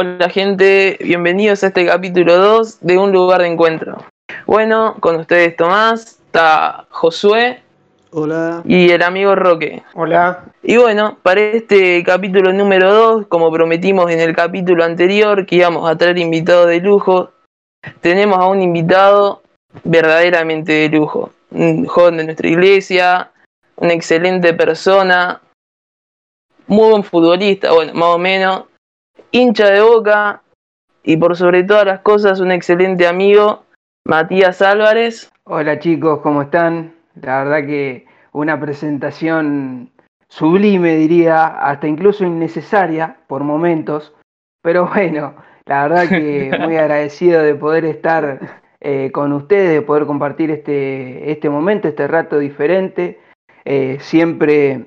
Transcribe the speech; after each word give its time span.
Hola 0.00 0.28
gente, 0.28 0.96
bienvenidos 1.00 1.64
a 1.64 1.66
este 1.66 1.84
capítulo 1.84 2.36
2 2.36 2.82
de 2.82 2.98
Un 2.98 3.10
lugar 3.10 3.40
de 3.42 3.48
encuentro. 3.48 3.96
Bueno, 4.46 4.94
con 5.00 5.16
ustedes 5.16 5.56
Tomás, 5.56 6.20
está 6.24 6.86
Josué. 6.90 7.64
Hola. 8.12 8.62
Y 8.64 8.90
el 8.90 9.02
amigo 9.02 9.34
Roque. 9.34 9.82
Hola. 9.94 10.44
Y 10.62 10.76
bueno, 10.76 11.18
para 11.24 11.40
este 11.40 12.04
capítulo 12.04 12.52
número 12.52 12.94
2, 12.94 13.26
como 13.26 13.50
prometimos 13.50 14.08
en 14.12 14.20
el 14.20 14.36
capítulo 14.36 14.84
anterior, 14.84 15.44
que 15.46 15.56
íbamos 15.56 15.90
a 15.90 15.98
traer 15.98 16.16
invitado 16.18 16.66
de 16.66 16.78
lujo, 16.78 17.32
tenemos 18.00 18.38
a 18.38 18.46
un 18.46 18.62
invitado 18.62 19.42
verdaderamente 19.82 20.74
de 20.74 20.90
lujo. 20.90 21.32
Un 21.50 21.86
joven 21.86 22.18
de 22.18 22.24
nuestra 22.24 22.48
iglesia, 22.48 23.32
una 23.74 23.94
excelente 23.94 24.54
persona, 24.54 25.40
muy 26.68 26.88
buen 26.90 27.02
futbolista, 27.02 27.72
bueno, 27.72 27.94
más 27.94 28.14
o 28.14 28.18
menos, 28.18 28.67
hincha 29.30 29.70
de 29.70 29.82
boca 29.82 30.42
y 31.02 31.16
por 31.16 31.36
sobre 31.36 31.64
todas 31.64 31.86
las 31.86 32.00
cosas 32.00 32.40
un 32.40 32.50
excelente 32.50 33.06
amigo, 33.06 33.64
Matías 34.04 34.62
Álvarez. 34.62 35.30
Hola 35.44 35.78
chicos, 35.78 36.20
¿cómo 36.20 36.42
están? 36.42 36.94
La 37.20 37.44
verdad 37.44 37.66
que 37.66 38.06
una 38.32 38.58
presentación 38.60 39.90
sublime 40.28 40.96
diría, 40.96 41.46
hasta 41.46 41.88
incluso 41.88 42.24
innecesaria 42.24 43.16
por 43.26 43.44
momentos, 43.44 44.14
pero 44.62 44.86
bueno, 44.86 45.34
la 45.66 45.82
verdad 45.88 46.08
que 46.08 46.50
muy 46.60 46.76
agradecido 46.76 47.42
de 47.42 47.54
poder 47.54 47.84
estar 47.84 48.64
eh, 48.80 49.10
con 49.12 49.32
ustedes, 49.32 49.72
de 49.72 49.82
poder 49.82 50.06
compartir 50.06 50.50
este, 50.50 51.30
este 51.30 51.48
momento, 51.48 51.88
este 51.88 52.06
rato 52.06 52.38
diferente. 52.38 53.20
Eh, 53.64 53.98
siempre 54.00 54.86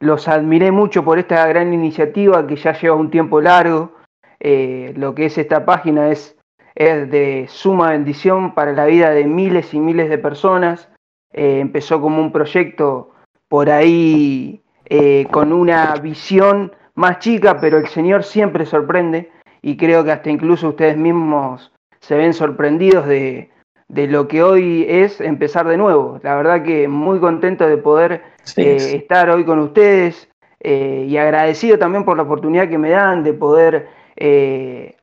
los 0.00 0.28
admiré 0.28 0.70
mucho 0.70 1.04
por 1.04 1.18
esta 1.18 1.46
gran 1.46 1.72
iniciativa 1.72 2.46
que 2.46 2.56
ya 2.56 2.72
lleva 2.78 2.96
un 2.96 3.10
tiempo 3.10 3.40
largo. 3.40 3.92
Eh, 4.40 4.92
lo 4.96 5.14
que 5.14 5.26
es 5.26 5.38
esta 5.38 5.64
página 5.64 6.10
es, 6.10 6.36
es, 6.74 7.10
de 7.10 7.46
suma 7.48 7.90
bendición 7.90 8.54
para 8.54 8.72
la 8.72 8.86
vida 8.86 9.10
de 9.10 9.24
miles 9.24 9.72
y 9.72 9.80
miles 9.80 10.10
de 10.10 10.18
personas. 10.18 10.90
Eh, 11.32 11.60
empezó 11.60 12.00
como 12.00 12.20
un 12.20 12.32
proyecto 12.32 13.12
por 13.48 13.70
ahí 13.70 14.62
eh, 14.86 15.26
con 15.30 15.52
una 15.52 15.94
visión 15.96 16.72
más 16.94 17.18
chica, 17.20 17.60
pero 17.60 17.78
el 17.78 17.86
Señor 17.86 18.24
siempre 18.24 18.66
sorprende 18.66 19.30
y 19.62 19.76
creo 19.76 20.04
que 20.04 20.12
hasta 20.12 20.30
incluso 20.30 20.68
ustedes 20.68 20.96
mismos 20.96 21.72
se 22.00 22.16
ven 22.16 22.34
sorprendidos 22.34 23.06
de, 23.06 23.50
de 23.94 24.08
lo 24.08 24.26
que 24.26 24.42
hoy 24.42 24.84
es 24.88 25.20
empezar 25.20 25.68
de 25.68 25.76
nuevo. 25.76 26.18
La 26.24 26.34
verdad 26.34 26.64
que 26.64 26.88
muy 26.88 27.20
contento 27.20 27.64
de 27.64 27.76
poder 27.76 28.22
sí, 28.42 28.62
eh, 28.62 28.96
estar 28.96 29.30
hoy 29.30 29.44
con 29.44 29.60
ustedes 29.60 30.28
eh, 30.58 31.06
y 31.08 31.16
agradecido 31.16 31.78
también 31.78 32.04
por 32.04 32.16
la 32.16 32.24
oportunidad 32.24 32.68
que 32.68 32.76
me 32.76 32.90
dan 32.90 33.22
de 33.22 33.34
poder 33.34 33.86
eh, 34.16 34.96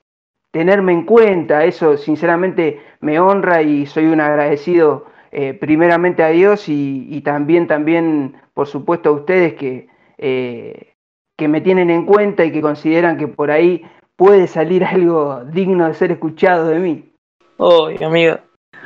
tenerme 0.51 0.91
en 0.91 1.05
cuenta. 1.05 1.63
Eso 1.63 1.95
sinceramente 1.95 2.81
me 2.99 3.17
honra 3.17 3.61
y 3.61 3.85
soy 3.85 4.07
un 4.07 4.19
agradecido 4.19 5.05
primeramente 5.61 6.23
a 6.23 6.27
Dios 6.27 6.67
y, 6.67 7.07
y, 7.09 7.21
también, 7.21 7.65
también, 7.65 8.35
por 8.53 8.67
supuesto, 8.67 9.07
a 9.07 9.13
ustedes 9.13 9.53
que, 9.53 9.87
que 10.17 11.47
me 11.47 11.61
tienen 11.61 11.89
en 11.89 12.05
cuenta 12.05 12.43
y 12.43 12.51
que 12.51 12.59
consideran 12.59 13.17
que 13.17 13.29
por 13.29 13.49
ahí 13.49 13.85
puede 14.17 14.47
salir 14.47 14.83
algo 14.83 15.45
digno 15.45 15.87
de 15.87 15.93
ser 15.93 16.11
escuchado 16.11 16.67
de 16.67 16.79
mí. 16.79 17.13
Oh, 17.55 17.87
amigo. 18.01 18.39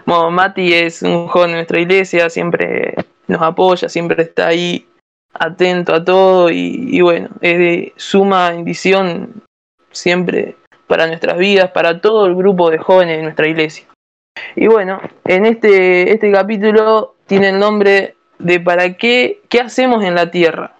Bueno, 0.06 0.30
Mati 0.30 0.74
es 0.74 1.02
un 1.02 1.28
joven 1.28 1.50
de 1.50 1.56
nuestra 1.56 1.80
iglesia, 1.80 2.30
siempre 2.30 2.94
nos 3.28 3.42
apoya, 3.42 3.90
siempre 3.90 4.22
está 4.22 4.48
ahí 4.48 4.88
atento 5.34 5.94
a 5.94 6.04
todo 6.04 6.50
y, 6.52 7.02
bueno, 7.02 7.30
es 7.42 7.58
de 7.58 7.94
suma 7.98 8.52
bendición 8.52 9.44
siempre 9.92 10.56
para 10.88 11.08
nuestras 11.08 11.38
vidas, 11.38 11.72
para 11.72 12.00
todo 12.02 12.28
el 12.28 12.36
grupo 12.36 12.70
de 12.70 12.78
jóvenes 12.78 13.18
de 13.18 13.24
nuestra 13.24 13.48
iglesia. 13.48 13.86
Y 14.56 14.68
bueno, 14.68 15.02
en 15.24 15.46
este, 15.46 16.12
este 16.12 16.32
capítulo 16.32 17.16
tiene 17.26 17.50
el 17.50 17.60
nombre 17.60 18.16
de 18.38 18.60
¿Para 18.60 18.96
qué? 18.98 19.42
¿Qué 19.50 19.62
hacemos 19.62 20.04
en 20.04 20.16
la 20.16 20.30
tierra? 20.30 20.76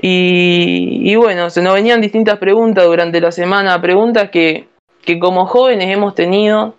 Y, 0.00 1.00
y 1.02 1.16
bueno, 1.16 1.50
se 1.50 1.62
nos 1.62 1.74
venían 1.74 2.00
distintas 2.00 2.38
preguntas 2.38 2.84
durante 2.84 3.20
la 3.20 3.32
semana, 3.32 3.80
preguntas 3.80 4.30
que, 4.30 4.68
que 5.02 5.18
como 5.18 5.46
jóvenes 5.46 5.88
hemos 5.88 6.14
tenido 6.14 6.74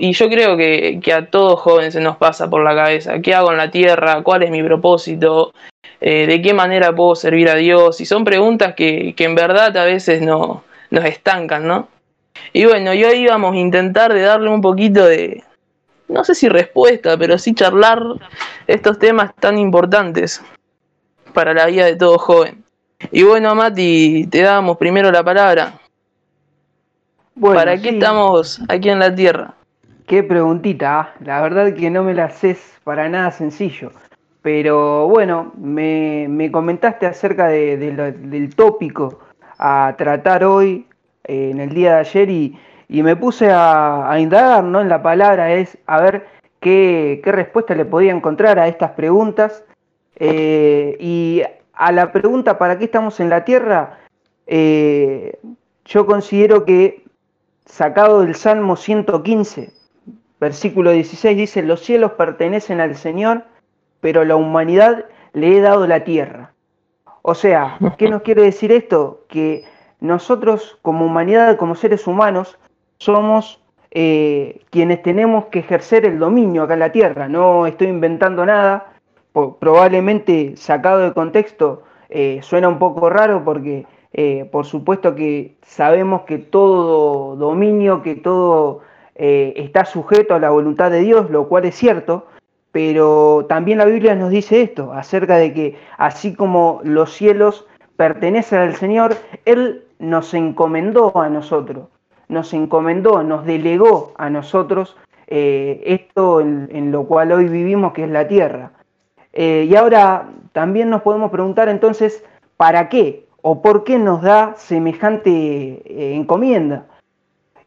y 0.00 0.12
yo 0.12 0.28
creo 0.28 0.56
que, 0.56 1.00
que, 1.02 1.12
a 1.12 1.26
todos 1.26 1.60
jóvenes 1.60 1.92
se 1.92 2.00
nos 2.00 2.16
pasa 2.16 2.48
por 2.48 2.64
la 2.64 2.74
cabeza, 2.74 3.20
¿qué 3.20 3.34
hago 3.34 3.50
en 3.50 3.58
la 3.58 3.70
tierra? 3.70 4.22
¿Cuál 4.22 4.42
es 4.42 4.50
mi 4.50 4.62
propósito? 4.62 5.52
Eh, 6.00 6.26
¿De 6.26 6.40
qué 6.40 6.54
manera 6.54 6.94
puedo 6.94 7.14
servir 7.14 7.50
a 7.50 7.56
Dios? 7.56 8.00
Y 8.00 8.06
son 8.06 8.24
preguntas 8.24 8.74
que, 8.74 9.14
que 9.14 9.24
en 9.24 9.34
verdad 9.34 9.76
a 9.76 9.84
veces 9.84 10.22
no, 10.22 10.64
nos 10.90 11.04
estancan, 11.04 11.66
¿no? 11.66 11.88
Y 12.52 12.64
bueno, 12.64 12.94
y 12.94 13.04
hoy 13.04 13.18
íbamos 13.18 13.54
a 13.54 13.58
intentar 13.58 14.14
de 14.14 14.22
darle 14.22 14.48
un 14.48 14.62
poquito 14.62 15.04
de, 15.04 15.44
no 16.08 16.24
sé 16.24 16.34
si 16.34 16.48
respuesta, 16.48 17.16
pero 17.18 17.38
sí 17.38 17.54
charlar 17.54 18.02
estos 18.66 18.98
temas 18.98 19.34
tan 19.36 19.58
importantes 19.58 20.42
para 21.34 21.54
la 21.54 21.66
vida 21.66 21.84
de 21.84 21.96
todo 21.96 22.18
joven. 22.18 22.64
Y 23.12 23.22
bueno, 23.22 23.54
Mati, 23.54 24.26
te 24.26 24.42
damos 24.42 24.76
primero 24.76 25.10
la 25.10 25.22
palabra. 25.22 25.79
Bueno, 27.34 27.56
¿Para 27.56 27.76
qué 27.76 27.90
sí. 27.90 27.94
estamos 27.96 28.60
aquí 28.68 28.90
en 28.90 28.98
la 28.98 29.14
Tierra? 29.14 29.54
Qué 30.06 30.22
preguntita, 30.22 31.00
¿ah? 31.00 31.14
la 31.20 31.40
verdad 31.40 31.72
que 31.74 31.90
no 31.90 32.02
me 32.02 32.14
la 32.14 32.24
haces 32.24 32.78
para 32.84 33.08
nada 33.08 33.30
sencillo. 33.30 33.92
Pero 34.42 35.06
bueno, 35.08 35.52
me, 35.58 36.26
me 36.28 36.50
comentaste 36.50 37.06
acerca 37.06 37.46
de, 37.48 37.76
de 37.76 37.92
lo, 37.92 38.10
del 38.10 38.54
tópico 38.54 39.20
a 39.58 39.94
tratar 39.98 40.44
hoy, 40.44 40.86
eh, 41.24 41.50
en 41.50 41.60
el 41.60 41.70
día 41.70 41.94
de 41.94 42.00
ayer, 42.00 42.30
y, 42.30 42.58
y 42.88 43.02
me 43.02 43.14
puse 43.16 43.50
a, 43.50 44.10
a, 44.10 44.18
indagar 44.18 44.64
¿no? 44.64 44.80
en 44.80 44.88
la 44.88 45.02
palabra, 45.02 45.52
es 45.52 45.78
a 45.86 46.00
ver 46.00 46.26
qué, 46.60 47.20
qué 47.22 47.32
respuesta 47.32 47.74
le 47.74 47.84
podía 47.84 48.12
encontrar 48.12 48.58
a 48.58 48.66
estas 48.66 48.92
preguntas. 48.92 49.64
Eh, 50.16 50.96
y 51.00 51.42
a 51.72 51.92
la 51.92 52.12
pregunta 52.12 52.58
¿para 52.58 52.76
qué 52.78 52.84
estamos 52.84 53.20
en 53.20 53.30
la 53.30 53.44
Tierra? 53.44 54.00
Eh, 54.46 55.38
yo 55.84 56.04
considero 56.04 56.64
que 56.64 56.99
sacado 57.66 58.22
del 58.22 58.34
Salmo 58.34 58.76
115, 58.76 59.72
versículo 60.40 60.90
16, 60.90 61.36
dice, 61.36 61.62
los 61.62 61.80
cielos 61.80 62.12
pertenecen 62.12 62.80
al 62.80 62.96
Señor, 62.96 63.44
pero 64.00 64.24
la 64.24 64.36
humanidad 64.36 65.04
le 65.32 65.56
he 65.56 65.60
dado 65.60 65.86
la 65.86 66.04
tierra. 66.04 66.52
O 67.22 67.34
sea, 67.34 67.78
¿qué 67.98 68.08
nos 68.08 68.22
quiere 68.22 68.42
decir 68.42 68.72
esto? 68.72 69.24
Que 69.28 69.64
nosotros 70.00 70.78
como 70.82 71.04
humanidad, 71.04 71.56
como 71.56 71.74
seres 71.74 72.06
humanos, 72.06 72.58
somos 72.98 73.62
eh, 73.90 74.62
quienes 74.70 75.02
tenemos 75.02 75.46
que 75.46 75.58
ejercer 75.58 76.06
el 76.06 76.18
dominio 76.18 76.62
acá 76.62 76.74
en 76.74 76.80
la 76.80 76.92
tierra. 76.92 77.28
No 77.28 77.66
estoy 77.66 77.88
inventando 77.88 78.46
nada, 78.46 78.94
probablemente 79.32 80.56
sacado 80.56 81.00
de 81.00 81.12
contexto 81.12 81.82
eh, 82.10 82.40
suena 82.42 82.68
un 82.68 82.78
poco 82.80 83.08
raro 83.08 83.44
porque 83.44 83.86
eh, 84.12 84.48
por 84.50 84.66
supuesto 84.66 85.14
que 85.14 85.56
sabemos 85.62 86.22
que 86.22 86.38
todo 86.38 87.36
dominio, 87.36 88.02
que 88.02 88.16
todo 88.16 88.80
eh, 89.14 89.52
está 89.56 89.84
sujeto 89.84 90.34
a 90.34 90.40
la 90.40 90.50
voluntad 90.50 90.90
de 90.90 91.00
Dios, 91.00 91.30
lo 91.30 91.48
cual 91.48 91.64
es 91.64 91.76
cierto, 91.76 92.26
pero 92.72 93.46
también 93.48 93.78
la 93.78 93.84
Biblia 93.84 94.16
nos 94.16 94.30
dice 94.30 94.62
esto, 94.62 94.92
acerca 94.92 95.36
de 95.36 95.52
que 95.52 95.76
así 95.96 96.34
como 96.34 96.80
los 96.82 97.12
cielos 97.12 97.66
pertenecen 97.96 98.60
al 98.60 98.74
Señor, 98.74 99.14
Él 99.44 99.84
nos 100.00 100.34
encomendó 100.34 101.16
a 101.16 101.28
nosotros, 101.28 101.88
nos 102.28 102.52
encomendó, 102.52 103.22
nos 103.22 103.44
delegó 103.44 104.12
a 104.16 104.28
nosotros 104.28 104.96
eh, 105.28 105.82
esto 105.84 106.40
en, 106.40 106.90
lo 106.90 107.04
cual 107.04 107.30
hoy 107.30 107.48
vivimos, 107.48 107.92
que 107.92 108.04
es 108.04 108.10
la 108.10 108.26
tierra. 108.26 108.72
Y 109.32 109.72
ahora 109.76 110.28
también 110.50 110.90
nos 110.90 111.02
podemos 111.02 111.30
preguntar 111.30 111.68
entonces, 111.68 112.24
¿para 112.56 112.88
qué? 112.88 113.29
O 113.42 113.62
por 113.62 113.84
qué 113.84 113.98
nos 113.98 114.22
da 114.22 114.54
semejante 114.56 115.30
eh, 115.30 116.14
encomienda. 116.14 116.86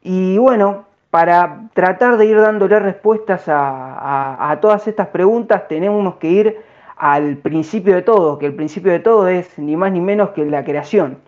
Y 0.02 0.38
bueno, 0.38 0.86
para 1.10 1.70
tratar 1.74 2.18
de 2.18 2.26
ir 2.26 2.40
dándole 2.40 2.80
respuestas 2.80 3.44
a, 3.48 4.58
todas 4.62 4.88
estas 4.88 5.10
preguntas 5.10 5.68
tenemos 5.68 6.16
que 6.16 6.28
ir 6.28 6.58
al 6.98 7.38
principio 7.38 7.96
de 7.96 8.02
todo, 8.02 8.40
que 8.40 8.48
el 8.48 8.56
principio 8.56 8.92
de 8.92 9.00
todo 9.00 9.28
es 9.28 9.58
ni 9.60 9.76
más 9.76 9.92
ni 9.92 10.02
menos 10.02 10.30
que 10.32 10.46
la 10.46 10.64
creación. 10.64 11.20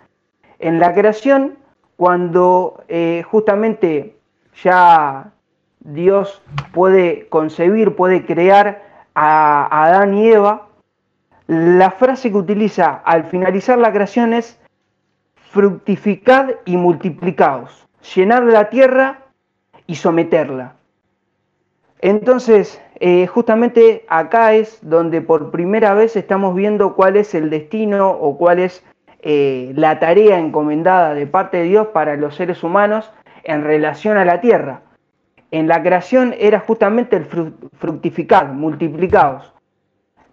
En 0.60 0.80
la 0.80 0.94
creación, 0.94 1.58
cuando 1.98 2.84
eh, 2.88 3.24
justamente 3.30 4.16
ya 4.64 5.32
Dios 5.82 6.42
puede 6.74 7.28
concebir, 7.28 7.96
puede 7.96 8.26
crear 8.26 8.84
a 9.14 9.86
Adán 9.86 10.16
y 10.16 10.30
Eva, 10.30 10.68
la 11.48 11.92
frase 11.92 12.32
que 12.32 12.38
utiliza 12.38 13.02
al 13.06 13.26
finalizar 13.26 13.78
la 13.78 13.92
creación 13.92 14.34
es 14.34 14.60
fructificad 15.52 16.50
y 16.66 16.76
multiplicaos, 16.78 17.88
llenar 18.16 18.44
la 18.44 18.70
tierra 18.70 19.22
y 19.88 19.96
someterla. 19.96 20.76
Entonces, 22.02 22.82
eh, 23.00 23.28
justamente 23.28 24.06
acá 24.10 24.54
es 24.54 24.80
donde 24.82 25.22
por 25.22 25.52
primera 25.52 25.94
vez 25.94 26.16
estamos 26.16 26.56
viendo 26.56 26.96
cuál 26.96 27.16
es 27.18 27.34
el 27.34 27.50
destino 27.50 28.10
o 28.10 28.38
cuál 28.38 28.60
es 28.60 28.84
eh, 29.22 29.72
la 29.76 30.00
tarea 30.00 30.40
encomendada 30.40 31.14
de 31.14 31.26
parte 31.26 31.58
de 31.58 31.64
Dios 31.64 31.88
para 31.88 32.16
los 32.16 32.36
seres 32.36 32.64
humanos 32.64 33.12
en 33.44 33.64
relación 33.64 34.18
a 34.18 34.26
la 34.26 34.42
tierra. 34.42 34.82
En 35.52 35.68
la 35.68 35.82
creación 35.82 36.36
era 36.38 36.60
justamente 36.60 37.16
el 37.16 37.26
fructificar, 37.26 38.52
multiplicados. 38.52 39.55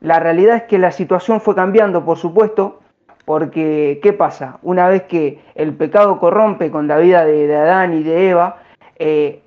La 0.03 0.19
realidad 0.19 0.57
es 0.57 0.63
que 0.65 0.79
la 0.79 0.91
situación 0.91 1.41
fue 1.41 1.55
cambiando, 1.55 2.05
por 2.05 2.19
supuesto, 2.19 2.81
porque 3.25 4.01
¿qué 4.03 4.13
pasa? 4.13 4.59
Una 4.63 4.89
vez 4.89 5.05
que 5.05 5.39
el 5.55 5.75
pecado 5.75 6.19
corrompe 6.19 6.73
con 6.73 6.89
la 6.89 6.99
vida 6.99 7.25
de, 7.25 7.55
Adán 7.55 7.95
y 7.95 8.03
de 8.03 8.31
Eva, 8.31 8.57
eh, 8.99 9.43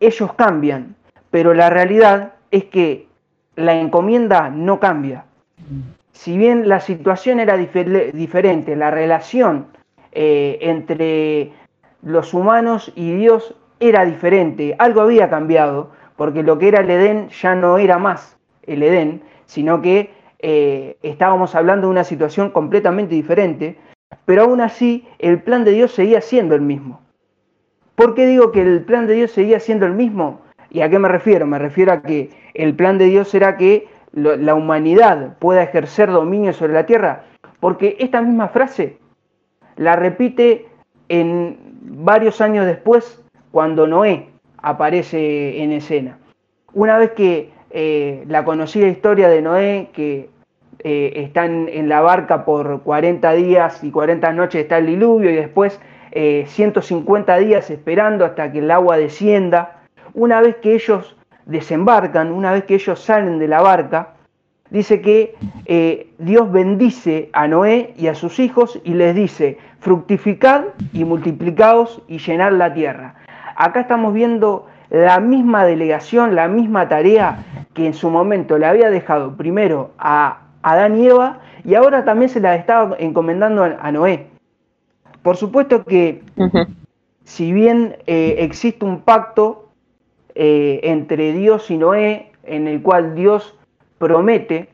ellos 0.00 0.32
cambian, 0.34 0.96
pero 1.30 1.54
la 1.54 1.70
realidad 1.70 2.32
es 2.50 2.64
que 2.64 3.06
la 3.54 3.76
encomienda 3.76 4.50
no 4.50 4.80
cambia. 4.80 5.26
Si 6.10 6.36
bien 6.36 6.68
la 6.68 6.80
situación 6.80 7.38
era 7.38 7.56
diferente, 7.56 8.74
la 8.74 8.90
relación 8.90 9.66
eh, 10.10 10.58
entre 10.60 11.52
los 12.02 12.34
humanos 12.34 12.92
y 12.96 13.14
Dios 13.14 13.54
era 13.78 14.04
diferente, 14.04 14.74
algo 14.80 15.02
había 15.02 15.30
cambiado, 15.30 15.92
porque 16.16 16.42
lo 16.42 16.58
que 16.58 16.66
era 16.66 16.80
el 16.80 16.90
Edén 16.90 17.28
ya 17.28 17.54
no 17.54 17.78
era 17.78 17.98
más 17.98 18.36
el 18.66 18.82
Edén, 18.82 19.22
sino 19.50 19.82
que 19.82 20.10
eh, 20.38 20.96
estábamos 21.02 21.56
hablando 21.56 21.88
de 21.88 21.90
una 21.90 22.04
situación 22.04 22.50
completamente 22.50 23.16
diferente, 23.16 23.76
pero 24.24 24.42
aún 24.42 24.60
así 24.60 25.08
el 25.18 25.42
plan 25.42 25.64
de 25.64 25.72
Dios 25.72 25.90
seguía 25.90 26.20
siendo 26.20 26.54
el 26.54 26.60
mismo. 26.60 27.00
¿Por 27.96 28.14
qué 28.14 28.28
digo 28.28 28.52
que 28.52 28.62
el 28.62 28.84
plan 28.84 29.08
de 29.08 29.14
Dios 29.14 29.32
seguía 29.32 29.58
siendo 29.58 29.86
el 29.86 29.94
mismo? 29.94 30.42
¿Y 30.70 30.82
a 30.82 30.88
qué 30.88 31.00
me 31.00 31.08
refiero? 31.08 31.48
Me 31.48 31.58
refiero 31.58 31.92
a 31.92 32.02
que 32.02 32.30
el 32.54 32.76
plan 32.76 32.96
de 32.96 33.06
Dios 33.06 33.34
era 33.34 33.56
que 33.56 33.88
la 34.12 34.54
humanidad 34.54 35.36
pueda 35.40 35.64
ejercer 35.64 36.12
dominio 36.12 36.52
sobre 36.52 36.74
la 36.74 36.86
tierra, 36.86 37.24
porque 37.58 37.96
esta 37.98 38.22
misma 38.22 38.48
frase 38.48 38.98
la 39.74 39.96
repite 39.96 40.68
en 41.08 41.58
varios 41.82 42.40
años 42.40 42.66
después 42.66 43.20
cuando 43.50 43.88
Noé 43.88 44.28
aparece 44.58 45.60
en 45.60 45.72
escena. 45.72 46.18
Una 46.72 46.98
vez 46.98 47.10
que 47.12 47.50
eh, 47.70 48.24
la 48.26 48.44
conocida 48.44 48.88
historia 48.88 49.28
de 49.28 49.42
Noé, 49.42 49.90
que 49.92 50.28
eh, 50.80 51.12
están 51.16 51.68
en 51.68 51.88
la 51.88 52.00
barca 52.00 52.44
por 52.44 52.82
40 52.82 53.32
días 53.34 53.84
y 53.84 53.90
40 53.90 54.32
noches 54.32 54.62
está 54.62 54.78
el 54.78 54.86
diluvio 54.86 55.30
y 55.30 55.36
después 55.36 55.80
150 56.12 57.38
eh, 57.38 57.44
días 57.44 57.70
esperando 57.70 58.24
hasta 58.24 58.50
que 58.50 58.58
el 58.58 58.70
agua 58.70 58.96
descienda. 58.96 59.82
Una 60.14 60.40
vez 60.40 60.56
que 60.56 60.74
ellos 60.74 61.16
desembarcan, 61.46 62.32
una 62.32 62.52
vez 62.52 62.64
que 62.64 62.74
ellos 62.74 62.98
salen 62.98 63.38
de 63.38 63.46
la 63.46 63.60
barca, 63.62 64.14
dice 64.70 65.00
que 65.00 65.34
Dios 66.18 66.50
bendice 66.50 67.30
a 67.32 67.46
Noé 67.46 67.94
y 67.96 68.08
a 68.08 68.14
sus 68.14 68.40
hijos 68.40 68.80
y 68.82 68.94
les 68.94 69.14
dice, 69.14 69.58
fructificad 69.78 70.64
y 70.92 71.04
multiplicaos 71.04 72.02
y 72.08 72.18
llenad 72.18 72.52
la 72.52 72.74
tierra. 72.74 73.14
Acá 73.56 73.80
estamos 73.80 74.12
viendo 74.14 74.66
la 74.90 75.20
misma 75.20 75.64
delegación, 75.64 76.34
la 76.34 76.48
misma 76.48 76.88
tarea 76.88 77.44
que 77.74 77.86
en 77.86 77.94
su 77.94 78.10
momento 78.10 78.58
le 78.58 78.66
había 78.66 78.90
dejado 78.90 79.36
primero 79.36 79.92
a 79.98 80.40
Adán 80.62 80.98
y 80.98 81.06
Eva 81.06 81.40
y 81.64 81.74
ahora 81.74 82.04
también 82.04 82.28
se 82.28 82.40
la 82.40 82.56
estaba 82.56 82.96
encomendando 82.98 83.62
a 83.62 83.92
Noé. 83.92 84.26
Por 85.22 85.36
supuesto 85.36 85.84
que 85.84 86.22
si 87.24 87.52
bien 87.52 87.96
eh, 88.06 88.36
existe 88.38 88.84
un 88.84 89.02
pacto 89.02 89.68
eh, 90.34 90.80
entre 90.82 91.32
Dios 91.32 91.70
y 91.70 91.76
Noé, 91.76 92.32
en 92.44 92.66
el 92.66 92.82
cual 92.82 93.14
Dios 93.14 93.56
promete 93.98 94.70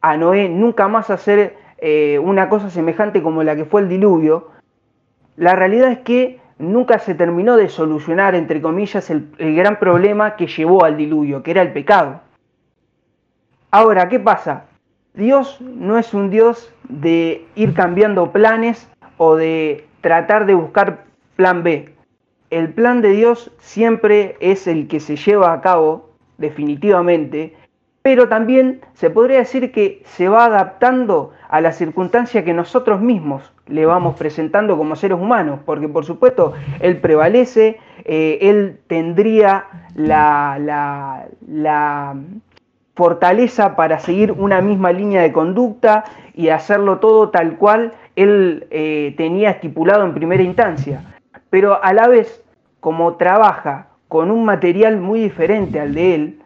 a 0.00 0.16
Noé 0.16 0.48
nunca 0.48 0.88
más 0.88 1.10
hacer 1.10 1.56
eh, 1.78 2.18
una 2.18 2.48
cosa 2.48 2.70
semejante 2.70 3.22
como 3.22 3.42
la 3.42 3.54
que 3.54 3.66
fue 3.66 3.82
el 3.82 3.88
diluvio, 3.88 4.48
la 5.36 5.54
realidad 5.54 5.92
es 5.92 6.00
que 6.00 6.39
nunca 6.60 6.98
se 6.98 7.14
terminó 7.14 7.56
de 7.56 7.68
solucionar, 7.68 8.34
entre 8.34 8.60
comillas, 8.60 9.10
el, 9.10 9.30
gran 9.38 9.78
problema 9.78 10.36
que 10.36 10.46
llevó 10.46 10.84
al 10.84 10.96
diluvio, 10.96 11.42
que 11.42 11.50
era 11.50 11.62
el 11.62 11.72
pecado. 11.72 12.20
Ahora, 13.70 14.08
¿qué 14.08 14.20
pasa? 14.20 14.66
Dios 15.14 15.60
no 15.60 15.98
es 15.98 16.14
un 16.14 16.30
Dios 16.30 16.72
de 16.88 17.46
ir 17.54 17.74
cambiando 17.74 18.30
planes 18.30 18.88
o 19.16 19.36
de 19.36 19.86
tratar 20.00 20.46
de 20.46 20.54
buscar 20.54 21.04
plan 21.36 21.62
B. 21.62 21.92
El 22.50 22.72
plan 22.72 23.00
de 23.00 23.10
Dios 23.10 23.50
siempre 23.58 24.36
es 24.40 24.66
el 24.66 24.86
que 24.86 25.00
se 25.00 25.16
lleva 25.16 25.52
a 25.52 25.60
cabo, 25.60 26.10
definitivamente, 26.38 27.56
pero 28.10 28.26
también 28.26 28.80
se 28.94 29.08
podría 29.08 29.38
decir 29.38 29.70
que 29.70 30.02
se 30.04 30.28
va 30.28 30.46
adaptando 30.46 31.30
a 31.48 31.60
la 31.60 31.70
circunstancia 31.70 32.44
que 32.44 32.52
nosotros 32.52 33.00
mismos 33.00 33.52
le 33.68 33.86
vamos 33.86 34.16
presentando 34.16 34.76
como 34.76 34.96
seres 34.96 35.16
humanos, 35.16 35.60
porque 35.64 35.86
por 35.86 36.04
supuesto 36.04 36.54
Él 36.80 36.96
prevalece, 36.96 37.78
eh, 38.04 38.38
Él 38.40 38.80
tendría 38.88 39.66
la, 39.94 40.58
la, 41.46 42.16
fortaleza 42.96 43.76
para 43.76 44.00
seguir 44.00 44.32
una 44.32 44.60
misma 44.60 44.90
línea 44.90 45.22
de 45.22 45.30
conducta 45.30 46.02
y 46.34 46.48
hacerlo 46.48 46.98
todo 46.98 47.28
tal 47.28 47.58
cual 47.58 47.92
Él 48.16 48.66
eh, 48.72 49.14
tenía 49.16 49.50
estipulado 49.50 50.04
en 50.04 50.14
primera 50.14 50.42
instancia. 50.42 51.14
Pero 51.48 51.80
a 51.80 51.92
la 51.92 52.08
vez, 52.08 52.42
como 52.80 53.14
trabaja 53.14 53.86
con 54.08 54.32
un 54.32 54.44
material 54.44 54.96
muy 54.96 55.20
diferente 55.20 55.78
al 55.78 55.94
de 55.94 56.14
Él, 56.16 56.42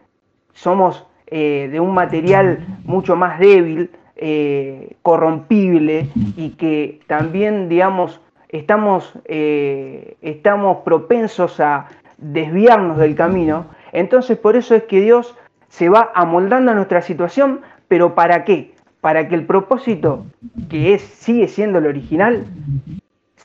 somos 0.53 1.07
eh, 1.27 1.69
de 1.71 1.81
un 1.81 1.95
material 1.95 2.67
mucho 2.85 3.17
más 3.17 3.39
débil, 3.39 3.91
eh, 4.17 4.97
corrompible 5.03 6.09
y 6.37 6.51
que 6.51 7.01
también, 7.07 7.69
digamos, 7.69 8.21
estamos, 8.49 9.13
eh, 9.25 10.17
estamos 10.23 10.79
propensos 10.85 11.59
a 11.61 11.87
desviarnos 12.19 12.99
del 12.99 13.15
camino. 13.17 13.67
Entonces 13.93 14.39
por 14.39 14.57
eso 14.57 14.75
es 14.75 14.85
que 14.85 15.01
Dios 15.01 15.35
se 15.69 15.89
va 15.89 16.13
amoldando 16.15 16.71
a 16.71 16.75
nuestra 16.75 17.03
situación, 17.03 17.61
pero 17.89 18.15
¿para 18.15 18.45
qué? 18.45 18.75
Para 19.01 19.29
que 19.29 19.35
el 19.35 19.47
propósito, 19.47 20.27
que 20.69 20.95
es, 20.95 21.03
sigue 21.03 21.49
siendo 21.49 21.79
el 21.79 21.87
original, 21.87 22.47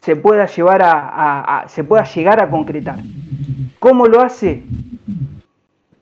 se 0.02 0.16
pueda, 0.16 0.46
llevar 0.46 0.82
a, 0.84 1.66
se 1.68 1.84
pueda 1.84 2.04
llegar 2.04 2.42
a 2.42 2.50
concretar. 2.50 3.00
¿Cómo 3.80 4.08
lo 4.08 4.22
hace? 4.22 4.64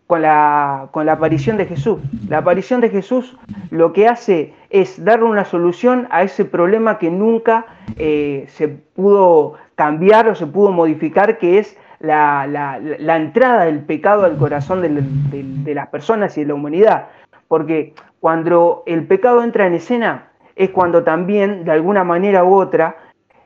Con 0.07 0.21
la, 0.21 0.87
con 0.91 1.05
la 1.05 1.13
aparición 1.13 1.57
de 1.57 1.65
Jesús. 1.65 1.99
La 2.29 2.39
aparición 2.39 2.79
de 2.81 2.89
Jesús 2.89 3.37
lo 3.69 3.91
que 3.91 4.07
hace 4.07 4.53
es 4.69 5.03
darle 5.03 5.25
una 5.25 5.45
solución 5.45 6.07
a 6.09 6.23
ese 6.23 6.45
problema 6.45 6.97
que 6.97 7.11
nunca 7.11 7.65
eh, 7.97 8.45
se 8.47 8.69
pudo 8.69 9.55
cambiar 9.75 10.29
o 10.29 10.35
se 10.35 10.47
pudo 10.47 10.71
modificar, 10.71 11.37
que 11.37 11.59
es 11.59 11.77
la, 11.99 12.79
entrada 13.17 13.65
del 13.65 13.79
pecado 13.79 14.25
al 14.25 14.37
corazón 14.37 14.81
de, 14.81 15.73
las 15.73 15.87
personas 15.87 16.37
y 16.37 16.41
de 16.41 16.47
la 16.47 16.53
humanidad. 16.53 17.07
Porque 17.49 17.93
cuando 18.21 18.83
el 18.85 19.05
pecado 19.05 19.43
entra 19.43 19.67
en 19.67 19.73
escena 19.73 20.29
es 20.55 20.69
cuando 20.71 21.03
también, 21.03 21.65
de 21.65 21.71
alguna 21.71 22.03
manera 22.03 22.43
u 22.43 22.55
otra, 22.55 22.97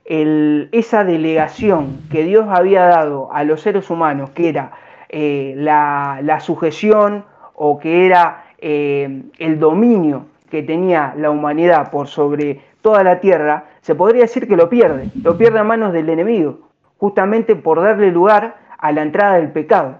esa 0.06 1.04
delegación 1.04 2.02
que 2.10 2.24
Dios 2.24 2.48
había 2.50 2.86
dado 2.86 3.32
a 3.32 3.44
los 3.44 3.62
seres 3.62 3.90
humanos, 3.90 4.30
que 4.32 4.50
era 4.50 4.72
eh, 5.14 5.54
la, 5.58 6.40
sujeción 6.40 7.26
o 7.54 7.78
que 7.78 8.06
era 8.06 8.46
eh, 8.60 9.24
el 9.40 9.60
dominio 9.60 10.28
que 10.50 10.64
tenía 10.64 11.14
la 11.18 11.30
humanidad 11.30 11.92
por 11.92 12.08
sobre 12.08 12.62
toda 12.82 13.04
la 13.04 13.20
tierra, 13.20 13.66
se 13.82 13.94
podría 13.94 14.22
decir 14.22 14.48
que 14.48 14.56
lo 14.56 14.70
pierde, 14.70 15.10
lo 15.22 15.38
pierde 15.38 15.60
a 15.60 15.66
manos 15.66 15.92
del 15.92 16.10
enemigo, 16.10 16.60
justamente 16.98 17.58
por 17.58 17.82
darle 17.82 18.10
lugar 18.10 18.56
a 18.78 18.94
la 18.94 19.02
entrada 19.02 19.36
del 19.36 19.52
pecado. 19.52 19.98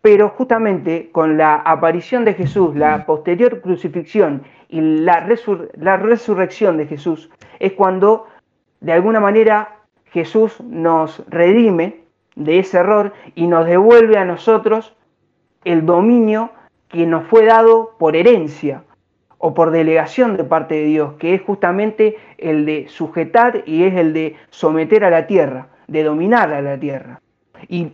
Pero 0.00 0.30
justamente 0.30 1.10
con 1.12 1.36
la 1.36 1.56
aparición 1.56 2.24
de 2.24 2.32
Jesús, 2.32 2.74
la 2.74 3.04
posterior 3.04 3.60
crucifixión 3.60 4.44
y 4.70 4.80
la, 4.80 5.28
la 5.74 5.96
resurrección 5.98 6.78
de 6.78 6.86
Jesús, 6.86 7.28
es 7.58 7.72
cuando 7.74 8.26
de 8.80 8.92
alguna 8.92 9.20
manera 9.20 9.76
Jesús 10.06 10.58
nos 10.62 11.22
redime 11.28 12.07
de 12.38 12.60
ese 12.60 12.78
error 12.78 13.12
y 13.34 13.46
nos 13.46 13.66
devuelve 13.66 14.16
a 14.16 14.24
nosotros 14.24 14.94
el 15.64 15.84
dominio 15.84 16.50
que 16.88 17.04
nos 17.06 17.26
fue 17.26 17.44
dado 17.44 17.96
por 17.98 18.16
herencia 18.16 18.84
o 19.38 19.54
por 19.54 19.70
delegación 19.70 20.36
de 20.36 20.44
parte 20.44 20.76
de 20.76 20.84
Dios, 20.84 21.14
que 21.18 21.34
es 21.34 21.42
justamente 21.42 22.16
el 22.38 22.64
de 22.64 22.86
sujetar 22.88 23.62
y 23.66 23.84
es 23.84 23.94
el 23.94 24.12
de 24.12 24.36
someter 24.50 25.04
a 25.04 25.10
la 25.10 25.26
tierra, 25.26 25.68
de 25.86 26.02
dominar 26.04 26.52
a 26.52 26.62
la 26.62 26.78
tierra. 26.78 27.20
¿Y 27.68 27.92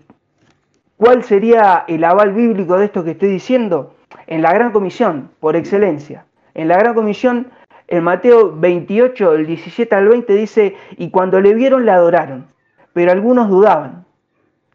cuál 0.96 1.24
sería 1.24 1.84
el 1.88 2.04
aval 2.04 2.32
bíblico 2.32 2.78
de 2.78 2.86
esto 2.86 3.02
que 3.02 3.12
estoy 3.12 3.30
diciendo? 3.30 3.94
En 4.26 4.42
la 4.42 4.52
Gran 4.52 4.72
Comisión, 4.72 5.30
por 5.40 5.56
excelencia. 5.56 6.24
En 6.54 6.68
la 6.68 6.78
Gran 6.78 6.94
Comisión, 6.94 7.48
en 7.88 8.04
Mateo 8.04 8.54
28, 8.54 9.32
del 9.32 9.46
17 9.46 9.94
al 9.94 10.08
20, 10.08 10.34
dice, 10.34 10.76
y 10.96 11.10
cuando 11.10 11.40
le 11.40 11.54
vieron 11.54 11.84
le 11.84 11.90
adoraron, 11.90 12.46
pero 12.92 13.12
algunos 13.12 13.48
dudaban. 13.50 14.03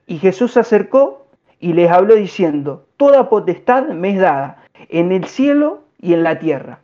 Y 0.09 0.17
Jesús 0.17 0.53
se 0.53 0.61
acercó 0.61 1.27
y 1.59 1.73
les 1.73 1.91
habló 1.91 2.15
diciendo, 2.15 2.87
Toda 2.97 3.29
potestad 3.29 3.89
me 3.89 4.15
es 4.15 4.19
dada 4.19 4.63
en 4.89 5.11
el 5.11 5.25
cielo 5.25 5.83
y 6.01 6.15
en 6.15 6.23
la 6.23 6.39
tierra. 6.39 6.79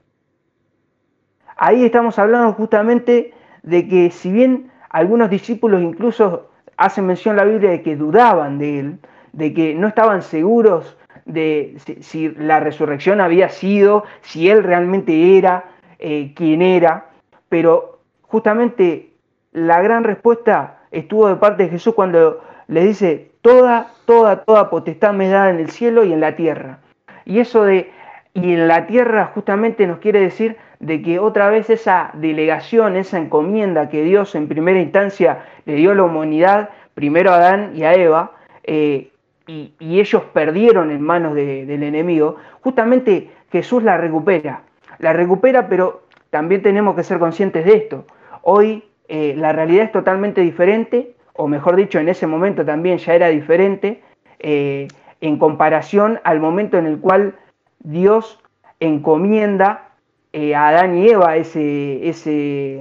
Ahí 1.58 1.84
estamos 1.84 2.20
hablando 2.20 2.53
justamente 2.53 3.34
de 3.63 3.88
que 3.88 4.12
si 4.12 4.32
bien 4.32 4.70
algunos 4.91 5.32
discípulos 5.32 5.82
incluso 5.82 6.51
hacen 6.77 7.08
mención 7.08 7.34
en 7.34 7.38
la 7.38 7.51
Biblia 7.51 7.72
de 7.72 7.82
que 7.82 7.96
dudaban 7.96 8.60
de 8.60 8.79
él, 8.79 9.00
de 9.34 9.55
que 9.55 9.74
no 9.74 9.88
estaban 9.88 10.22
seguros 10.22 10.96
de 11.25 11.77
si, 12.01 12.29
la 12.29 12.60
resurrección 12.60 13.22
había 13.22 13.50
sido, 13.50 14.03
si 14.22 14.51
él 14.51 14.62
realmente 14.62 15.36
era 15.36 15.65
eh, 15.98 16.32
quien 16.36 16.62
era, 16.62 17.10
pero 17.50 18.01
justamente 18.22 19.13
la 19.51 19.82
gran 19.82 20.03
respuesta 20.03 20.82
estuvo 20.91 21.27
de 21.27 21.38
parte 21.38 21.63
de 21.63 21.70
Jesús 21.70 21.96
cuando 21.96 22.41
le 22.68 22.86
dice, 22.86 23.32
toda, 23.42 23.92
toda, 24.06 24.44
toda 24.44 24.70
potestad 24.70 25.14
me 25.14 25.30
da 25.30 25.50
en 25.50 25.60
el 25.60 25.70
cielo 25.70 26.04
y 26.04 26.14
en 26.14 26.20
la 26.20 26.36
tierra. 26.36 26.80
Y 27.26 27.40
eso 27.40 27.64
de, 27.64 27.92
y 28.34 28.54
en 28.54 28.68
la 28.68 28.88
tierra 28.88 29.32
justamente 29.34 29.88
nos 29.88 30.00
quiere 30.00 30.20
decir 30.20 30.58
de 30.80 31.02
que 31.02 31.20
otra 31.20 31.50
vez 31.50 31.70
esa 31.70 32.12
delegación, 32.14 32.96
esa 32.96 33.18
encomienda 33.18 33.90
que 33.90 34.04
Dios 34.04 34.36
en 34.36 34.48
primera 34.48 34.80
instancia 34.80 35.46
le 35.66 35.76
dio 35.76 35.92
a 35.92 35.96
la 35.96 36.04
humanidad, 36.04 36.70
primero 36.94 37.32
a 37.32 37.36
Adán 37.36 37.72
y 37.76 37.84
a 37.84 37.94
Eva, 37.94 38.32
eh, 38.64 39.10
y, 39.48 39.74
ellos 39.80 40.24
perdieron 40.34 40.92
en 40.92 41.02
manos 41.02 41.36
del 41.36 41.84
enemigo, 41.84 42.38
justamente 42.62 43.30
Jesús 43.52 43.84
la 43.84 43.98
recupera. 43.98 44.64
La 45.00 45.14
recupera, 45.14 45.68
pero 45.70 46.04
también 46.30 46.62
tenemos 46.62 46.96
que 46.96 47.04
ser 47.04 47.20
conscientes 47.20 47.66
de 47.66 47.74
esto. 47.74 48.06
Hoy 48.42 48.84
eh, 49.08 49.36
la 49.38 49.54
realidad 49.54 49.86
es 49.86 49.92
totalmente 49.92 50.42
diferente, 50.42 51.15
o 51.38 51.48
mejor 51.48 51.75
dicho, 51.75 52.00
en 52.00 52.10
ese 52.10 52.27
momento 52.27 52.65
también 52.65 52.98
ya 52.98 53.13
era 53.13 53.30
diferente, 53.30 54.01
eh, 54.39 54.88
en 55.22 55.38
comparación 55.38 56.20
al 56.24 56.39
momento 56.39 56.77
en 56.77 56.86
el 56.86 57.00
cual 57.00 57.36
Dios 57.80 58.39
encomienda 58.80 59.89
eh, 60.34 60.56
a 60.56 60.70
Adán 60.70 60.98
y 60.98 61.10
Eva 61.10 61.38
ese, 61.38 62.08
ese, 62.08 62.80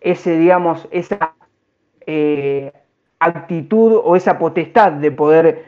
ese 0.00 0.38
digamos, 0.38 0.88
esa 0.90 1.34
actitud 3.18 4.00
o 4.04 4.16
esa 4.16 4.38
potestad 4.38 4.92
de 4.92 5.10
poder 5.10 5.64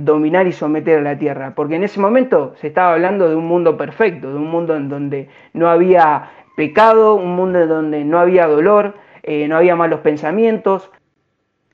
dominar 0.00 0.46
y 0.46 0.52
someter 0.52 1.00
a 1.00 1.02
la 1.02 1.18
tierra. 1.18 1.54
Porque 1.56 1.76
en 1.76 1.84
ese 1.84 1.98
momento 1.98 2.54
se 2.60 2.68
estaba 2.68 2.92
hablando 2.92 3.28
de 3.28 3.34
un 3.34 3.46
mundo 3.46 3.76
perfecto, 3.76 4.30
de 4.30 4.36
un 4.36 4.48
mundo 4.48 4.76
en 4.76 4.88
donde 4.88 5.28
no 5.52 5.68
había 5.68 6.30
pecado, 6.56 7.14
un 7.14 7.34
mundo 7.34 7.66
donde 7.66 8.04
no 8.04 8.18
había 8.18 8.46
dolor, 8.46 8.94
eh, 9.26 9.48
no 9.48 9.56
había 9.56 9.74
malos 9.74 10.00
pensamientos. 10.00 10.90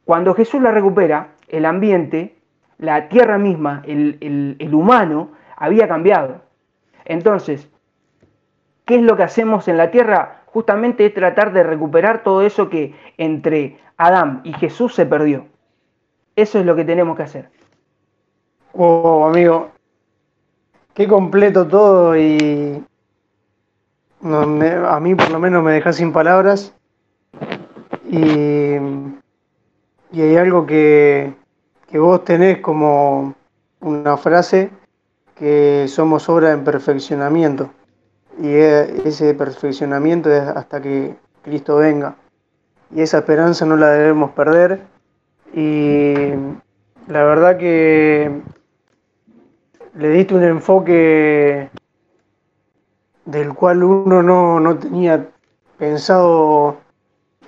Cuando 0.05 0.35
Jesús 0.35 0.63
la 0.63 0.71
recupera, 0.71 1.33
el 1.49 1.67
ambiente, 1.67 2.37
la 2.79 3.09
tierra 3.09 3.39
misma, 3.39 3.83
el, 3.87 4.57
el 4.59 4.75
humano, 4.75 5.33
había 5.57 5.89
cambiado. 5.89 6.43
Entonces, 7.05 7.69
¿qué 8.85 8.97
es 8.97 9.03
lo 9.03 9.17
que 9.17 9.25
hacemos 9.25 9.67
en 9.67 9.77
la 9.77 9.91
tierra? 9.91 10.43
Justamente 10.47 11.07
es 11.07 11.13
tratar 11.13 11.53
de 11.53 11.65
recuperar 11.65 12.23
todo 12.23 12.43
eso 12.43 12.71
que 12.71 12.95
entre 13.19 13.79
Adán 13.97 14.43
y 14.45 14.53
Jesús 14.53 14.95
se 14.95 15.05
perdió. 15.05 15.47
Eso 16.37 16.61
es 16.61 16.65
lo 16.65 16.77
que 16.77 16.85
tenemos 16.85 17.17
que 17.17 17.25
hacer. 17.25 17.51
Oh, 18.73 19.27
amigo, 19.27 19.71
qué 20.95 21.09
completo 21.09 21.67
todo 21.67 22.17
y 22.17 22.85
a 24.23 25.01
mí 25.01 25.15
por 25.17 25.31
lo 25.31 25.41
menos 25.41 25.65
me 25.65 25.73
deja 25.73 25.93
sin 25.93 26.13
palabras. 26.13 26.80
Y, 28.11 28.75
y 30.13 30.21
hay 30.21 30.37
algo 30.37 30.67
que, 30.67 31.33
que 31.89 31.99
vos 31.99 32.25
tenés 32.25 32.59
como 32.59 33.35
una 33.81 34.17
frase 34.17 34.71
que 35.37 35.87
somos 35.89 36.29
obra 36.29 36.53
en 36.53 36.65
perfeccionamiento. 36.65 37.71
Y 38.41 38.49
e, 38.49 39.09
ese 39.09 39.35
perfeccionamiento 39.35 40.33
es 40.33 40.43
hasta 40.43 40.81
que 40.83 41.15
Cristo 41.43 41.77
venga. 41.77 42.17
Y 42.95 43.03
esa 43.03 43.19
esperanza 43.19 43.65
no 43.65 43.77
la 43.77 43.91
debemos 43.91 44.33
perder. 44.33 44.81
Y 45.55 46.33
la 47.07 47.25
verdad 47.25 47.57
que 47.57 48.43
le 49.95 50.09
diste 50.11 50.35
un 50.35 50.45
enfoque 50.45 51.71
del 53.25 53.55
cual 53.55 53.83
uno 53.83 54.23
no, 54.61 54.79
tenía 54.79 55.29
pensado 55.79 56.77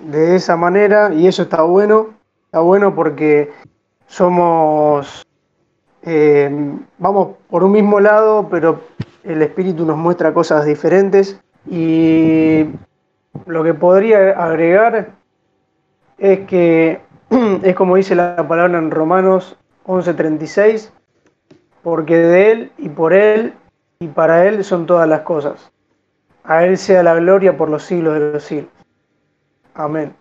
de 0.05 0.35
esa 0.35 0.55
manera 0.55 1.13
y 1.13 1.27
eso 1.27 1.43
está 1.43 1.61
bueno, 1.63 2.13
está 2.45 2.59
bueno 2.59 2.93
porque 2.93 3.51
somos, 4.07 5.25
eh, 6.03 6.49
vamos 6.97 7.35
por 7.49 7.63
un 7.63 7.71
mismo 7.71 7.99
lado, 7.99 8.47
pero 8.49 8.81
el 9.23 9.41
espíritu 9.41 9.85
nos 9.85 9.97
muestra 9.97 10.33
cosas 10.33 10.65
diferentes 10.65 11.39
y 11.69 12.65
lo 13.45 13.63
que 13.63 13.73
podría 13.73 14.31
agregar 14.31 15.11
es 16.17 16.39
que 16.41 17.01
es 17.63 17.75
como 17.75 17.95
dice 17.95 18.15
la 18.15 18.47
palabra 18.47 18.77
en 18.77 18.91
Romanos 18.91 19.57
11:36, 19.85 20.91
porque 21.81 22.17
de 22.17 22.51
Él 22.51 22.71
y 22.77 22.89
por 22.89 23.13
Él 23.13 23.53
y 23.99 24.07
para 24.07 24.45
Él 24.47 24.63
son 24.63 24.85
todas 24.85 25.07
las 25.07 25.21
cosas. 25.21 25.71
A 26.43 26.65
Él 26.65 26.77
sea 26.77 27.03
la 27.03 27.15
gloria 27.15 27.57
por 27.57 27.69
los 27.69 27.83
siglos 27.83 28.13
de 28.15 28.31
los 28.33 28.43
siglos. 28.43 28.82
Amén. 29.73 30.15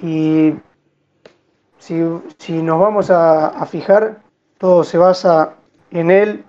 Y 0.00 0.54
si, 1.78 2.62
nos 2.62 2.80
vamos 2.80 3.10
a, 3.10 3.64
fijar, 3.66 4.20
todo 4.58 4.84
se 4.84 4.98
basa 4.98 5.54
en 5.90 6.10
Él, 6.10 6.44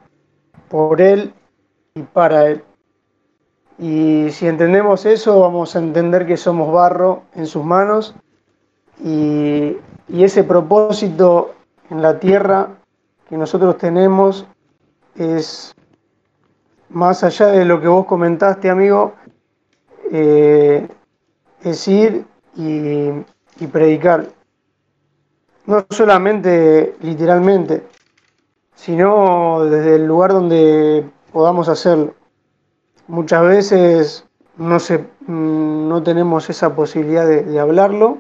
por 0.70 1.02
Él 1.02 1.34
y 1.96 2.04
para 2.04 2.48
Él. 2.48 2.64
Y 3.78 4.30
si 4.32 4.48
entendemos 4.48 5.06
eso, 5.06 5.40
vamos 5.40 5.76
a 5.76 5.80
entender 5.80 6.28
que 6.28 6.38
somos 6.38 6.72
barro 6.72 7.24
en 7.34 7.46
sus 7.46 7.64
manos 7.64 8.14
y, 9.04 9.78
y, 10.10 10.24
ese 10.24 10.44
propósito 10.44 11.54
en 11.90 12.02
la 12.02 12.20
tierra 12.20 12.70
que 13.30 13.38
nosotros 13.38 13.78
tenemos 13.78 14.46
es 15.16 15.74
más 16.90 17.24
allá 17.24 17.48
de 17.48 17.66
lo 17.66 17.80
que 17.80 17.88
vos 17.88 18.06
comentaste, 18.06 18.70
amigo, 18.70 19.14
eh, 20.12 20.88
es 21.64 21.88
ir 21.88 22.26
y, 22.56 23.12
predicar. 23.68 24.28
No 25.66 25.86
solamente 25.90 26.96
literalmente, 27.02 27.84
sino 28.76 29.66
desde 29.66 29.96
el 29.96 30.06
lugar 30.06 30.32
donde 30.32 31.08
podamos 31.32 31.70
hacerlo. 31.70 32.16
Muchas 33.08 33.44
veces 33.44 34.26
no, 34.58 34.78
no 35.28 36.04
tenemos 36.04 36.50
esa 36.50 36.76
posibilidad 36.76 37.28
de, 37.28 37.60
hablarlo 37.60 38.20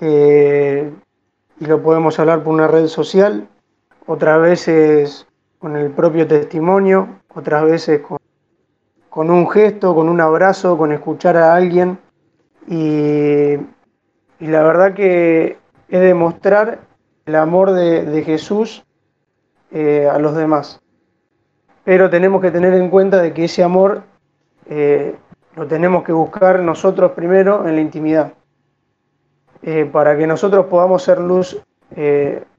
eh, 0.00 0.92
y 1.58 1.66
lo 1.66 1.82
podemos 1.82 2.18
hablar 2.18 2.42
por 2.42 2.54
una 2.54 2.68
red 2.68 2.86
social, 2.86 3.48
otras 4.06 4.40
veces 4.40 5.26
con 5.58 5.76
el 5.76 5.90
propio 5.90 6.26
testimonio, 6.26 7.20
otras 7.34 7.64
veces 7.64 8.00
con, 8.00 8.18
un 9.14 9.50
gesto, 9.50 9.94
con 9.94 10.08
un 10.08 10.20
abrazo, 10.20 10.78
con 10.78 10.92
escuchar 10.92 11.36
a 11.36 11.54
alguien. 11.54 11.98
Y, 12.68 13.56
la 14.38 14.62
verdad 14.62 14.94
que 14.94 15.58
es 15.88 16.00
demostrar 16.00 16.80
el 17.26 17.34
amor 17.34 17.72
de, 17.72 18.22
Jesús 18.24 18.84
eh, 19.72 20.08
a 20.10 20.18
los 20.18 20.34
demás. 20.34 20.80
Pero 21.84 22.08
tenemos 22.08 22.40
que 22.40 22.50
tener 22.50 22.74
en 22.74 22.88
cuenta 22.88 23.20
de 23.20 23.32
que 23.32 23.44
ese 23.44 23.62
amor 23.62 24.02
eh, 24.66 25.16
lo 25.56 25.66
tenemos 25.66 26.04
que 26.04 26.12
buscar 26.12 26.60
nosotros 26.60 27.12
primero 27.12 27.66
en 27.68 27.74
la 27.74 27.80
intimidad. 27.80 28.32
Eh, 29.62 29.84
para 29.84 30.16
que 30.16 30.26
nosotros 30.26 30.66
podamos 30.66 31.02
ser 31.02 31.18
luz 31.18 31.60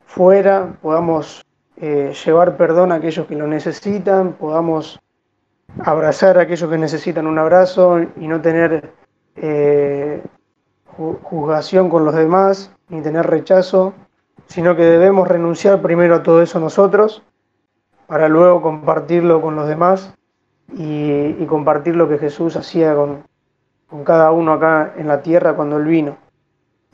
fuera, 0.05 0.73
podamos 0.81 1.41
llevar 1.77 2.57
perdón 2.57 2.91
a 2.91 2.95
aquellos 2.95 3.25
que 3.25 3.35
lo 3.35 3.47
necesitan, 3.47 4.33
podamos 4.33 4.99
abrazar 5.79 6.37
a 6.37 6.41
aquellos 6.41 6.69
que 6.69 6.77
necesitan 6.77 7.27
un 7.27 7.37
abrazo 7.37 7.99
y 8.17 8.27
no 8.27 8.41
tener 8.41 8.91
eh, 9.35 10.21
juzgación 10.85 11.89
con 11.89 12.05
los 12.05 12.15
demás, 12.15 12.71
ni 12.89 13.01
tener 13.01 13.27
rechazo, 13.27 13.93
sino 14.47 14.75
que 14.75 14.83
debemos 14.83 15.27
renunciar 15.27 15.81
primero 15.81 16.15
a 16.15 16.23
todo 16.23 16.41
eso 16.41 16.59
nosotros, 16.59 17.23
para 18.07 18.27
luego 18.27 18.61
compartirlo 18.61 19.41
con 19.41 19.55
los 19.55 19.67
demás 19.67 20.13
y, 20.73 21.45
compartir 21.45 21.95
lo 21.95 22.07
que 22.07 22.17
Jesús 22.17 22.55
hacía 22.55 22.95
con, 22.95 23.23
con, 23.89 24.03
cada 24.03 24.31
uno 24.31 24.53
acá 24.53 24.93
en 24.97 25.07
la 25.07 25.21
tierra 25.21 25.55
cuando 25.55 25.77
Él 25.77 25.85
vino. 25.85 26.17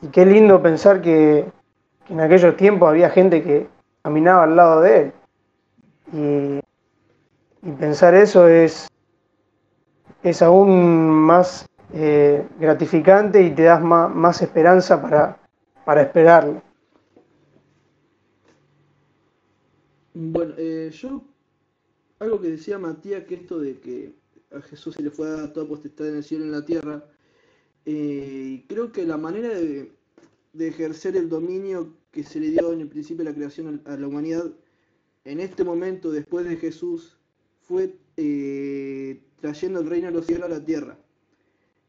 Y 0.02 0.08
qué 0.08 0.24
lindo 0.24 0.62
pensar 0.62 1.00
que 1.00 1.44
en 2.08 2.20
aquellos 2.20 2.56
tiempos 2.56 2.88
había 2.88 3.10
gente 3.10 3.42
que, 3.42 3.68
caminaba 4.08 4.44
al 4.44 4.56
lado 4.56 4.80
de 4.80 5.00
él. 5.00 5.12
Y, 6.12 6.60
pensar 7.78 8.14
eso 8.14 8.48
es, 8.48 8.88
es 10.22 10.42
aún 10.42 11.10
más 11.10 11.66
eh, 11.92 12.46
gratificante 12.58 13.42
y 13.42 13.54
te 13.54 13.62
das 13.62 13.82
más, 13.82 14.42
esperanza 14.42 15.00
para, 15.00 15.38
para 15.84 16.02
esperarlo. 16.02 16.62
Bueno, 20.14 20.54
eh, 20.58 20.90
yo, 20.92 21.22
algo 22.18 22.40
que 22.40 22.50
decía 22.50 22.78
Matías, 22.78 23.24
que 23.24 23.36
esto 23.36 23.58
de 23.58 23.78
que 23.78 24.14
a 24.56 24.60
Jesús 24.62 24.94
se 24.94 25.02
le 25.02 25.10
fue 25.10 25.28
a 25.40 25.52
toda 25.52 25.68
potestad 25.68 26.08
en 26.08 26.16
el 26.16 26.24
cielo 26.24 26.44
y 26.44 26.48
en 26.48 26.52
la 26.52 26.64
tierra, 26.64 27.04
Eh, 27.90 28.66
creo 28.68 28.92
que 28.92 29.06
la 29.06 29.16
manera 29.16 29.48
de, 29.48 29.90
ejercer 30.58 31.16
el 31.16 31.30
dominio 31.30 31.94
que 32.10 32.22
se 32.22 32.38
le 32.38 32.50
dio 32.50 32.70
en 32.74 32.82
el 32.82 32.88
principio 32.88 33.24
de 33.24 33.30
la 33.30 33.34
creación 33.34 33.80
a 33.86 33.96
la 33.96 34.06
humanidad, 34.06 34.52
en 35.24 35.40
este 35.40 35.64
momento, 35.64 36.10
después 36.10 36.46
de 36.46 36.56
Jesús, 36.56 37.17
fue 37.68 37.94
eh, 38.16 39.20
trayendo 39.40 39.80
el 39.80 39.88
reino 39.88 40.06
de 40.08 40.14
los 40.14 40.26
cielos 40.26 40.46
a 40.46 40.54
la 40.54 40.64
tierra. 40.64 40.98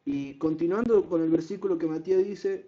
Y 0.05 0.33
continuando 0.35 1.05
con 1.07 1.21
el 1.21 1.29
versículo 1.29 1.77
que 1.77 1.87
Matías 1.87 2.23
dice, 2.23 2.67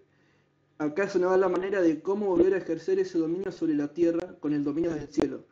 acá 0.77 1.09
se 1.09 1.19
nos 1.19 1.31
da 1.31 1.37
la 1.37 1.49
manera 1.49 1.81
de 1.81 2.01
cómo 2.01 2.27
volver 2.27 2.53
a 2.53 2.57
ejercer 2.57 2.99
ese 2.99 3.17
dominio 3.17 3.51
sobre 3.51 3.73
la 3.73 3.89
tierra 3.93 4.35
con 4.39 4.53
el 4.53 4.63
dominio 4.63 4.91
del 4.93 5.07
cielo. 5.09 5.45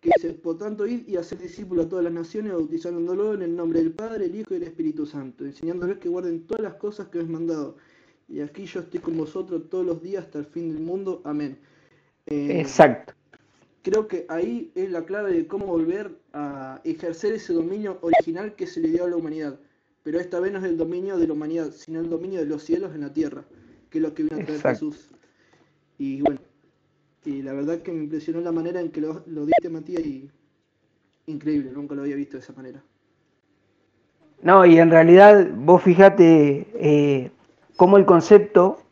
Que 0.00 0.10
dice, 0.16 0.32
por 0.32 0.58
tanto, 0.58 0.86
ir 0.86 1.04
y 1.06 1.16
hacer 1.16 1.38
discípulos 1.38 1.86
a 1.86 1.88
todas 1.88 2.04
las 2.04 2.12
naciones, 2.12 2.52
bautizándolo 2.52 3.34
en 3.34 3.42
el 3.42 3.54
nombre 3.54 3.80
del 3.80 3.92
Padre, 3.92 4.26
el 4.26 4.34
Hijo 4.34 4.54
y 4.54 4.56
el 4.56 4.64
Espíritu 4.64 5.06
Santo, 5.06 5.44
enseñándoles 5.44 5.98
que 5.98 6.08
guarden 6.08 6.46
todas 6.46 6.62
las 6.62 6.74
cosas 6.74 7.08
que 7.08 7.18
os 7.18 7.24
he 7.24 7.28
mandado. 7.28 7.76
Y 8.28 8.40
aquí 8.40 8.64
yo 8.64 8.80
estoy 8.80 9.00
con 9.00 9.16
vosotros 9.16 9.68
todos 9.68 9.84
los 9.84 10.02
días 10.02 10.24
hasta 10.24 10.38
el 10.38 10.46
fin 10.46 10.72
del 10.72 10.82
mundo. 10.82 11.20
Amén. 11.24 11.58
Eh, 12.26 12.60
Exacto. 12.60 13.12
Creo 13.82 14.08
que 14.08 14.26
ahí 14.28 14.72
es 14.74 14.90
la 14.90 15.04
clave 15.04 15.32
de 15.32 15.46
cómo 15.46 15.66
volver 15.66 16.21
a 16.32 16.80
ejercer 16.84 17.34
ese 17.34 17.52
dominio 17.52 17.98
original 18.02 18.54
que 18.54 18.66
se 18.66 18.80
le 18.80 18.88
dio 18.88 19.04
a 19.04 19.10
la 19.10 19.16
humanidad. 19.16 19.58
Pero 20.02 20.18
esta 20.18 20.40
vez 20.40 20.52
no 20.52 20.58
es 20.58 20.64
el 20.64 20.76
dominio 20.76 21.16
de 21.16 21.26
la 21.26 21.32
humanidad, 21.32 21.70
sino 21.72 22.00
el 22.00 22.10
dominio 22.10 22.40
de 22.40 22.46
los 22.46 22.62
cielos 22.62 22.94
en 22.94 23.02
la 23.02 23.12
tierra 23.12 23.44
que 23.92 23.98
es 23.98 24.02
lo 24.02 24.14
que 24.14 24.24
vino 24.24 24.40
a 24.40 24.44
traer 24.44 24.60
Jesús. 24.60 25.10
Y 25.98 26.22
bueno, 26.22 26.40
y 27.24 27.42
la 27.42 27.52
verdad 27.52 27.82
que 27.82 27.92
me 27.92 28.04
impresionó 28.04 28.40
la 28.40 28.50
manera 28.50 28.80
en 28.80 28.90
que 28.90 29.00
lo, 29.00 29.22
lo 29.26 29.44
diste, 29.44 29.68
Matías, 29.68 30.04
y 30.04 30.30
increíble, 31.26 31.70
nunca 31.72 31.94
lo 31.94 32.02
había 32.02 32.16
visto 32.16 32.38
de 32.38 32.42
esa 32.42 32.54
manera. 32.54 32.82
No, 34.40 34.64
y 34.66 34.78
en 34.78 34.90
realidad 34.90 35.46
vos 35.54 35.82
fijate 35.82 36.66
eh, 36.74 37.30
cómo 37.76 37.98
el 37.98 38.06
concepto 38.06 38.82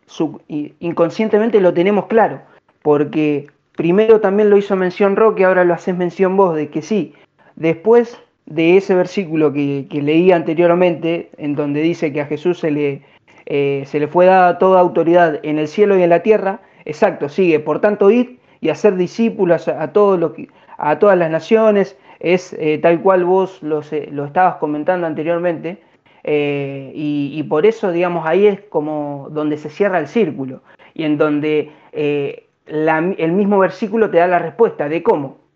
inconscientemente 0.49 1.61
lo 1.61 1.73
tenemos 1.73 2.07
claro, 2.07 2.43
porque 2.83 3.49
primero 3.75 4.21
también 4.21 4.51
lo 4.51 4.59
hizo 4.59 4.77
mención 4.77 5.17
Roque, 5.17 5.45
ahora 5.45 5.65
lo 5.65 5.75
haces 5.75 5.97
mención 5.97 6.37
vos, 6.37 6.55
de 6.55 6.69
que 6.69 6.83
sí, 6.83 7.15
después 7.61 8.19
de 8.47 8.77
ese 8.77 8.95
versículo 8.97 9.53
que, 9.53 9.87
leí 9.93 10.33
anteriormente, 10.33 11.31
en 11.37 11.55
donde 11.55 11.83
dice 11.83 12.13
que 12.13 12.23
a 12.23 12.27
Jesús 12.27 12.59
se 12.59 12.73
le, 12.73 13.03
eh, 13.47 13.85
se 13.87 14.01
le 14.01 14.09
fue 14.09 14.27
dada 14.27 14.59
toda 14.59 14.81
autoridad 14.81 15.39
en 15.45 15.59
el 15.59 15.69
cielo 15.69 15.97
y 15.97 16.03
en 16.03 16.11
la 16.11 16.23
tierra, 16.23 16.61
exacto, 16.85 17.29
sigue, 17.29 17.61
por 17.61 17.81
tanto, 17.81 18.11
ir 18.11 18.41
y 18.61 18.71
hacer 18.71 18.97
discípulos 18.97 19.69
a, 19.69 19.93
todos 19.93 20.33
a 20.79 20.99
todas 20.99 21.17
las 21.17 21.31
naciones, 21.31 21.97
es 22.19 22.55
eh, 22.55 22.79
tal 22.79 23.01
cual 23.03 23.25
vos 23.25 23.63
lo, 23.63 23.83
lo, 24.11 24.25
estabas 24.25 24.57
comentando 24.57 25.07
anteriormente, 25.07 25.79
eh, 26.25 26.93
y, 26.95 27.43
por 27.45 27.67
eso, 27.67 27.93
digamos, 27.93 28.27
ahí 28.27 28.47
es 28.47 28.61
como 28.63 29.29
donde 29.31 29.57
se 29.59 29.71
cierra 29.71 29.99
el 29.99 30.09
círculo, 30.09 30.63
y 30.95 31.05
en 31.05 31.19
donde 31.19 31.71
el 31.93 33.33
mismo 33.33 33.59
versículo 33.59 34.11
te 34.11 34.19
da 34.19 34.27
la 34.27 34.39
respuesta 34.39 34.89
de 34.89 35.03
cómo. 35.03 35.50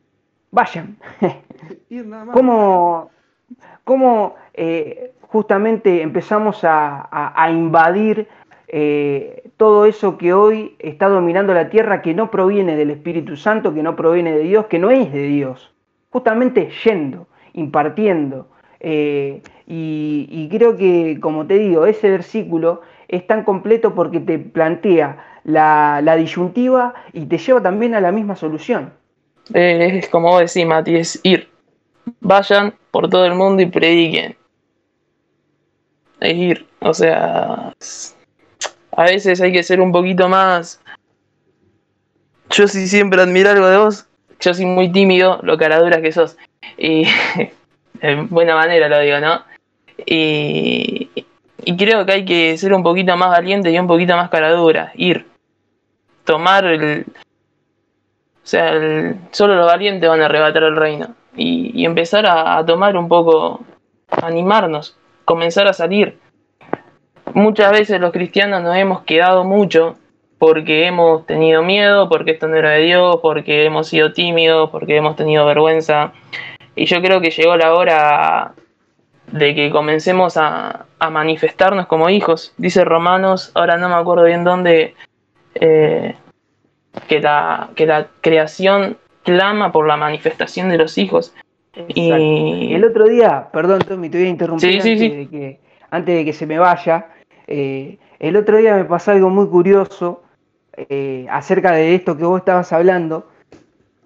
Vayan. 0.55 0.97
¿Cómo, 2.33 3.11
cómo 3.83 4.37
justamente 5.23 6.01
empezamos 6.01 6.61
a, 6.63 7.49
invadir 7.51 8.29
eh, 8.69 9.51
todo 9.57 9.85
eso 9.85 10.17
que 10.17 10.33
hoy 10.33 10.77
está 10.79 11.09
dominando 11.09 11.53
la 11.55 11.71
tierra, 11.71 12.03
que 12.03 12.15
no 12.15 12.31
proviene 12.31 12.77
del 12.77 12.91
Espíritu 12.91 13.37
Santo, 13.37 13.75
que 13.75 13.83
no 13.83 13.97
proviene 13.97 14.31
de 14.31 14.45
Dios, 14.45 14.67
que 14.67 14.79
no 14.79 14.93
es 14.93 15.13
de 15.13 15.25
Dios. 15.25 15.75
Justamente 16.11 16.71
yendo, 16.85 17.27
impartiendo. 17.55 18.47
Eh, 18.79 19.43
y, 19.67 20.49
creo 20.53 20.77
que, 20.77 21.19
como 21.21 21.49
te 21.49 21.59
digo, 21.59 21.85
ese 21.87 22.11
versículo 22.11 22.83
es 23.09 23.27
tan 23.27 23.43
completo 23.43 23.93
porque 23.97 24.21
te 24.21 24.39
plantea 24.39 25.41
la, 25.43 26.15
disyuntiva 26.17 26.95
y 27.13 27.27
te 27.27 27.39
lleva 27.39 27.61
también 27.61 27.97
a 27.97 28.01
la 28.01 28.13
misma 28.13 28.37
solución. 28.37 28.93
Es 29.53 30.09
como 30.09 30.39
decís, 30.39 30.67
Mati, 30.67 30.97
es 30.97 31.21
ir. 31.23 31.49
Vayan 32.21 32.75
por 32.91 33.09
todo 33.09 33.27
el 33.27 33.35
mundo 33.35 33.63
y 33.63 33.67
prediquen 33.67 34.37
es 36.25 36.37
ir. 36.37 36.67
O 36.81 36.93
sea, 36.95 37.73
a 38.93 39.03
veces 39.05 39.41
hay 39.41 39.53
que 39.53 39.63
ser 39.63 39.81
un 39.81 39.93
poquito 39.93 40.29
más. 40.29 40.81
Yo 42.51 42.69
sí 42.69 42.87
siempre 42.89 43.23
admiro 43.23 43.51
algo 43.51 43.67
de 43.69 43.79
vos. 43.79 44.07
Yo 44.41 44.55
soy 44.55 44.67
muy 44.67 44.91
tímido, 44.91 45.41
lo 45.43 45.57
caradura 45.57 46.03
que 46.03 46.13
sos. 46.13 46.37
Y 46.77 47.07
de 48.01 48.15
buena 48.29 48.55
manera 48.55 48.89
lo 48.89 49.01
digo, 49.01 49.21
¿no? 49.21 49.43
Y, 50.07 51.11
y 51.65 51.77
creo 51.77 52.05
que 52.05 52.13
hay 52.13 52.25
que 52.25 52.57
ser 52.59 52.75
un 52.75 52.83
poquito 52.83 53.17
más 53.17 53.31
valiente 53.31 53.71
y 53.71 53.79
un 53.79 53.87
poquito 53.87 54.17
más 54.17 54.29
caradura. 54.31 54.93
Ir. 54.95 55.27
Tomar 56.25 56.65
el. 56.65 57.07
O 58.45 58.47
sea, 58.47 58.73
solo 59.31 59.57
los 59.57 59.67
valientes 59.67 60.09
van 60.09 60.21
a 60.21 60.27
arrebatar 60.27 60.63
el 60.63 60.77
reino. 60.77 61.15
Y, 61.37 61.85
empezar 61.85 62.27
a 62.27 62.65
tomar 62.65 62.97
un 62.97 63.09
poco. 63.09 63.61
animarnos 64.23 64.97
comenzar 65.25 65.67
a 65.67 65.73
salir. 65.73 66.19
Muchas 67.33 67.73
veces 67.73 68.01
los 68.01 68.13
cristianos 68.13 68.63
nos 68.63 68.77
hemos 68.77 69.03
quedado 69.03 69.45
mucho 69.45 69.97
porque 70.39 70.87
hemos 70.87 71.27
tenido 71.27 71.63
miedo, 71.63 72.09
porque 72.09 72.33
esto 72.33 72.49
no 72.49 72.57
era 72.57 72.71
de 72.71 72.83
Dios, 72.83 73.19
porque 73.23 73.65
hemos 73.65 73.89
sido 73.89 74.13
tímidos, 74.13 74.71
porque 74.71 74.97
hemos 74.97 75.17
tenido 75.17 75.47
vergüenza. 75.47 76.13
Y 76.77 76.87
yo 76.87 77.01
creo 77.01 77.21
que 77.21 77.31
llegó 77.31 77.57
la 77.57 77.73
hora 77.75 78.55
de 79.29 79.55
que 79.55 79.71
comencemos 79.71 80.37
a, 80.37 80.87
manifestarnos 81.11 81.87
como 81.87 82.09
hijos. 82.09 82.55
Dice 82.57 82.83
Romanos, 82.83 83.53
ahora 83.55 83.77
no 83.77 83.91
me 83.91 83.95
acuerdo 83.95 84.25
bien 84.25 84.43
dónde, 84.43 84.95
eh, 85.55 86.15
que, 87.09 87.21
la, 87.21 87.71
que 87.75 87.87
la 87.87 88.09
creación 88.21 88.97
clama 89.23 89.73
por 89.73 89.87
la 89.87 89.97
manifestación 89.97 90.69
de 90.69 90.79
los 90.79 90.99
hijos. 90.99 91.35
Y 91.89 92.73
el 92.73 92.85
otro 92.85 93.09
día, 93.09 93.49
perdón 93.53 93.81
Tommy, 93.81 94.09
te 94.09 94.19
voy 94.19 94.29
a 94.29 94.31
interrumpir 94.31 94.77
antes, 94.77 94.85
De 94.85 95.29
que, 95.29 95.61
antes, 95.91 96.15
De 96.15 96.25
que, 96.25 96.33
se 96.33 96.47
me 96.47 96.59
vaya. 96.59 97.09
Eh, 97.47 97.99
el 98.21 98.37
otro 98.37 98.59
día 98.59 98.77
me 98.77 98.85
pasó 98.85 99.11
algo 99.11 99.29
muy 99.29 99.49
curioso 99.49 100.23
eh, 100.77 101.27
acerca 101.31 101.73
de 101.73 101.95
esto 101.95 102.17
que 102.17 102.25
vos 102.25 102.39
estabas 102.39 102.73
hablando, 102.73 103.29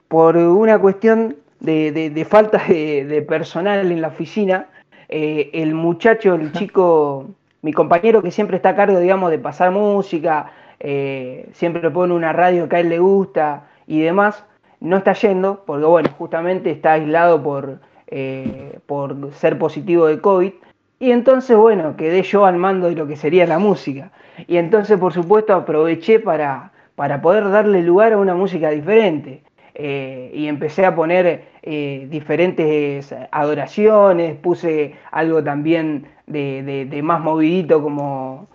por 0.09 0.37
una 0.37 0.79
cuestión 0.79 1.37
de, 1.61 2.27
falta 2.29 2.62
de, 2.66 3.24
personal 3.29 3.90
en 3.90 4.01
la 4.01 4.09
oficina. 4.09 4.66
Eh, 5.11 5.51
el 5.53 5.74
muchacho, 5.74 6.35
el 6.35 6.53
chico, 6.55 7.27
mi 7.61 7.72
compañero 7.72 8.22
que 8.22 8.31
siempre 8.31 8.57
está 8.57 8.70
a 8.70 8.77
cargo, 8.77 8.98
digamos, 8.98 9.31
de 9.31 9.38
pasar 9.38 9.70
música, 9.72 10.53
siempre 10.81 11.91
pone 11.91 12.14
una 12.14 12.33
radio 12.33 12.69
que 12.69 12.77
a 12.77 12.81
él 12.81 12.88
le 12.88 12.99
gusta 12.99 13.69
y 13.87 14.01
demás 14.01 14.45
no 14.81 14.99
está 14.99 15.12
yendo, 15.14 15.62
porque 15.67 15.85
bueno, 15.85 16.09
justamente 16.17 16.71
está 16.71 16.93
aislado 16.93 17.43
por, 17.43 17.81
eh, 18.07 18.79
por 18.87 19.33
ser 19.33 19.59
positivo 19.59 20.07
de 20.07 20.21
COVID. 20.21 20.53
Y 21.01 21.11
entonces, 21.11 21.57
bueno, 21.57 21.97
quedé 21.97 22.23
yo 22.23 22.45
al 22.45 22.57
mando 22.57 22.88
de 22.88 22.97
lo 22.97 23.07
que 23.07 23.17
sería 23.17 23.47
la 23.47 23.59
música. 23.59 24.11
Y 24.47 24.57
entonces, 24.57 24.99
por 24.99 25.12
supuesto, 25.12 25.55
aproveché 25.55 26.21
para, 26.21 26.73
para 26.97 27.21
poder 27.21 27.49
darle 27.51 27.83
lugar 27.83 28.12
a 28.12 28.19
una 28.19 28.35
música 28.35 28.71
diferente. 28.71 29.43
Eh, 29.75 30.33
y 30.35 30.49
empecé 30.49 30.85
a 30.85 30.97
poner 30.97 31.45
eh, 31.62 32.09
diferentes 32.11 33.14
adoraciones, 33.31 34.37
puse 34.37 34.95
algo 35.12 35.43
también 35.45 36.09
de, 36.27 37.01
más 37.05 37.21
movidito 37.21 37.81
como, 37.81 38.49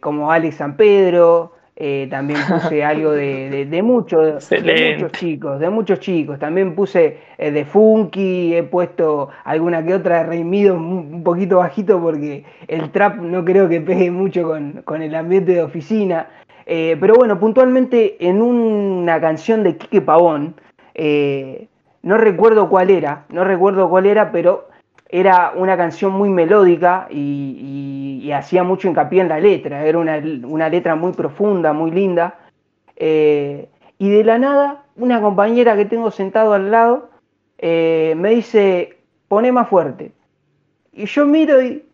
como 0.00 0.30
Alex 0.30 0.56
San 0.56 0.76
Pedro, 0.76 1.52
eh, 1.80 2.08
también 2.10 2.40
puse 2.48 2.82
algo 2.84 3.12
de, 3.12 3.80
muchos, 3.84 4.48
chicos, 5.12 5.60
de 5.60 5.70
muchos 5.70 6.00
chicos. 6.00 6.36
También 6.40 6.74
puse 6.74 7.18
eh, 7.38 7.52
de 7.52 7.64
Funky, 7.64 8.56
he 8.56 8.64
puesto 8.64 9.28
alguna 9.44 9.84
que 9.86 9.94
otra 9.94 10.18
de 10.18 10.24
Reimido 10.24 10.74
un 10.74 11.22
poquito 11.22 11.58
bajito 11.58 12.00
porque 12.00 12.44
el 12.66 12.90
trap 12.90 13.18
no 13.18 13.44
creo 13.44 13.68
que 13.68 13.80
pegue 13.80 14.10
mucho 14.10 14.42
con, 14.84 15.02
el 15.02 15.14
ambiente 15.14 15.52
de 15.52 15.62
oficina. 15.62 16.28
Eh, 16.66 16.96
pero 16.98 17.14
bueno, 17.14 17.38
puntualmente 17.38 18.16
en 18.18 18.42
una 18.42 19.20
canción 19.20 19.62
de 19.62 19.76
Quique 19.76 20.00
Pavón, 20.00 20.56
no 22.02 22.18
recuerdo 22.18 22.68
cuál 22.68 22.90
era, 22.90 23.24
no 23.28 23.44
recuerdo 23.44 23.88
cuál 23.88 24.06
era, 24.06 24.32
pero 24.32 24.67
era 25.08 25.52
una 25.54 25.76
canción 25.76 26.12
muy 26.12 26.28
melódica 26.28 27.08
y, 27.10 28.30
hacía 28.34 28.62
mucho 28.62 28.88
hincapié 28.88 29.22
en 29.22 29.28
la 29.28 29.40
letra, 29.40 29.86
era 29.86 29.98
una, 29.98 30.68
letra 30.68 30.94
muy 30.94 31.12
profunda, 31.12 31.72
muy 31.72 31.90
linda. 31.90 32.38
Eh, 32.94 33.68
y 33.96 34.10
de 34.10 34.22
la 34.22 34.38
nada, 34.38 34.84
una 34.96 35.20
compañera 35.20 35.74
que 35.76 35.86
tengo 35.86 36.10
sentado 36.10 36.52
al 36.52 36.70
lado 36.70 37.08
eh, 37.56 38.14
me 38.16 38.30
dice, 38.30 38.98
pone 39.28 39.50
más 39.50 39.68
fuerte. 39.68 40.12
Y 40.92 41.06
yo 41.06 41.26
miro 41.26 41.62
y, 41.62 41.84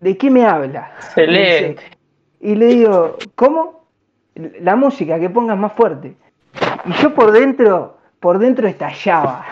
¿de 0.00 0.16
qué 0.16 0.30
me 0.30 0.44
habla? 0.44 0.92
Excelente. 0.96 1.82
Y 2.40 2.54
le 2.54 2.66
digo, 2.66 3.16
¿cómo? 3.34 3.84
La 4.34 4.74
música, 4.74 5.20
que 5.20 5.30
pongas 5.30 5.58
más 5.58 5.72
fuerte. 5.74 6.14
Y 6.86 6.92
yo 6.94 7.14
por 7.14 7.30
dentro, 7.30 7.93
por 8.24 8.38
dentro 8.38 8.66
estallaba, 8.66 9.44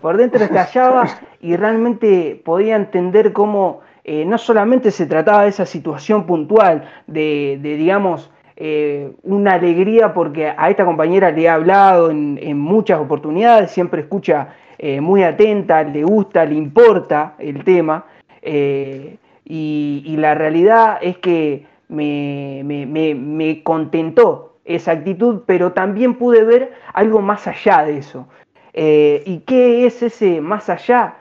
por 0.00 0.16
dentro 0.16 0.42
estallaba 0.42 1.04
y 1.40 1.54
realmente 1.54 2.42
podía 2.44 2.74
entender 2.74 3.32
cómo 3.32 3.82
eh, 4.02 4.24
no 4.24 4.36
solamente 4.36 4.90
se 4.90 5.06
trataba 5.06 5.44
de 5.44 5.50
esa 5.50 5.64
situación 5.64 6.26
puntual, 6.26 6.90
de, 7.06 7.60
digamos, 7.62 8.32
eh, 8.56 9.12
una 9.22 9.52
alegría 9.52 10.12
porque 10.12 10.48
a 10.48 10.68
esta 10.68 10.84
compañera 10.84 11.30
le 11.30 11.42
he 11.42 11.48
hablado 11.48 12.10
en, 12.10 12.58
muchas 12.58 12.98
oportunidades, 12.98 13.70
siempre 13.70 14.00
escucha 14.00 14.48
eh, 14.76 15.00
muy 15.00 15.22
atenta, 15.22 15.84
le 15.84 16.02
gusta, 16.02 16.44
le 16.44 16.56
importa 16.56 17.34
el 17.38 17.62
tema, 17.62 18.06
y, 18.42 20.16
la 20.18 20.34
realidad 20.34 20.98
es 21.00 21.18
que 21.18 21.64
me, 21.86 22.64
me 22.64 23.62
contentó 23.62 24.55
esa 24.66 24.92
actitud, 24.92 25.42
pero 25.46 25.72
también 25.72 26.14
pude 26.14 26.44
ver 26.44 26.74
algo 26.92 27.22
más 27.22 27.46
allá 27.46 27.84
de 27.84 27.98
eso. 27.98 28.28
¿Y 28.74 29.38
qué 29.46 29.86
es 29.86 30.02
ese 30.02 30.40
más 30.40 30.68
allá? 30.68 31.16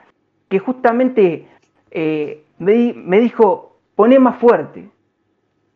Que 0.50 0.60
justamente 0.60 1.48
me, 2.58 3.20
dijo, 3.20 3.78
poné 3.96 4.20
más 4.20 4.38
fuerte, 4.38 4.90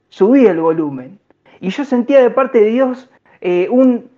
subí 0.10 0.46
el 0.46 0.60
volumen. 0.60 1.20
Y 1.60 1.70
yo 1.70 1.86
sentía 1.86 2.22
de 2.22 2.30
parte 2.30 2.60
de 2.60 2.70
Dios 2.70 3.10
eh, 3.42 3.68
un... 3.70 4.10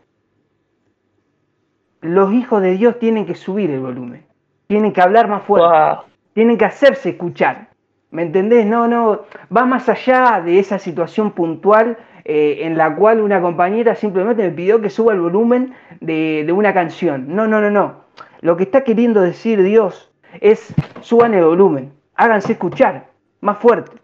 Los 2.01 2.33
hijos 2.33 2.61
de 2.63 2.71
Dios 2.77 2.97
tienen 2.97 3.27
que 3.27 3.35
subir 3.35 3.69
el 3.69 3.79
volumen, 3.79 4.25
tienen 4.65 4.91
que 4.91 5.01
hablar 5.01 5.27
más 5.27 5.43
fuerte, 5.43 6.01
tienen 6.33 6.57
que 6.57 6.65
hacerse 6.65 7.09
escuchar. 7.09 7.69
¿Me 8.11 8.23
entendés? 8.23 8.65
No, 8.65 8.89
no, 8.89 9.21
va 9.55 9.65
más 9.65 9.87
allá 9.87 10.41
de 10.43 10.59
esa 10.59 10.79
situación 10.79 11.31
puntual 11.31 11.97
eh, 12.25 12.59
en 12.61 12.77
la 12.77 12.93
cual 12.93 13.21
una 13.21 13.41
compañera 13.41 13.95
simplemente 13.95 14.43
me 14.43 14.51
pidió 14.51 14.81
que 14.81 14.89
suba 14.89 15.13
el 15.13 15.21
volumen 15.21 15.73
de, 16.01 16.45
una 16.53 16.73
canción. 16.73 17.33
No, 17.33 17.47
no, 17.47 17.61
no, 17.61 17.71
no. 17.71 18.01
Lo 18.41 18.57
que 18.57 18.63
está 18.63 18.83
queriendo 18.83 19.21
decir 19.21 19.63
Dios 19.63 20.11
es 20.41 20.73
suban 20.99 21.33
el 21.33 21.45
volumen, 21.45 21.93
háganse 22.15 22.53
escuchar 22.53 23.07
más 23.39 23.57
fuerte. 23.59 23.97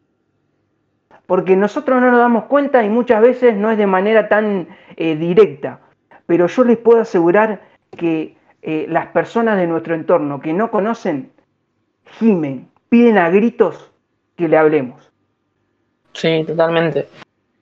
Porque 1.25 1.57
nosotros 1.57 1.99
no 1.99 2.09
nos 2.09 2.19
damos 2.19 2.45
cuenta 2.45 2.83
y 2.83 2.89
muchas 2.89 3.21
veces 3.21 3.57
no 3.57 3.71
es 3.71 3.77
de 3.77 3.87
manera 3.87 4.29
tan 4.29 4.69
eh, 4.95 5.17
directa. 5.17 5.81
Pero 6.25 6.47
yo 6.47 6.63
les 6.63 6.77
puedo 6.77 7.01
asegurar 7.01 7.61
que 7.91 8.37
eh, 8.61 8.85
las 8.87 9.07
personas 9.07 9.57
de 9.57 9.67
nuestro 9.67 9.95
entorno 9.95 10.39
que 10.39 10.53
no 10.53 10.71
conocen, 10.71 11.33
gimen, 12.05 12.69
piden 12.87 13.17
a 13.17 13.29
gritos 13.29 13.91
que 14.37 14.47
le 14.47 14.57
hablemos. 14.57 15.01
Sí, 16.13 16.43
totalmente. 16.47 17.07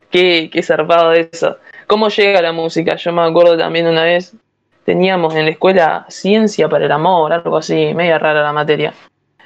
Qué, 0.09 0.49
qué 0.51 0.61
zarpado 0.61 1.11
eso. 1.13 1.57
¿Cómo 1.87 2.09
llega 2.09 2.41
la 2.41 2.51
música? 2.51 2.95
Yo 2.95 3.11
me 3.11 3.23
acuerdo 3.23 3.57
también 3.57 3.87
una 3.87 4.03
vez, 4.03 4.35
teníamos 4.83 5.35
en 5.35 5.45
la 5.45 5.51
escuela 5.51 6.05
ciencia 6.09 6.69
para 6.69 6.85
el 6.85 6.91
amor, 6.91 7.33
algo 7.33 7.57
así, 7.57 7.93
media 7.93 8.19
rara 8.19 8.43
la 8.43 8.53
materia 8.53 8.93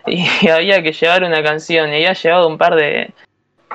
y 0.09 0.47
había 0.49 0.81
que 0.81 0.93
llevar 0.93 1.23
una 1.23 1.43
canción 1.43 1.89
y 1.89 1.95
había 1.95 2.13
llevado 2.13 2.47
un 2.47 2.57
par 2.57 2.75
de, 2.75 3.11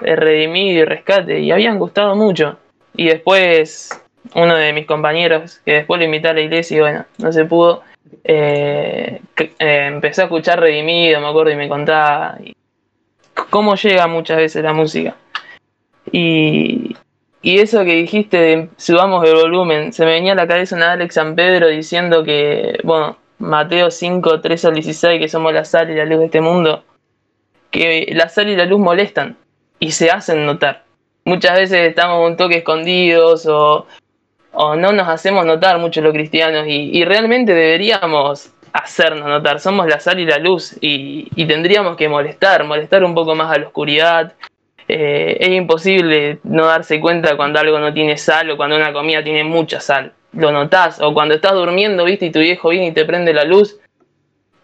de 0.01 0.17
redimido 0.17 0.83
y 0.83 0.85
rescate 0.85 1.41
y 1.41 1.51
habían 1.51 1.79
gustado 1.79 2.15
mucho. 2.17 2.59
Y 2.97 3.07
después 3.07 3.91
uno 4.35 4.55
de 4.55 4.73
mis 4.73 4.87
compañeros, 4.87 5.61
que 5.65 5.73
después 5.73 5.99
lo 5.99 6.07
invité 6.07 6.29
a 6.29 6.35
la 6.35 6.41
iglesia 6.41 6.77
y 6.77 6.81
bueno, 6.81 7.05
no 7.19 7.33
se 7.33 7.45
pudo, 7.45 7.83
eh, 8.23 9.21
eh, 9.37 9.87
empecé 9.87 10.23
a 10.23 10.25
escuchar 10.25 10.61
redimido, 10.61 11.21
me 11.21 11.29
acuerdo, 11.29 11.53
y 11.53 11.57
me 11.57 11.69
contaba 11.69 12.39
cómo 13.51 13.75
llega 13.77 14.07
muchas 14.07 14.39
veces 14.39 14.63
la 14.63 14.73
música. 14.73 15.17
Y, 16.13 16.97
y 17.43 17.59
eso 17.59 17.85
que 17.85 17.95
dijiste 17.95 18.71
subamos 18.77 19.27
el 19.29 19.35
volumen, 19.35 19.93
se 19.93 20.05
me 20.05 20.13
venía 20.13 20.33
a 20.33 20.37
la 20.37 20.47
cabeza 20.47 20.77
una 20.77 20.93
Alex 20.93 21.15
San 21.15 21.35
Pedro 21.35 21.69
diciendo 21.69 22.25
que, 22.25 22.79
bueno, 22.85 23.19
Mateo 23.39 23.91
5, 23.91 24.41
3 24.41 24.65
al 24.65 24.75
16, 24.75 25.21
que 25.21 25.29
somos 25.29 25.53
la 25.53 25.65
sal 25.65 25.91
y 25.91 25.95
la 25.95 26.05
luz 26.07 26.21
de 26.21 26.25
este 26.27 26.41
mundo, 26.41 26.85
que 27.71 28.09
la 28.15 28.29
sal 28.29 28.49
y 28.49 28.57
la 28.57 28.65
luz 28.65 28.81
molestan 28.81 29.37
y 29.79 29.91
se 29.91 30.11
hacen 30.11 30.47
notar. 30.47 30.85
Muchas 31.27 31.59
veces 31.59 31.89
estamos 31.89 32.27
un 32.27 32.37
toque 32.37 32.59
escondidos 32.59 33.47
o, 33.47 33.87
no 34.55 34.93
nos 34.93 35.09
hacemos 35.09 35.45
notar 35.45 35.79
mucho 35.79 36.01
los 36.01 36.13
cristianos 36.13 36.65
y, 36.67 37.05
realmente 37.05 37.53
deberíamos 37.53 38.54
hacernos 38.75 39.27
notar. 39.27 39.61
Somos 39.61 39.87
la 39.87 39.99
sal 40.01 40.21
y 40.21 40.27
la 40.27 40.37
luz 40.37 40.77
y, 40.83 41.47
tendríamos 41.47 41.97
que 41.97 42.11
molestar, 42.11 42.65
molestar 42.65 43.03
un 43.05 43.15
poco 43.15 43.35
más 43.35 43.51
a 43.51 43.59
la 43.59 43.69
oscuridad. 43.69 44.35
Eh, 44.87 45.39
es 45.41 45.49
imposible 45.49 46.41
no 46.43 46.67
darse 46.67 47.01
cuenta 47.01 47.35
cuando 47.39 47.59
algo 47.59 47.79
no 47.79 47.95
tiene 47.95 48.19
sal 48.19 48.51
o 48.51 48.57
cuando 48.59 48.77
una 48.77 48.93
comida 48.93 49.25
tiene 49.25 49.43
mucha 49.43 49.81
sal 49.81 50.13
lo 50.37 50.53
notás, 50.53 51.01
o 51.01 51.15
cuando 51.15 51.35
estás 51.35 51.53
durmiendo, 51.53 52.05
viste, 52.05 52.27
y 52.27 52.31
tu 52.31 52.41
viejo 52.41 52.71
viene 52.71 52.89
y 52.89 52.93
te 52.93 53.05
prende 53.05 53.33
la 53.33 53.45
luz, 53.45 53.79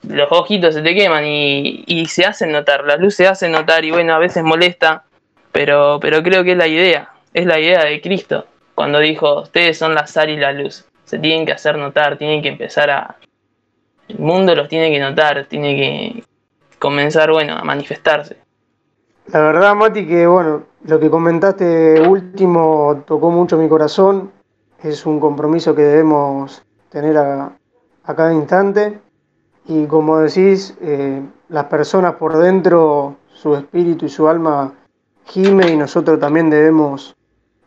los 0.07 0.31
ojitos 0.31 0.75
se 0.75 0.83
te 0.83 0.94
queman 0.94 1.25
y, 1.27 2.07
se 2.07 2.25
hacen 2.25 2.53
notar, 2.53 2.85
la 2.85 2.96
luz 2.96 3.14
se 3.14 3.27
hace 3.27 3.49
notar 3.49 3.85
y 3.85 3.90
bueno, 3.90 4.14
a 4.14 4.18
veces 4.18 4.42
molesta, 4.42 5.05
pero, 5.53 5.99
pero 6.01 6.23
creo 6.23 6.44
que 6.44 6.53
es 6.53 6.59
la 6.59 6.66
idea, 6.66 7.11
es 7.35 7.46
la 7.46 7.59
idea 7.59 7.85
de 7.85 8.01
Cristo, 8.01 8.46
cuando 8.75 8.99
dijo, 8.99 9.42
ustedes 9.42 9.79
son 9.79 9.94
la 9.94 10.07
sal 10.07 10.31
y 10.31 10.37
la 10.37 10.53
luz, 10.53 10.85
se 11.05 11.18
tienen 11.18 11.46
que 11.46 11.53
hacer 11.53 11.77
notar, 11.77 12.16
tienen 12.16 12.42
que 12.42 12.49
empezar 12.49 12.90
a... 12.90 13.16
El 14.11 14.18
mundo 14.18 14.55
los 14.55 14.68
tiene 14.68 14.90
que 14.90 14.99
notar, 14.99 15.46
tiene 15.46 15.77
que 15.77 16.25
comenzar, 16.79 17.31
bueno, 17.31 17.57
a 17.57 17.62
manifestarse. 17.62 18.37
La 19.33 19.40
verdad, 19.40 19.75
Mati, 19.75 20.07
que 20.07 20.27
bueno, 20.27 20.64
lo 20.85 20.99
que 20.99 21.11
comentaste 21.11 22.01
último 22.01 23.05
tocó 23.07 23.31
mucho 23.31 23.57
mi 23.57 23.68
corazón 23.68 24.33
es 24.83 25.07
un 25.07 25.20
compromiso 25.20 25.75
que 25.75 25.83
debemos 25.83 26.62
tener 26.88 27.16
a, 27.16 27.53
cada 28.05 28.35
instante 28.35 28.99
y 29.66 29.87
como 29.87 30.18
decís, 30.18 30.77
eh, 30.81 31.23
las 31.49 31.66
personas 31.66 32.14
por 32.14 32.37
dentro, 32.37 33.16
su 33.33 33.55
espíritu 33.55 34.07
y 34.07 34.09
su 34.09 34.27
alma 34.27 34.73
gime 35.27 35.70
y 35.70 35.77
nosotros 35.77 36.18
también 36.18 36.51
debemos 36.51 37.14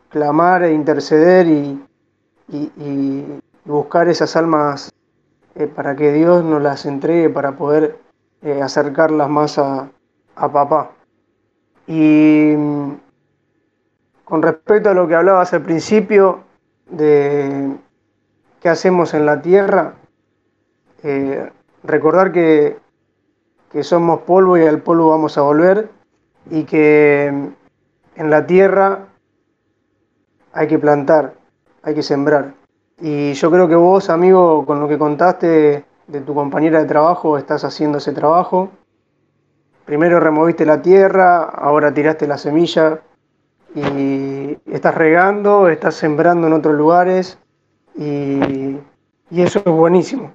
clamar 0.09 0.63
e 0.63 0.73
interceder 0.73 1.47
y, 1.47 1.79
buscar 3.65 4.09
esas 4.09 4.35
almas 4.35 4.92
eh, 5.55 5.67
para 5.67 5.95
que 5.95 6.11
Dios 6.11 6.43
nos 6.43 6.61
las 6.61 6.85
entregue 6.85 7.29
para 7.29 7.53
poder 7.53 7.97
eh, 8.41 8.61
acercarlas 8.61 9.29
más 9.29 9.57
a, 9.57 9.89
a 10.35 10.51
papá. 10.51 10.91
Y 11.87 12.53
mm, 12.57 12.91
con 14.25 14.41
respecto 14.41 14.89
a 14.89 14.93
lo 14.93 15.07
que 15.07 15.15
hablabas 15.15 15.53
al 15.53 15.61
principio, 15.61 16.43
de 16.89 17.75
qué 18.59 18.69
hacemos 18.69 19.13
en 19.13 19.25
la 19.25 19.41
tierra, 19.41 19.95
eh, 21.03 21.51
recordar 21.83 22.31
que, 22.31 22.77
que 23.71 23.83
somos 23.83 24.21
polvo 24.21 24.57
y 24.57 24.65
al 24.65 24.81
polvo 24.81 25.09
vamos 25.09 25.37
a 25.37 25.41
volver 25.41 25.89
y 26.49 26.63
que 26.63 27.27
en 27.27 28.29
la 28.29 28.45
tierra 28.45 29.07
hay 30.53 30.67
que 30.67 30.79
plantar, 30.79 31.33
hay 31.81 31.95
que 31.95 32.03
sembrar. 32.03 32.53
Y 32.99 33.33
yo 33.33 33.51
creo 33.51 33.67
que 33.67 33.75
vos, 33.75 34.09
amigo, 34.09 34.65
con 34.65 34.79
lo 34.79 34.87
que 34.87 34.97
contaste 34.97 35.85
de 36.07 36.21
tu 36.21 36.33
compañera 36.33 36.79
de 36.79 36.85
trabajo, 36.85 37.37
estás 37.37 37.63
haciendo 37.63 37.97
ese 37.97 38.13
trabajo. 38.13 38.69
Primero 39.85 40.19
removiste 40.19 40.65
la 40.65 40.81
tierra, 40.81 41.43
ahora 41.43 41.93
tiraste 41.93 42.27
la 42.27 42.37
semilla 42.37 43.01
y 43.75 44.57
estás 44.71 44.95
regando, 44.95 45.67
estás 45.67 45.95
sembrando 45.95 46.47
en 46.47 46.53
otros 46.53 46.75
lugares 46.75 47.39
y, 47.95 48.77
eso 49.31 49.59
es 49.59 49.65
buenísimo. 49.65 50.31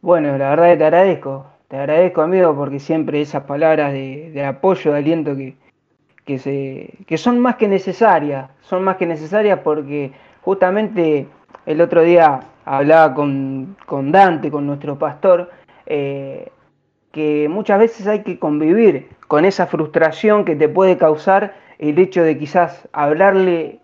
Bueno, 0.00 0.38
la 0.38 0.50
verdad 0.50 0.70
que 0.70 0.76
te 0.76 0.84
agradezco, 0.84 1.46
te 1.66 1.76
agradezco 1.76 2.22
amigo 2.22 2.54
porque 2.54 2.78
siempre 2.78 3.20
esas 3.20 3.42
palabras 3.42 3.92
de, 3.92 4.44
apoyo, 4.46 4.92
de 4.92 4.98
aliento 4.98 5.36
que, 5.36 5.56
que, 6.24 6.38
se, 6.38 6.94
que 7.06 7.18
son 7.18 7.40
más 7.40 7.56
que 7.56 7.66
necesarias, 7.66 8.48
son 8.60 8.84
más 8.84 8.96
que 8.96 9.06
necesarias 9.06 9.58
porque 9.64 10.12
justamente 10.42 11.26
el 11.66 11.80
otro 11.80 12.02
día 12.02 12.40
hablaba 12.64 13.14
con, 13.14 13.76
Dante, 14.10 14.50
con 14.50 14.66
nuestro 14.66 14.98
pastor, 14.98 15.50
eh, 15.86 16.50
que 17.12 17.48
muchas 17.48 17.78
veces 17.78 18.06
hay 18.06 18.22
que 18.22 18.38
convivir 18.38 19.08
con 19.26 19.44
esa 19.44 19.66
frustración 19.66 20.44
que 20.44 20.56
te 20.56 20.68
puede 20.68 20.96
causar 20.96 21.54
el 21.78 21.98
hecho 21.98 22.22
de 22.22 22.38
quizás 22.38 22.88
hablarle 22.92 23.80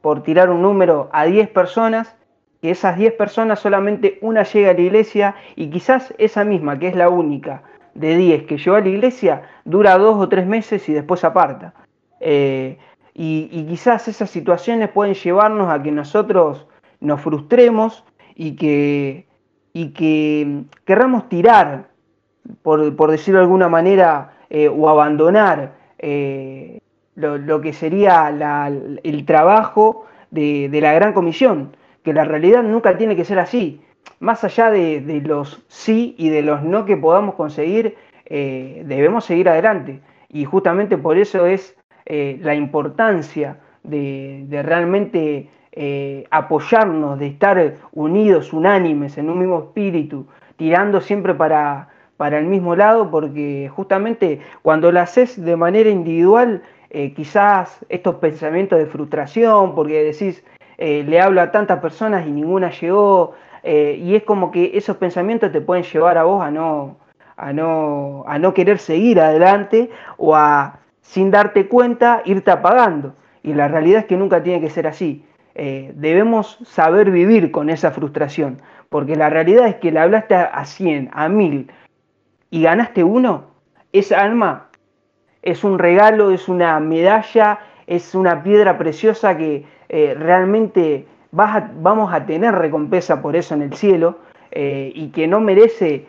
por 0.00 0.22
tirar 0.22 0.50
un 0.50 0.62
número 0.62 1.08
a 1.12 1.24
10 1.24 1.48
personas, 1.50 2.14
que 2.60 2.70
esas 2.70 2.96
10 2.96 3.14
personas 3.14 3.60
solamente 3.60 4.18
una 4.20 4.42
llega 4.42 4.70
a 4.70 4.74
la 4.74 4.80
iglesia 4.80 5.36
y 5.56 5.70
quizás 5.70 6.14
esa 6.18 6.44
misma, 6.44 6.78
que 6.78 6.88
es 6.88 6.96
la 6.96 7.08
única 7.08 7.62
de 7.94 8.16
10 8.16 8.44
que 8.44 8.58
llegó 8.58 8.76
a 8.76 8.80
la 8.80 8.88
iglesia, 8.88 9.42
dura 9.64 9.98
dos 9.98 10.16
o 10.16 10.28
tres 10.28 10.46
meses 10.46 10.88
y 10.88 10.92
después 10.92 11.24
aparta. 11.24 11.74
Eh, 12.20 12.78
y, 13.14 13.66
quizás 13.66 14.08
esas 14.08 14.30
situaciones 14.30 14.88
pueden 14.88 15.14
llevarnos 15.14 15.70
a 15.70 15.82
que 15.82 15.90
nosotros 15.90 16.66
nos 17.02 17.20
frustremos 17.20 18.04
y 18.34 18.56
que, 18.56 19.26
y 19.72 19.88
que 19.88 20.64
querramos 20.84 21.28
tirar, 21.28 21.88
por, 22.62 23.10
decirlo 23.10 23.40
de 23.40 23.44
alguna 23.44 23.68
manera, 23.68 24.32
eh, 24.50 24.68
o 24.68 24.88
abandonar 24.88 25.74
eh, 25.98 26.80
lo, 27.14 27.60
que 27.60 27.72
sería 27.72 28.28
el 29.02 29.24
trabajo 29.26 30.06
de, 30.30 30.68
la 30.80 30.92
gran 30.92 31.12
comisión, 31.12 31.76
que 32.02 32.12
la 32.12 32.24
realidad 32.24 32.62
nunca 32.62 32.96
tiene 32.96 33.16
que 33.16 33.24
ser 33.24 33.38
así. 33.38 33.80
Más 34.18 34.44
allá 34.44 34.70
de, 34.70 35.22
los 35.24 35.62
sí 35.68 36.14
y 36.18 36.28
de 36.28 36.42
los 36.42 36.62
no 36.62 36.84
que 36.84 36.96
podamos 36.96 37.34
conseguir, 37.34 37.96
eh, 38.26 38.82
debemos 38.86 39.24
seguir 39.24 39.48
adelante. 39.48 40.00
Y 40.28 40.44
justamente 40.44 40.96
por 40.96 41.18
eso 41.18 41.46
es 41.46 41.76
la 42.06 42.54
importancia 42.54 43.58
de, 43.84 44.62
realmente 44.64 45.48
eh, 45.72 46.26
apoyarnos, 46.30 47.18
de 47.18 47.26
estar 47.26 47.74
unidos, 47.92 48.52
unánimes, 48.52 49.18
en 49.18 49.30
un 49.30 49.38
mismo 49.38 49.58
espíritu, 49.58 50.26
tirando 50.56 51.00
siempre 51.00 51.34
para, 51.34 51.88
para 52.16 52.38
el 52.38 52.46
mismo 52.46 52.76
lado, 52.76 53.10
porque 53.10 53.70
justamente 53.74 54.40
cuando 54.62 54.92
lo 54.92 55.00
haces 55.00 55.42
de 55.42 55.56
manera 55.56 55.90
individual, 55.90 56.62
quizás 57.16 57.84
estos 57.88 58.16
pensamientos 58.16 58.78
de 58.78 58.84
frustración, 58.84 59.74
porque 59.74 60.04
decís, 60.04 60.44
le 60.76 61.20
hablo 61.22 61.40
a 61.40 61.50
tantas 61.50 61.80
personas 61.80 62.26
y 62.26 62.30
ninguna 62.30 62.70
llegó, 62.70 63.32
y 63.64 64.14
es 64.14 64.24
como 64.24 64.50
que 64.50 64.72
esos 64.74 64.98
pensamientos 64.98 65.52
te 65.52 65.62
pueden 65.62 65.84
llevar 65.84 66.18
a 66.18 66.24
vos 66.24 66.42
a 66.44 66.50
no, 66.50 66.96
a 67.36 67.52
no, 67.52 68.24
a 68.26 68.38
no 68.38 68.54
querer 68.54 68.78
seguir 68.78 69.20
adelante 69.20 69.90
o 70.16 70.36
a, 70.36 70.80
sin 71.00 71.30
darte 71.30 71.66
cuenta, 71.66 72.22
irte 72.24 72.50
apagando. 72.50 73.14
Y 73.42 73.54
la 73.54 73.68
realidad 73.68 74.00
es 74.00 74.06
que 74.06 74.16
nunca 74.16 74.42
tiene 74.42 74.60
que 74.60 74.70
ser 74.70 74.86
así. 74.86 75.24
Eh, 75.54 75.92
debemos 75.96 76.58
saber 76.64 77.10
vivir 77.10 77.50
con 77.50 77.68
esa 77.68 77.90
frustración, 77.90 78.62
porque 78.88 79.16
la 79.16 79.28
realidad 79.28 79.66
es 79.66 79.76
que 79.76 79.92
le 79.92 80.00
hablaste 80.00 80.34
a 80.34 80.64
100, 80.64 81.10
a 81.12 81.28
1000 81.28 81.70
y 82.50 82.62
ganaste 82.62 83.04
uno, 83.04 83.44
esa 83.92 84.20
alma 84.22 84.68
es 85.42 85.62
un 85.64 85.78
regalo, 85.78 86.30
es 86.30 86.48
una 86.48 86.78
medalla, 86.80 87.58
es 87.86 88.14
una 88.14 88.42
piedra 88.42 88.78
preciosa 88.78 89.36
que 89.36 89.66
eh, 89.88 90.14
realmente 90.18 91.06
vas 91.32 91.64
vamos 91.82 92.12
a 92.14 92.24
tener 92.24 92.54
recompensa 92.54 93.20
por 93.20 93.36
eso 93.36 93.54
en 93.54 93.62
el 93.62 93.74
cielo 93.74 94.18
eh, 94.50 94.90
y 94.94 95.08
que 95.08 95.26
no 95.26 95.40
merece 95.40 96.06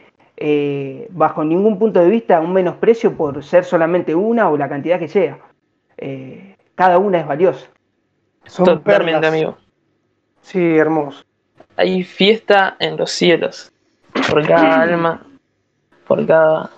bajo 1.12 1.46
ningún 1.46 1.80
punto 1.80 2.02
de 2.02 2.10
vista 2.10 2.42
un 2.42 2.52
menosprecio 2.52 3.16
por 3.16 3.42
ser 3.44 3.64
solamente 3.64 4.14
una 4.14 4.50
o 4.50 4.58
la 4.58 4.68
cantidad 4.68 5.00
que 5.00 5.08
sea. 5.08 5.38
Cada 6.76 6.98
una 6.98 7.20
es 7.20 7.28
valiosa. 7.28 7.70
Son 8.46 8.66
Totalmente, 8.66 9.26
amigo. 9.26 9.58
Sí, 10.42 10.78
hermoso. 10.78 11.24
Hay 11.78 12.04
fiesta 12.04 12.76
en 12.80 12.98
los 12.98 13.12
cielos 13.12 13.72
por 14.30 14.46
cada 14.48 14.82
alma, 14.84 15.22
por 16.08 16.26
cada 16.26 16.70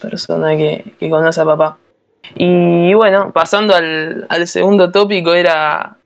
persona 0.00 0.56
que, 0.56 0.94
conoce 0.98 1.40
a 1.40 1.44
papá. 1.44 1.78
Y 2.34 2.92
bueno, 2.94 3.32
pasando 3.32 3.74
al, 3.74 4.26
al 4.28 4.46
segundo 4.46 4.90
tópico, 4.90 5.32
era 5.32 5.96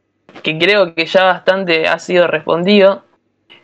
que 0.42 0.58
creo 0.58 0.94
que 0.94 1.06
ya 1.06 1.24
bastante 1.24 1.88
ha 1.88 1.98
sido 1.98 2.26
respondido, 2.26 3.02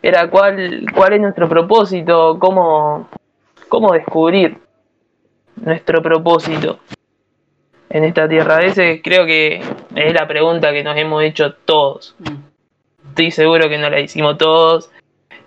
era 0.01 0.29
cuál, 0.29 0.85
cuál 0.93 1.13
es 1.13 1.21
nuestro 1.21 1.47
propósito, 1.49 2.37
cómo, 2.39 3.09
cómo 3.67 3.93
descubrir 3.93 4.57
nuestro 5.55 6.01
propósito 6.01 6.79
en 7.89 8.03
esta 8.03 8.27
tierra. 8.27 8.59
Ese 8.59 9.01
creo 9.01 9.25
que 9.25 9.61
es 9.95 10.13
la 10.13 10.27
pregunta 10.27 10.71
que 10.71 10.83
nos 10.83 10.97
hemos 10.97 11.23
hecho 11.23 11.53
todos. 11.53 12.15
Estoy 13.09 13.31
seguro 13.31 13.67
que 13.67 13.77
no 13.77 13.89
la 13.89 13.99
hicimos 13.99 14.37
todos. 14.37 14.91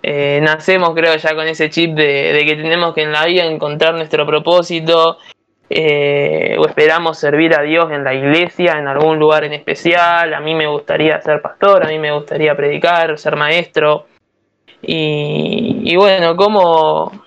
Eh, 0.01 0.39
nacemos 0.43 0.93
creo 0.93 1.15
ya 1.15 1.33
con 1.33 1.47
ese 1.47 1.69
chip 1.69 1.95
de, 1.95 2.43
que 2.45 2.55
tenemos 2.55 2.93
que 2.93 3.03
en 3.03 3.13
la 3.13 3.25
vida 3.25 3.45
encontrar 3.45 3.95
nuestro 3.95 4.25
propósito 4.25 5.17
eh, 5.69 6.57
o 6.59 6.67
esperamos 6.67 7.17
servir 7.17 7.55
a 7.55 7.61
Dios 7.61 7.89
en 7.89 8.03
la 8.03 8.13
iglesia, 8.13 8.73
en 8.73 8.87
algún 8.89 9.17
lugar 9.17 9.45
en 9.45 9.53
especial. 9.53 10.33
A 10.33 10.41
mí 10.41 10.53
me 10.55 10.67
gustaría 10.67 11.21
ser 11.21 11.41
pastor, 11.41 11.85
a 11.85 11.87
mí 11.87 11.99
me 11.99 12.11
gustaría 12.11 12.55
predicar, 12.55 13.17
ser 13.17 13.37
maestro. 13.37 14.07
Y, 14.85 15.95
bueno, 15.95 16.35
¿cómo, 16.35 17.23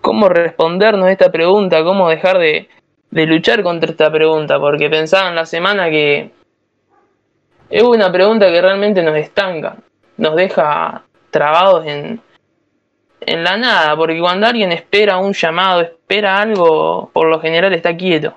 ¿cómo 0.00 0.30
respondernos 0.30 1.04
a 1.04 1.12
esta 1.12 1.30
pregunta? 1.30 1.84
¿Cómo 1.84 2.08
dejar 2.08 2.38
de, 2.38 2.70
luchar 3.10 3.62
contra 3.62 3.90
esta 3.90 4.10
pregunta? 4.10 4.58
Porque 4.58 4.88
pensaba 4.88 5.28
en 5.28 5.34
la 5.34 5.46
semana 5.46 5.90
que 5.90 6.30
es 7.68 7.82
una 7.82 8.10
pregunta 8.10 8.50
que 8.50 8.60
realmente 8.60 9.02
nos 9.02 9.16
estanca, 9.16 9.76
nos 10.16 10.36
deja 10.36 11.04
trabados 11.30 11.86
en, 11.86 12.20
en 13.20 13.44
la 13.44 13.56
nada, 13.56 13.96
porque 13.96 14.18
cuando 14.20 14.46
alguien 14.46 14.72
espera 14.72 15.18
un 15.18 15.32
llamado, 15.32 15.80
espera 15.80 16.40
algo, 16.40 17.10
por 17.12 17.28
lo 17.28 17.40
general 17.40 17.72
está 17.72 17.96
quieto. 17.96 18.34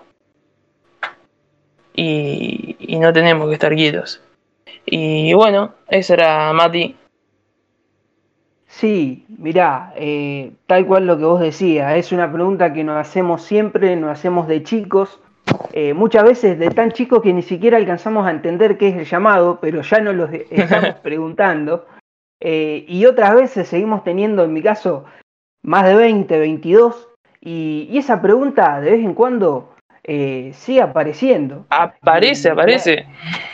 Y, 1.95 2.75
y 2.79 2.97
no 2.97 3.13
tenemos 3.13 3.47
que 3.47 3.53
estar 3.53 3.75
quietos. 3.75 4.21
Y 4.85 5.33
bueno, 5.33 5.73
eso 5.87 6.13
era 6.13 6.51
Mati. 6.53 6.95
Sí, 8.73 9.23
mirá, 9.27 9.93
eh, 9.95 10.51
tal 10.65 10.87
cual 10.87 11.05
lo 11.05 11.15
que 11.15 11.25
vos 11.25 11.39
decías, 11.39 11.95
es 11.95 12.11
una 12.11 12.31
pregunta 12.31 12.73
que 12.73 12.83
nos 12.83 12.97
hacemos 12.97 13.43
siempre, 13.43 13.95
nos 13.95 14.09
hacemos 14.09 14.47
de 14.47 14.63
chicos, 14.63 15.21
eh, 15.73 15.93
muchas 15.93 16.23
veces 16.23 16.57
de 16.57 16.71
tan 16.71 16.91
chicos 16.91 17.21
que 17.21 17.33
ni 17.33 17.43
siquiera 17.43 17.77
alcanzamos 17.77 18.25
a 18.25 18.31
entender 18.31 18.79
qué 18.79 18.87
es 18.87 18.95
el 18.95 19.05
llamado, 19.05 19.59
pero 19.61 19.83
ya 19.83 19.99
nos 19.99 20.15
lo 20.15 20.25
estamos 20.49 20.95
preguntando, 21.03 21.85
eh, 22.39 22.83
y 22.87 23.05
otras 23.05 23.35
veces 23.35 23.67
seguimos 23.67 24.03
teniendo, 24.03 24.43
en 24.43 24.53
mi 24.53 24.63
caso, 24.63 25.05
más 25.61 25.85
de 25.85 25.93
20, 25.93 26.39
22, 26.39 27.09
y, 27.41 27.87
y 27.91 27.99
esa 27.99 28.23
pregunta 28.23 28.81
de 28.81 28.89
vez 28.89 29.05
en 29.05 29.13
cuando 29.13 29.75
sigue 30.03 30.81
apareciendo. 30.81 31.67
Aparece, 31.69 32.49
aparece. 32.49 33.05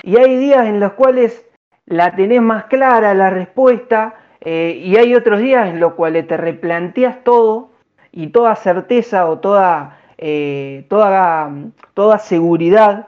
Y 0.01 0.17
hay 0.17 0.37
días 0.37 0.65
en 0.65 0.79
los 0.79 0.93
cuales 0.93 1.45
la 1.85 2.15
tenés 2.15 2.41
más 2.41 2.63
clara 2.65 3.13
la 3.13 3.29
respuesta, 3.29 4.15
eh, 4.41 4.81
y 4.83 4.95
hay 4.97 5.15
otros 5.15 5.39
días 5.39 5.69
en 5.69 5.79
los 5.79 5.93
cuales 5.93 6.27
te 6.27 6.37
replanteas 6.37 7.23
todo 7.23 7.69
y 8.11 8.27
toda 8.27 8.55
certeza 8.55 9.29
o 9.29 9.39
toda, 9.39 9.99
eh, 10.17 10.85
toda, 10.89 11.51
toda 11.93 12.19
seguridad 12.19 13.07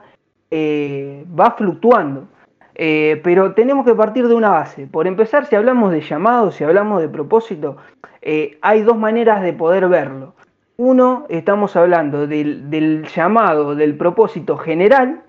eh, 0.50 1.24
va 1.38 1.52
fluctuando. 1.52 2.28
pero 2.74 3.54
tenemos 3.54 3.84
que 3.84 3.94
partir 3.94 4.28
de 4.28 4.34
una 4.34 4.50
base. 4.50 4.86
Por 4.86 5.06
empezar, 5.06 5.46
si 5.46 5.56
hablamos 5.56 5.92
de 5.92 6.00
llamado, 6.00 6.50
si 6.50 6.64
hablamos 6.64 7.00
de 7.00 7.08
propósito, 7.08 7.76
hay 8.60 8.82
dos 8.82 8.96
maneras 8.96 9.42
de 9.42 9.52
poder 9.52 9.88
verlo. 9.88 10.34
Uno, 10.76 11.26
estamos 11.28 11.76
hablando 11.76 12.26
del, 12.26 12.70
del 12.70 13.06
llamado, 13.06 13.74
del 13.74 13.96
propósito 13.96 14.56
general, 14.56 15.22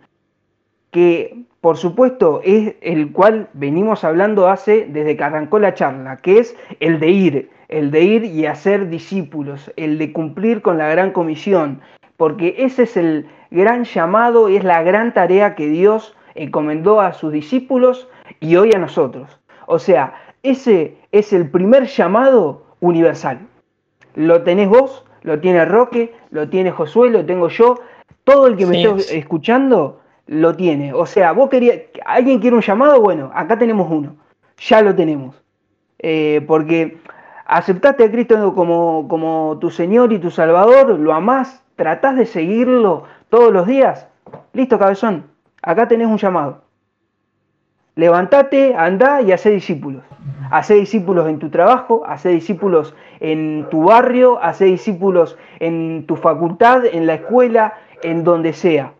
que 0.93 1.43
por 1.63 1.77
supuesto, 1.77 2.41
es 2.43 2.75
el 2.81 3.13
cual 3.13 3.47
venimos 3.53 4.03
hablando 4.03 4.49
hace 4.49 4.85
desde 4.85 5.15
que 5.15 5.23
arrancó 5.23 5.59
la 5.59 5.73
charla, 5.73 6.17
que 6.17 6.39
es 6.39 6.57
el 6.81 6.99
de 6.99 7.07
ir, 7.07 7.49
el 7.69 7.89
de 7.89 8.01
ir 8.01 8.25
y 8.25 8.45
hacer 8.47 8.89
discípulos, 8.89 9.71
el 9.77 9.97
de 9.97 10.11
cumplir 10.11 10.61
con 10.61 10.77
la 10.77 10.89
gran 10.89 11.11
comisión, 11.11 11.79
porque 12.17 12.55
ese 12.57 12.83
es 12.83 12.97
el 12.97 13.27
gran 13.49 13.85
llamado 13.85 14.49
y 14.49 14.57
es 14.57 14.65
la 14.65 14.83
gran 14.83 15.13
tarea 15.13 15.55
que 15.55 15.69
Dios 15.69 16.17
encomendó 16.35 16.99
a 16.99 17.13
sus 17.13 17.31
discípulos 17.31 18.09
y 18.41 18.57
hoy 18.57 18.71
a 18.75 18.79
nosotros. 18.79 19.39
O 19.65 19.79
sea, 19.79 20.15
ese 20.43 20.97
es 21.13 21.31
el 21.31 21.49
primer 21.49 21.85
llamado 21.85 22.65
universal. 22.81 23.39
Lo 24.15 24.43
tenés 24.43 24.67
vos, 24.67 25.05
lo 25.21 25.39
tiene 25.39 25.63
Roque, 25.63 26.13
lo 26.29 26.49
tiene 26.49 26.71
Josué, 26.71 27.09
lo 27.09 27.25
tengo 27.25 27.47
yo. 27.47 27.79
Todo 28.25 28.47
el 28.47 28.57
que 28.57 28.65
me 28.65 28.83
esté 28.83 29.17
escuchando 29.17 30.01
lo 30.27 30.55
tiene. 30.55 30.93
O 30.93 31.05
sea, 31.05 31.31
vos 31.31 31.49
querías, 31.49 31.79
alguien 32.05 32.39
quiere 32.39 32.55
un 32.55 32.61
llamado, 32.61 33.01
bueno, 33.01 33.31
acá 33.33 33.57
tenemos 33.57 33.89
uno, 33.89 34.15
ya 34.57 34.81
lo 34.81 34.95
tenemos. 34.95 35.35
Eh, 35.99 36.43
porque 36.47 36.97
aceptaste 37.45 38.03
a 38.03 38.11
Cristo 38.11 38.53
como, 38.55 39.07
como 39.07 39.57
tu 39.59 39.69
Señor 39.69 40.11
y 40.13 40.19
tu 40.19 40.31
Salvador, 40.31 40.99
lo 40.99 41.13
amás, 41.13 41.63
tratás 41.75 42.15
de 42.17 42.25
seguirlo 42.25 43.03
todos 43.29 43.51
los 43.51 43.67
días. 43.67 44.07
Listo, 44.53 44.79
cabezón, 44.79 45.25
acá 45.61 45.87
tenés 45.87 46.07
un 46.07 46.17
llamado. 46.17 46.63
Levantate, 47.95 48.73
anda 48.75 49.21
y 49.21 49.31
hacé 49.31 49.51
discípulos. 49.51 50.03
Hacé 50.49 50.75
discípulos 50.75 51.27
en 51.27 51.39
tu 51.39 51.49
trabajo, 51.49 52.03
hacé 52.07 52.29
discípulos 52.29 52.95
en 53.19 53.67
tu 53.69 53.83
barrio, 53.83 54.41
hacé 54.41 54.65
discípulos 54.65 55.37
en 55.59 56.05
tu 56.07 56.15
facultad, 56.15 56.85
en 56.85 57.05
la 57.05 57.15
escuela, 57.15 57.75
en 58.01 58.23
donde 58.23 58.53
sea 58.53 58.93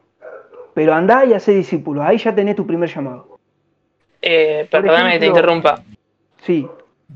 pero 0.74 0.94
andá 0.94 1.26
y 1.26 1.34
hacé 1.34 1.54
discípulos. 1.54 2.06
Ahí 2.06 2.18
ya 2.18 2.34
tenés 2.34 2.56
tu 2.56 2.66
primer 2.66 2.94
llamado. 2.94 3.40
Eh, 4.22 4.68
perdóname 4.72 5.14
que 5.14 5.20
te 5.20 5.26
interrumpa. 5.28 5.84
Sí. 6.44 6.68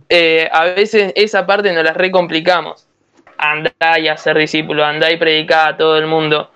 Eh, 0.09 0.49
a 0.51 0.65
veces 0.65 1.13
esa 1.15 1.45
parte 1.45 1.73
nos 1.73 1.83
la 1.83 1.93
recomplicamos. 1.93 2.87
Andá 3.37 3.99
y 3.99 4.07
hacer 4.07 4.37
discípulos, 4.37 4.85
andá 4.85 5.11
y 5.11 5.17
predicar 5.17 5.73
a 5.73 5.77
todo 5.77 5.97
el 5.97 6.07
mundo. 6.07 6.49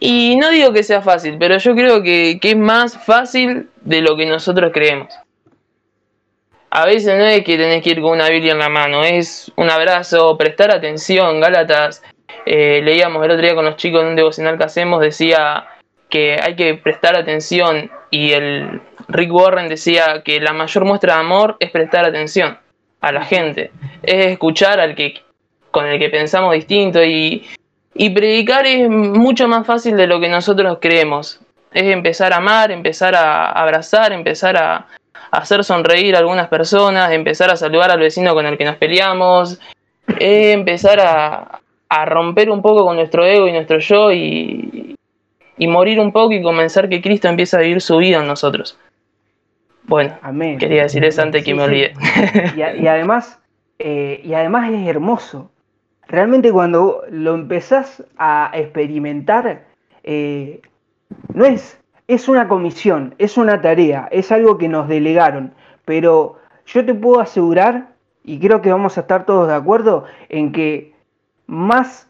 Y 0.00 0.36
no 0.36 0.50
digo 0.50 0.72
que 0.72 0.82
sea 0.82 1.02
fácil, 1.02 1.36
pero 1.38 1.58
yo 1.58 1.74
creo 1.74 2.02
que, 2.02 2.38
es 2.40 2.56
más 2.56 3.04
fácil 3.04 3.68
de 3.82 4.00
lo 4.00 4.16
que 4.16 4.26
nosotros 4.26 4.70
creemos. 4.72 5.14
A 6.70 6.86
veces 6.86 7.16
no 7.16 7.24
es 7.24 7.44
que 7.44 7.56
tenés 7.56 7.82
que 7.82 7.90
ir 7.90 8.00
con 8.00 8.12
una 8.12 8.28
Biblia 8.28 8.52
en 8.52 8.58
la 8.58 8.68
mano, 8.68 9.04
es 9.04 9.52
un 9.56 9.70
abrazo, 9.70 10.36
prestar 10.36 10.72
atención. 10.72 11.40
Gálatas, 11.40 12.02
eh, 12.46 12.80
leíamos 12.82 13.24
el 13.24 13.30
otro 13.30 13.42
día 13.42 13.54
con 13.54 13.64
los 13.64 13.76
chicos 13.76 14.02
en 14.02 14.08
un 14.08 14.16
devocional 14.16 14.58
que 14.58 14.64
hacemos, 14.64 15.00
decía 15.00 15.68
que 16.14 16.38
hay 16.40 16.54
que 16.54 16.74
prestar 16.74 17.16
atención 17.16 17.90
y 18.08 18.30
el 18.30 18.80
Rick 19.08 19.34
Warren 19.34 19.66
decía 19.66 20.22
que 20.24 20.38
la 20.38 20.52
mayor 20.52 20.84
muestra 20.84 21.14
de 21.14 21.20
amor 21.22 21.56
es 21.58 21.72
prestar 21.72 22.04
atención 22.04 22.56
a 23.00 23.10
la 23.10 23.24
gente, 23.24 23.72
es 24.04 24.26
escuchar 24.26 24.78
al 24.78 24.94
que 24.94 25.22
con 25.72 25.86
el 25.86 25.98
que 25.98 26.10
pensamos 26.10 26.54
distinto 26.54 27.02
y, 27.02 27.44
y 27.94 28.10
predicar 28.10 28.64
es 28.64 28.88
mucho 28.88 29.48
más 29.48 29.66
fácil 29.66 29.96
de 29.96 30.06
lo 30.06 30.20
que 30.20 30.28
nosotros 30.28 30.78
creemos. 30.80 31.40
Es 31.72 31.92
empezar 31.92 32.32
a 32.32 32.36
amar, 32.36 32.70
empezar 32.70 33.16
a 33.16 33.50
abrazar, 33.50 34.12
empezar 34.12 34.56
a, 34.56 34.86
hacer 35.32 35.64
sonreír 35.64 36.14
a 36.14 36.20
algunas 36.20 36.46
personas, 36.46 37.10
empezar 37.10 37.50
a 37.50 37.56
saludar 37.56 37.90
al 37.90 37.98
vecino 37.98 38.34
con 38.34 38.46
el 38.46 38.56
que 38.56 38.64
nos 38.64 38.76
peleamos, 38.76 39.58
es 40.06 40.54
empezar 40.54 41.00
a, 41.00 41.60
a 41.88 42.04
romper 42.04 42.50
un 42.50 42.62
poco 42.62 42.84
con 42.84 42.94
nuestro 42.94 43.26
ego 43.26 43.48
y 43.48 43.52
nuestro 43.52 43.80
yo 43.80 44.12
y, 44.12 44.83
y 45.56 45.66
morir 45.66 46.00
un 46.00 46.12
poco 46.12 46.32
y 46.32 46.42
comenzar 46.42 46.88
que 46.88 47.00
Cristo 47.02 47.28
empiece 47.28 47.56
a 47.56 47.60
vivir 47.60 47.80
su 47.80 47.96
vida 47.98 48.20
en 48.20 48.26
nosotros. 48.26 48.78
Bueno, 49.84 50.16
Amén. 50.22 50.58
quería 50.58 50.84
decir 50.84 51.04
eso 51.04 51.22
antes 51.22 51.44
que 51.44 51.54
me 51.54 51.60
sí. 51.62 51.68
olvide. 51.68 51.92
Y, 52.56 52.62
a- 52.62 52.74
y 52.76 52.86
además, 52.86 53.38
eh, 53.78 54.20
y 54.24 54.32
además 54.34 54.70
es 54.72 54.86
hermoso. 54.88 55.50
Realmente 56.08 56.50
cuando 56.52 57.02
lo 57.10 57.34
empezás 57.34 58.02
a 58.18 58.50
experimentar, 58.54 59.64
eh, 60.02 60.60
no 61.32 61.44
es, 61.44 61.78
es 62.08 62.28
una 62.28 62.48
comisión, 62.48 63.14
es 63.18 63.36
una 63.36 63.60
tarea, 63.60 64.08
es 64.10 64.32
algo 64.32 64.58
que 64.58 64.68
nos 64.68 64.88
delegaron. 64.88 65.52
Pero 65.84 66.38
yo 66.66 66.84
te 66.84 66.94
puedo 66.94 67.20
asegurar, 67.20 67.88
y 68.24 68.38
creo 68.38 68.62
que 68.62 68.70
vamos 68.72 68.96
a 68.96 69.02
estar 69.02 69.24
todos 69.26 69.48
de 69.48 69.54
acuerdo, 69.54 70.04
en 70.30 70.52
que 70.52 70.94
más, 71.46 72.08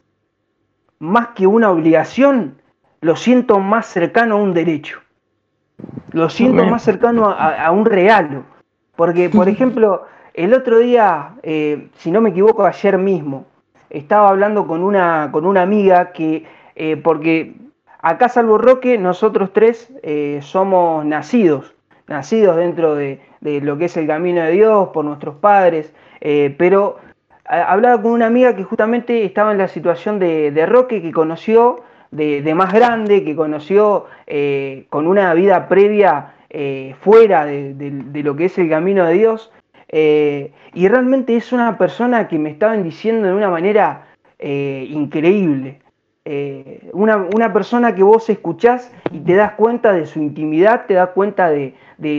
más 1.00 1.28
que 1.34 1.46
una 1.48 1.70
obligación, 1.70 2.60
lo 3.04 3.16
siento 3.16 3.58
más 3.58 3.84
cercano 3.84 4.36
a 4.36 4.38
un 4.38 4.54
derecho. 4.54 4.98
Lo 6.12 6.30
siento 6.30 6.64
más 6.64 6.82
cercano 6.82 7.28
a, 7.28 7.66
a 7.66 7.70
un 7.70 7.84
regalo. 7.84 8.44
Porque, 8.96 9.28
por 9.28 9.46
ejemplo, 9.54 10.06
el 10.32 10.54
otro 10.54 10.78
día, 10.78 11.34
eh, 11.42 11.88
si 11.98 12.10
no 12.10 12.22
me 12.22 12.30
equivoco, 12.30 12.64
ayer 12.64 12.96
mismo, 12.96 13.44
estaba 13.90 14.30
hablando 14.30 14.66
con 14.66 14.82
una, 14.82 15.28
con 15.32 15.44
una 15.44 15.60
amiga 15.60 16.12
que, 16.12 16.46
eh, 16.76 16.96
porque 16.96 17.54
acá 18.00 18.30
salvo 18.30 18.56
Roque, 18.56 18.96
nosotros 18.96 19.50
tres 19.52 19.92
eh, 20.02 20.40
somos 20.40 21.04
nacidos, 21.04 21.74
nacidos 22.06 22.56
dentro 22.56 22.94
de, 22.94 23.20
de 23.42 23.60
lo 23.60 23.76
que 23.76 23.84
es 23.84 23.96
el 23.98 24.06
camino 24.06 24.42
de 24.42 24.52
Dios, 24.52 24.88
por 24.94 25.04
nuestros 25.04 25.34
padres, 25.36 25.92
pero 26.56 26.96
hablaba 27.44 28.00
con 28.00 28.12
una 28.12 28.26
amiga 28.26 28.56
que 28.56 28.64
justamente 28.64 29.26
estaba 29.26 29.52
en 29.52 29.58
la 29.58 29.68
situación 29.68 30.18
de, 30.18 30.50
de 30.50 30.64
Roque, 30.64 31.02
que 31.02 31.12
conoció 31.12 31.82
de, 32.14 32.54
más 32.54 32.72
grande, 32.72 33.24
que 33.24 33.34
conoció 33.34 34.06
eh, 34.26 34.86
con 34.88 35.06
una 35.06 35.34
vida 35.34 35.68
previa 35.68 36.34
eh, 36.48 36.94
fuera 37.00 37.44
de, 37.44 38.22
lo 38.22 38.36
que 38.36 38.46
es 38.46 38.58
el 38.58 38.68
camino 38.68 39.04
de 39.04 39.14
Dios. 39.14 39.50
eh, 39.88 40.52
y 40.72 40.88
realmente 40.88 41.36
es 41.36 41.52
una 41.52 41.78
persona 41.78 42.26
que 42.26 42.38
me 42.38 42.50
estaban 42.50 42.82
diciendo 42.82 43.28
de 43.28 43.34
una 43.34 43.50
manera 43.50 44.08
increíble. 44.40 45.80
Una, 46.92 47.16
una 47.16 47.52
persona 47.52 47.94
que 47.94 48.02
vos 48.02 48.28
escuchás 48.28 48.92
y 49.12 49.20
te 49.20 49.34
das 49.34 49.52
cuenta 49.52 49.92
de 49.92 50.06
su 50.06 50.18
intimidad, 50.18 50.86
te 50.86 50.94
das 50.94 51.10
cuenta 51.10 51.48
de, 51.50 51.74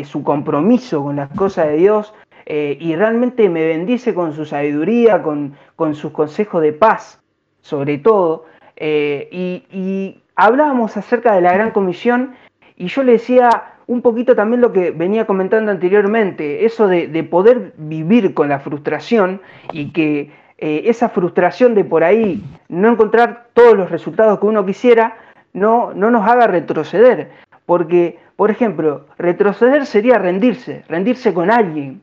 su 0.06 0.24
compromiso 0.24 1.04
con 1.04 1.18
las 1.18 1.30
cosas 1.32 1.68
de 1.68 1.78
Dios 1.78 2.14
y 2.48 2.96
realmente 2.96 3.50
me 3.50 3.68
bendice 3.68 4.14
con 4.14 4.34
su 4.34 4.46
sabiduría, 4.46 5.22
con, 5.22 5.56
con 5.76 5.96
sus 5.96 6.12
consejos 6.12 6.62
de 6.62 6.72
paz, 6.72 7.20
sobre 7.62 7.98
todo. 7.98 8.46
Eh, 8.76 9.30
y, 9.32 10.22
hablábamos 10.38 10.98
acerca 10.98 11.34
de 11.34 11.40
la 11.40 11.54
gran 11.54 11.72
comisión 11.72 12.36
y 12.76 12.88
yo 12.88 13.04
le 13.04 13.14
decía 13.14 13.76
un 13.88 14.02
poquito 14.02 14.36
también 14.36 14.60
lo 14.60 14.74
que 14.74 14.92
venía 14.92 15.26
comentando 15.26 15.72
anteriormente, 15.72 16.66
eso 16.66 16.90
de, 16.90 17.08
de 17.08 17.24
poder 17.24 17.74
vivir 17.78 18.34
con 18.34 18.50
la 18.50 18.60
frustración 18.60 19.40
y 19.72 19.94
que 19.94 20.32
eh, 20.58 20.84
esa 20.86 21.10
frustración 21.10 21.76
de 21.76 21.84
por 21.84 22.04
ahí 22.04 22.42
no 22.70 22.90
encontrar 22.90 23.48
todos 23.54 23.76
los 23.76 23.90
resultados 23.90 24.40
que 24.40 24.46
uno 24.46 24.66
quisiera 24.66 25.18
no, 25.54 25.94
no 25.94 26.12
nos 26.12 26.28
haga 26.28 26.48
retroceder. 26.48 27.32
Porque, 27.66 28.20
por 28.36 28.52
ejemplo, 28.52 29.06
retroceder 29.18 29.86
sería 29.86 30.18
rendirse, 30.18 30.84
rendirse 30.88 31.34
con 31.34 31.52
alguien. 31.52 32.02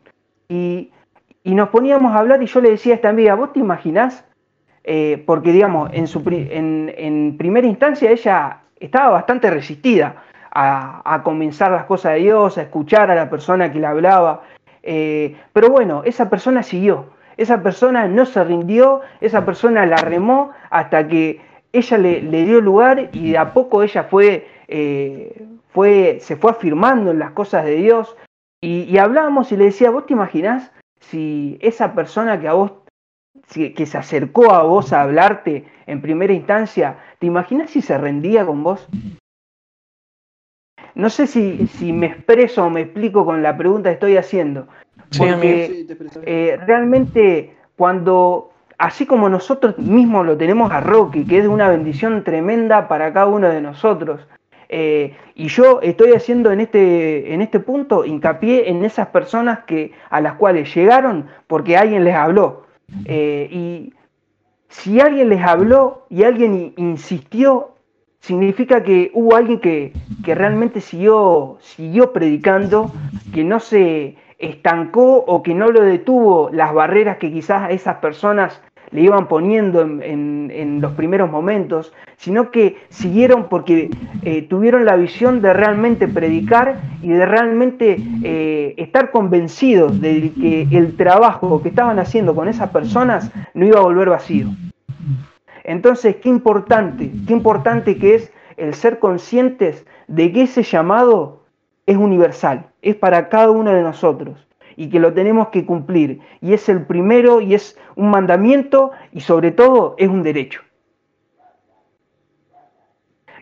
Y, 0.48 0.90
y 1.44 1.54
nos 1.54 1.70
poníamos 1.70 2.12
a 2.12 2.18
hablar 2.18 2.42
y 2.42 2.46
yo 2.46 2.60
le 2.60 2.70
decía 2.70 2.94
a 2.94 2.96
esta 2.96 3.08
amiga, 3.08 3.34
¿vos 3.34 3.52
te 3.52 3.60
imaginás? 3.60 4.24
Eh, 4.84 5.22
porque, 5.26 5.52
digamos, 5.52 5.90
en, 5.92 6.06
su 6.06 6.24
pri- 6.24 6.48
en, 6.50 6.92
en 6.96 7.36
primera 7.38 7.66
instancia 7.66 8.10
ella 8.10 8.58
estaba 8.80 9.10
bastante 9.10 9.48
resistida 9.48 10.16
a, 10.50 11.02
a 11.04 11.22
comenzar 11.22 11.70
las 11.70 11.84
cosas 11.84 12.14
de 12.14 12.20
Dios, 12.20 12.58
a 12.58 12.62
escuchar 12.62 13.10
a 13.10 13.14
la 13.14 13.30
persona 13.30 13.70
que 13.72 13.78
le 13.78 13.86
hablaba. 13.86 14.42
Eh, 14.82 15.36
pero 15.52 15.70
bueno, 15.70 16.02
esa 16.04 16.28
persona 16.28 16.62
siguió, 16.64 17.06
esa 17.36 17.62
persona 17.62 18.08
no 18.08 18.26
se 18.26 18.42
rindió, 18.42 19.00
esa 19.20 19.44
persona 19.44 19.86
la 19.86 19.96
remó 19.98 20.50
hasta 20.70 21.06
que 21.06 21.40
ella 21.72 21.98
le, 21.98 22.20
le 22.22 22.44
dio 22.44 22.60
lugar 22.60 23.08
y 23.12 23.30
de 23.30 23.38
a 23.38 23.52
poco 23.54 23.82
ella 23.84 24.02
fue, 24.04 24.46
eh, 24.68 25.46
fue, 25.68 26.18
se 26.20 26.36
fue 26.36 26.50
afirmando 26.50 27.12
en 27.12 27.20
las 27.20 27.30
cosas 27.30 27.64
de 27.64 27.76
Dios. 27.76 28.16
Y, 28.60 28.98
hablábamos 28.98 29.50
y 29.52 29.56
le 29.56 29.66
decía, 29.66 29.90
¿vos 29.90 30.06
te 30.06 30.12
imaginás 30.12 30.70
si 31.00 31.56
esa 31.60 31.94
persona 31.94 32.40
que 32.40 32.48
a 32.48 32.52
vos 32.52 32.72
que 33.52 33.86
se 33.86 33.98
acercó 33.98 34.52
a 34.52 34.62
vos 34.62 34.92
a 34.92 35.02
hablarte 35.02 35.64
en 35.86 36.00
primera 36.00 36.32
instancia, 36.32 36.98
¿te 37.18 37.26
imaginas 37.26 37.70
si 37.70 37.82
se 37.82 37.98
rendía 37.98 38.46
con 38.46 38.62
vos? 38.62 38.88
No 40.94 41.10
sé 41.10 41.26
si, 41.26 41.66
si 41.66 41.92
me 41.92 42.06
expreso 42.06 42.64
o 42.64 42.70
me 42.70 42.82
explico 42.82 43.24
con 43.24 43.42
la 43.42 43.56
pregunta 43.56 43.90
que 43.90 43.94
estoy 43.94 44.16
haciendo. 44.16 44.68
Porque 45.16 45.86
eh, 46.24 46.58
realmente 46.66 47.56
cuando, 47.76 48.52
así 48.78 49.06
como 49.06 49.28
nosotros 49.28 49.78
mismos 49.78 50.26
lo 50.26 50.36
tenemos 50.36 50.70
a 50.70 50.80
Rocky, 50.80 51.24
que 51.24 51.38
es 51.38 51.46
una 51.46 51.68
bendición 51.68 52.24
tremenda 52.24 52.88
para 52.88 53.12
cada 53.12 53.26
uno 53.26 53.48
de 53.48 53.60
nosotros, 53.60 54.20
eh, 54.68 55.14
y 55.34 55.48
yo 55.48 55.80
estoy 55.82 56.12
haciendo 56.12 56.50
en 56.50 56.60
este, 56.60 57.34
en 57.34 57.42
este 57.42 57.60
punto 57.60 58.06
hincapié 58.06 58.70
en 58.70 58.84
esas 58.84 59.08
personas 59.08 59.64
que, 59.64 59.92
a 60.08 60.20
las 60.22 60.34
cuales 60.34 60.74
llegaron 60.74 61.26
porque 61.46 61.76
alguien 61.76 62.04
les 62.04 62.14
habló. 62.14 62.64
Eh, 63.04 63.48
y 63.50 63.94
si 64.68 65.00
alguien 65.00 65.28
les 65.28 65.42
habló 65.42 66.06
y 66.08 66.24
alguien 66.24 66.74
insistió, 66.76 67.74
significa 68.20 68.82
que 68.82 69.10
hubo 69.14 69.34
alguien 69.34 69.60
que, 69.60 69.92
que 70.24 70.34
realmente 70.34 70.80
siguió, 70.80 71.58
siguió 71.60 72.12
predicando, 72.12 72.92
que 73.34 73.44
no 73.44 73.60
se 73.60 74.16
estancó 74.38 75.18
o 75.18 75.42
que 75.42 75.54
no 75.54 75.70
lo 75.70 75.82
detuvo 75.82 76.50
las 76.52 76.74
barreras 76.74 77.18
que 77.18 77.32
quizás 77.32 77.62
a 77.62 77.70
esas 77.70 77.98
personas 77.98 78.60
le 78.92 79.00
iban 79.00 79.26
poniendo 79.26 79.82
en, 79.82 80.80
los 80.80 80.92
primeros 80.92 81.30
momentos, 81.30 81.92
sino 82.16 82.50
que 82.50 82.76
siguieron 82.88 83.48
porque 83.48 83.90
eh, 84.22 84.42
tuvieron 84.42 84.84
la 84.84 84.96
visión 84.96 85.40
de 85.40 85.52
realmente 85.52 86.08
predicar 86.08 86.80
y 87.00 87.08
de 87.08 87.26
realmente 87.26 87.96
eh, 88.22 88.74
estar 88.76 89.10
convencidos 89.10 90.00
de 90.00 90.32
que 90.32 90.68
el 90.70 90.96
trabajo 90.96 91.62
que 91.62 91.70
estaban 91.70 91.98
haciendo 91.98 92.34
con 92.34 92.48
esas 92.48 92.70
personas 92.70 93.30
no 93.54 93.66
iba 93.66 93.78
a 93.78 93.82
volver 93.82 94.10
vacío. 94.10 94.48
Entonces, 95.64 96.16
qué 96.16 96.28
importante, 96.28 97.10
qué 97.26 97.32
importante 97.32 97.96
que 97.96 98.16
es 98.16 98.32
el 98.56 98.74
ser 98.74 98.98
conscientes 98.98 99.86
de 100.06 100.32
que 100.32 100.42
ese 100.42 100.62
llamado 100.62 101.44
es 101.86 101.96
universal, 101.96 102.66
es 102.82 102.94
para 102.96 103.28
cada 103.28 103.50
uno 103.50 103.72
de 103.72 103.82
nosotros 103.82 104.46
y 104.76 104.88
que 104.88 105.00
lo 105.00 105.12
tenemos 105.12 105.48
que 105.48 105.64
cumplir. 105.64 106.20
Y 106.40 106.52
es 106.52 106.68
el 106.68 106.86
primero 106.86 107.40
y 107.40 107.54
es 107.54 107.78
un 107.96 108.10
mandamiento 108.10 108.92
y 109.12 109.20
sobre 109.20 109.50
todo 109.50 109.94
es 109.98 110.08
un 110.08 110.22
derecho. 110.22 110.60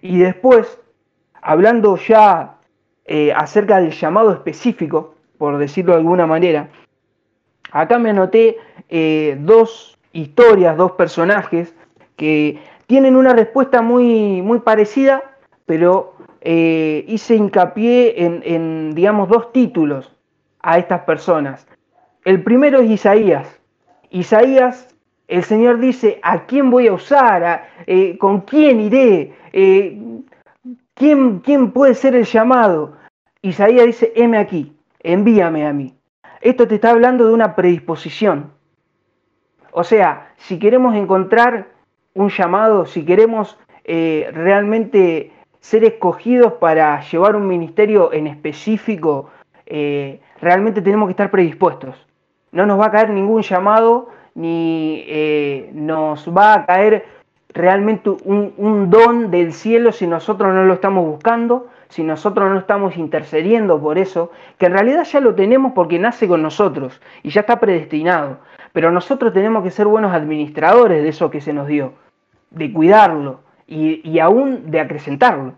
Y 0.02 0.18
después, 0.18 0.80
hablando 1.42 1.96
ya 1.96 2.58
eh, 3.04 3.32
acerca 3.34 3.80
del 3.80 3.90
llamado 3.90 4.32
específico, 4.32 5.14
por 5.38 5.58
decirlo 5.58 5.92
de 5.92 5.98
alguna 5.98 6.26
manera, 6.26 6.68
acá 7.70 7.98
me 7.98 8.10
anoté 8.10 8.56
eh, 8.88 9.36
dos 9.40 9.98
historias, 10.12 10.76
dos 10.76 10.92
personajes 10.92 11.74
que 12.16 12.60
tienen 12.86 13.16
una 13.16 13.32
respuesta 13.32 13.82
muy, 13.82 14.42
muy 14.42 14.60
parecida, 14.60 15.22
pero 15.66 16.14
eh, 16.40 17.04
hice 17.06 17.36
hincapié 17.36 18.24
en, 18.24 18.42
en, 18.44 18.94
digamos, 18.94 19.28
dos 19.28 19.52
títulos 19.52 20.10
a 20.62 20.78
estas 20.78 21.00
personas. 21.02 21.66
El 22.24 22.42
primero 22.42 22.80
es 22.80 22.90
Isaías. 22.90 23.60
Isaías, 24.10 24.94
el 25.28 25.44
Señor 25.44 25.78
dice, 25.78 26.18
¿a 26.22 26.44
quién 26.46 26.70
voy 26.70 26.88
a 26.88 26.92
usar? 26.92 27.44
¿A- 27.44 27.68
eh, 27.86 28.18
¿Con 28.18 28.40
quién 28.42 28.80
iré? 28.80 29.32
Eh, 29.52 29.98
¿quién, 30.94 31.38
¿Quién 31.40 31.70
puede 31.72 31.94
ser 31.94 32.14
el 32.14 32.24
llamado? 32.24 32.96
Isaías 33.42 33.86
dice, 33.86 34.12
heme 34.16 34.38
aquí, 34.38 34.76
envíame 35.00 35.66
a 35.66 35.72
mí. 35.72 35.94
Esto 36.40 36.66
te 36.66 36.74
está 36.76 36.90
hablando 36.90 37.26
de 37.26 37.32
una 37.34 37.54
predisposición. 37.54 38.50
O 39.72 39.84
sea, 39.84 40.32
si 40.36 40.58
queremos 40.58 40.94
encontrar 40.96 41.68
un 42.14 42.28
llamado, 42.28 42.86
si 42.86 43.04
queremos 43.04 43.56
eh, 43.84 44.30
realmente 44.34 45.32
ser 45.60 45.84
escogidos 45.84 46.54
para 46.54 47.00
llevar 47.02 47.36
un 47.36 47.46
ministerio 47.46 48.12
en 48.12 48.26
específico, 48.26 49.30
eh, 49.70 50.20
realmente 50.40 50.82
tenemos 50.82 51.06
que 51.06 51.12
estar 51.12 51.30
predispuestos. 51.30 51.94
No 52.50 52.66
nos 52.66 52.80
va 52.80 52.86
a 52.86 52.90
caer 52.90 53.10
ningún 53.10 53.42
llamado 53.42 54.08
ni 54.34 55.04
eh, 55.06 55.70
nos 55.72 56.28
va 56.28 56.54
a 56.54 56.66
caer 56.66 57.06
realmente 57.50 58.10
un, 58.10 58.90
don 58.90 59.30
del 59.30 59.52
cielo 59.52 59.92
si 59.92 60.06
nosotros 60.06 60.52
no 60.52 60.64
lo 60.64 60.74
estamos 60.74 61.06
buscando, 61.06 61.68
si 61.88 62.02
nosotros 62.02 62.50
no 62.50 62.58
estamos 62.58 62.96
intercediendo 62.96 63.80
por 63.80 63.96
eso, 63.98 64.32
que 64.58 64.66
en 64.66 64.72
realidad 64.72 65.04
ya 65.04 65.20
lo 65.20 65.36
tenemos 65.36 65.72
porque 65.72 65.98
nace 66.00 66.26
con 66.26 66.42
nosotros 66.42 67.00
y 67.22 67.30
ya 67.30 67.42
está 67.42 67.60
predestinado. 67.60 68.38
Pero 68.72 68.90
nosotros 68.90 69.32
tenemos 69.32 69.62
que 69.62 69.70
ser 69.70 69.86
buenos 69.86 70.12
administradores 70.12 71.02
de 71.02 71.08
eso 71.08 71.30
que 71.30 71.40
se 71.40 71.52
nos 71.52 71.68
dio, 71.68 71.92
de 72.50 72.72
cuidarlo 72.72 73.40
y, 73.66 74.00
y 74.08 74.18
aún 74.18 74.70
de 74.70 74.80
acrecentarlo. 74.80 75.54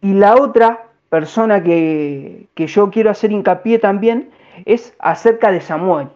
Y 0.00 0.14
la 0.14 0.34
otra 0.36 0.89
persona 1.10 1.62
que, 1.62 2.46
que 2.54 2.66
yo 2.66 2.90
quiero 2.90 3.10
hacer 3.10 3.32
hincapié 3.32 3.78
también 3.78 4.30
es 4.64 4.94
acerca 4.98 5.52
de 5.52 5.60
Samuel. 5.60 6.08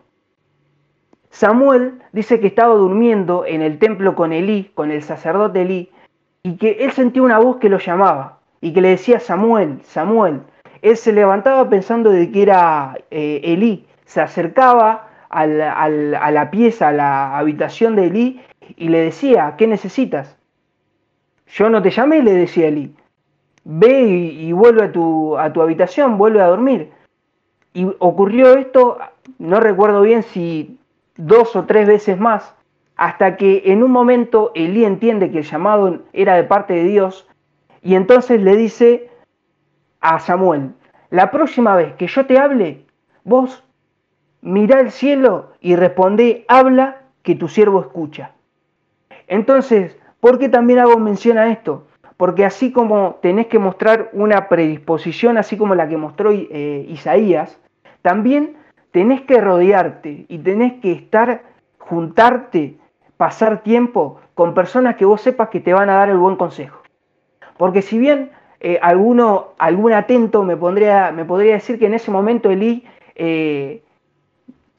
Samuel 1.30 2.01
dice 2.12 2.38
que 2.38 2.47
estaba 2.47 2.74
durmiendo 2.74 3.45
en 3.45 3.61
el 3.61 3.78
templo 3.78 4.14
con 4.14 4.32
Elí, 4.32 4.70
con 4.74 4.92
el 4.92 5.03
sacerdote 5.03 5.62
Elí, 5.62 5.90
y 6.45 6.57
que 6.57 6.78
él 6.80 6.92
sentía 6.92 7.22
una 7.22 7.38
voz 7.38 7.57
que 7.57 7.68
lo 7.68 7.78
llamaba 7.78 8.38
y 8.61 8.72
que 8.72 8.80
le 8.80 8.90
decía 8.90 9.18
Samuel, 9.18 9.80
Samuel. 9.82 10.42
Él 10.80 10.97
se 10.97 11.12
levantaba 11.12 11.68
pensando 11.68 12.11
de 12.11 12.30
que 12.30 12.42
era 12.42 12.97
eh, 13.11 13.40
Elí, 13.42 13.86
se 14.05 14.20
acercaba 14.20 15.09
a 15.28 15.47
la 15.47 16.51
pieza, 16.53 16.88
a 16.88 16.92
la 16.92 17.36
habitación 17.36 17.97
de 17.97 18.07
Elí 18.07 18.40
y 18.76 18.88
le 18.88 19.01
decía, 19.01 19.55
¿qué 19.59 19.66
necesitas? 19.66 20.36
Yo 21.49 21.68
no 21.68 21.82
te 21.82 21.90
llamé, 21.90 22.22
le 22.22 22.34
decía 22.34 22.68
Elí. 22.68 22.95
Ve 23.64 24.02
y, 24.02 24.52
vuelve 24.52 24.84
a 24.84 24.92
tu, 24.92 25.38
a 25.38 25.52
tu 25.52 25.62
habitación, 25.62 26.18
vuelve 26.18 26.40
a 26.42 26.48
dormir. 26.48 26.90
Y 27.72 27.86
ocurrió 27.98 28.54
esto, 28.54 28.98
no 29.38 29.58
recuerdo 29.58 30.02
bien 30.02 30.22
si 30.22 30.78
dos 31.16 31.56
o 31.56 31.64
tres 31.64 31.86
veces 31.86 32.18
más, 32.18 32.54
hasta 32.96 33.36
que 33.36 33.62
en 33.66 33.82
un 33.82 33.90
momento 33.90 34.52
Elí 34.54 34.84
entiende 34.84 35.30
que 35.30 35.38
el 35.38 35.44
llamado 35.44 36.02
era 36.12 36.34
de 36.34 36.44
parte 36.44 36.74
de 36.74 36.84
Dios 36.84 37.26
y 37.82 37.96
entonces 37.96 38.40
le 38.40 38.56
dice 38.56 39.10
a 40.00 40.18
Samuel, 40.18 40.72
la 41.10 41.30
próxima 41.30 41.76
vez 41.76 41.94
que 41.94 42.06
yo 42.06 42.26
te 42.26 42.38
hable, 42.38 42.84
vos 43.24 43.64
mirá 44.40 44.80
el 44.80 44.90
cielo 44.90 45.52
y 45.60 45.76
responde, 45.76 46.44
habla 46.48 47.02
que 47.22 47.34
tu 47.34 47.48
siervo 47.48 47.80
escucha. 47.80 48.32
Entonces, 49.26 49.96
¿por 50.20 50.38
qué 50.38 50.48
también 50.48 50.78
hago 50.78 50.98
mención 50.98 51.38
esto? 51.38 51.86
Porque 52.25 52.47
así 52.47 52.72
como 52.72 53.16
tenés 53.20 53.49
que 53.49 53.59
mostrar 53.59 54.09
una 54.14 54.49
predisposición, 54.49 55.37
así 55.37 55.59
como 55.59 55.75
la 55.75 55.87
que 55.91 55.99
mostró 55.99 56.33
eh, 56.33 56.87
Isaías, 56.89 57.61
también 58.01 58.57
tenés 58.93 59.20
que 59.20 59.43
rodearte 59.43 60.25
y 60.27 60.39
tenés 60.39 60.81
que 60.81 60.93
estar, 60.93 61.43
juntarte, 61.77 62.79
pasar 63.18 63.62
tiempo 63.62 64.22
con 64.33 64.55
personas 64.55 64.97
que 64.97 65.05
vos 65.05 65.20
sepas 65.20 65.51
que 65.51 65.61
te 65.61 65.75
van 65.75 65.91
a 65.91 65.97
dar 65.97 66.09
el 66.09 66.16
buen 66.16 66.37
consejo. 66.37 66.81
Porque 67.59 67.83
si 67.83 67.99
bien 67.99 68.31
eh, 68.59 68.79
alguno, 68.81 69.49
algún 69.59 69.93
atento 69.93 70.45
me, 70.45 70.57
pondría, 70.57 71.12
me 71.12 71.27
podría 71.27 71.53
decir 71.53 71.79
que 71.79 71.89
en 71.89 71.93
ese 71.93 72.11
momento 72.11 72.51
Elí 72.51 72.87
eh, 73.16 73.83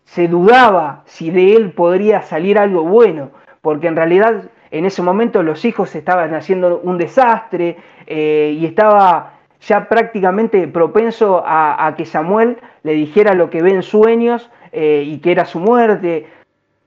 se 0.05 0.27
dudaba 0.27 1.03
si 1.05 1.29
de 1.29 1.53
él 1.53 1.73
podría 1.73 2.23
salir 2.23 2.57
algo 2.57 2.85
bueno, 2.85 3.29
porque 3.61 3.85
en 3.85 3.97
realidad 3.97 4.45
en 4.77 4.85
ese 4.85 5.01
momento 5.01 5.41
los 5.41 5.63
hijos 5.63 5.95
estaban 5.95 6.33
haciendo 6.33 6.79
un 6.79 6.97
desastre 6.97 7.77
eh, 8.07 8.57
y 8.59 8.65
estaba 8.65 9.35
ya 9.61 9.87
prácticamente 9.87 10.67
propenso 10.67 11.41
a, 11.45 11.93
que 11.95 12.05
Samuel 12.05 12.57
le 12.83 12.91
dijera 12.91 13.33
lo 13.33 13.49
que 13.49 13.61
ve 13.61 13.71
en 13.71 13.83
sueños 13.83 14.49
eh, 14.73 15.03
y 15.05 15.19
que 15.19 15.31
era 15.31 15.45
su 15.45 15.59
muerte. 15.59 16.27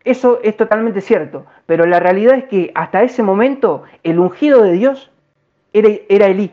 Eso 0.05 0.39
es 0.43 0.55
totalmente 0.57 1.01
cierto, 1.01 1.47
pero 1.64 1.86
la 1.86 1.99
realidad 1.99 2.34
es 2.34 2.45
que 2.45 2.70
hasta 2.74 3.03
ese 3.03 3.22
momento 3.22 3.84
el 4.03 4.18
ungido 4.18 4.62
de 4.62 4.72
Dios 4.72 5.11
era, 5.72 5.89
era 6.11 6.26
Elí. 6.26 6.53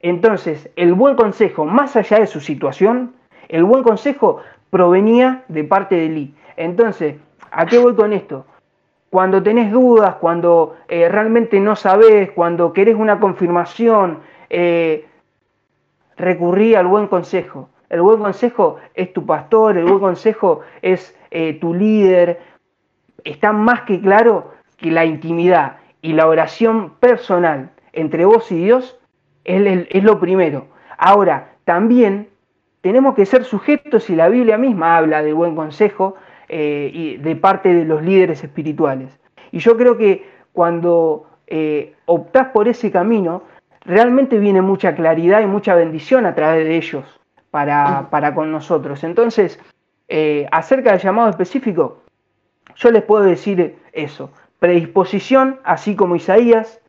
Entonces, 0.00 0.70
el 0.76 0.94
buen 0.94 1.16
consejo, 1.16 1.64
más 1.64 1.96
allá 1.96 2.20
de 2.20 2.28
su 2.28 2.40
situación, 2.40 3.12
el 3.48 3.64
buen 3.64 3.82
consejo 3.82 4.40
provenía 4.70 5.42
de 5.48 5.64
parte 5.64 5.96
de 5.96 6.06
Elí. 6.06 6.34
Entonces, 6.56 7.16
¿a 7.50 7.66
qué 7.66 7.78
voy 7.78 7.96
con 7.96 8.12
esto? 8.12 8.46
Cuando 9.14 9.40
tenés 9.40 9.70
dudas, 9.70 10.16
cuando 10.16 10.74
eh, 10.88 11.08
realmente 11.08 11.60
no 11.60 11.76
sabés, 11.76 12.32
cuando 12.32 12.72
querés 12.72 12.96
una 12.96 13.20
confirmación, 13.20 14.18
eh, 14.50 15.06
recurrí 16.16 16.74
al 16.74 16.88
buen 16.88 17.06
consejo. 17.06 17.68
El 17.88 18.02
buen 18.02 18.18
consejo 18.18 18.78
es 18.92 19.12
tu 19.12 19.24
pastor, 19.24 19.78
el 19.78 19.84
buen 19.84 20.00
consejo 20.00 20.62
es 20.82 21.16
eh, 21.30 21.60
tu 21.60 21.74
líder. 21.74 22.40
Está 23.22 23.52
más 23.52 23.82
que 23.82 24.00
claro 24.00 24.50
que 24.78 24.90
la 24.90 25.04
intimidad 25.04 25.76
y 26.02 26.14
la 26.14 26.26
oración 26.26 26.94
personal 26.98 27.70
entre 27.92 28.24
vos 28.24 28.50
y 28.50 28.64
Dios 28.64 28.98
es, 29.44 29.86
es 29.90 30.02
lo 30.02 30.18
primero. 30.18 30.66
Ahora, 30.98 31.52
también 31.62 32.30
tenemos 32.80 33.14
que 33.14 33.26
ser 33.26 33.44
sujetos 33.44 34.10
y 34.10 34.16
la 34.16 34.28
Biblia 34.28 34.58
misma 34.58 34.96
habla 34.96 35.22
de 35.22 35.32
buen 35.32 35.54
consejo 35.54 36.16
eh, 36.56 36.88
y 36.94 37.16
de 37.16 37.34
parte 37.34 37.74
de 37.74 37.84
los 37.84 38.00
líderes 38.00 38.44
espirituales. 38.44 39.18
Y 39.50 39.58
yo 39.58 39.76
creo 39.76 39.98
que 39.98 40.24
cuando 40.52 41.26
eh, 41.48 41.96
optás 42.06 42.50
por 42.50 42.68
ese 42.68 42.92
camino, 42.92 43.42
realmente 43.84 44.38
viene 44.38 44.62
mucha 44.62 44.94
claridad 44.94 45.40
y 45.40 45.46
mucha 45.46 45.74
bendición 45.74 46.26
a 46.26 46.36
través 46.36 46.64
de 46.64 46.76
ellos 46.76 47.04
para, 47.50 48.08
para 48.08 48.36
con 48.36 48.52
nosotros. 48.52 49.02
Entonces, 49.02 49.58
eh, 50.06 50.46
acerca 50.52 50.92
del 50.92 51.00
llamado 51.00 51.28
específico, 51.28 52.04
yo 52.76 52.92
les 52.92 53.02
puedo 53.02 53.24
decir 53.24 53.76
eso, 53.92 54.30
predisposición, 54.60 55.58
así 55.64 55.96
como 55.96 56.14
Isaías, 56.14 56.80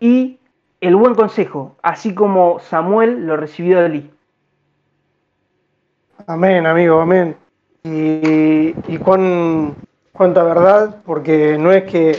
y 0.00 0.38
el 0.80 0.96
buen 0.96 1.14
consejo, 1.14 1.76
así 1.82 2.14
como 2.14 2.60
Samuel 2.60 3.26
lo 3.26 3.36
recibió 3.36 3.78
de 3.80 3.86
Eli. 3.88 4.10
Amén, 6.26 6.64
amigo, 6.64 6.98
amén. 6.98 7.36
Y, 7.88 8.74
y 8.88 8.98
con 8.98 9.76
cuánta 10.12 10.42
verdad, 10.42 11.02
porque 11.06 11.56
no 11.56 11.70
es 11.70 11.84
que 11.84 12.18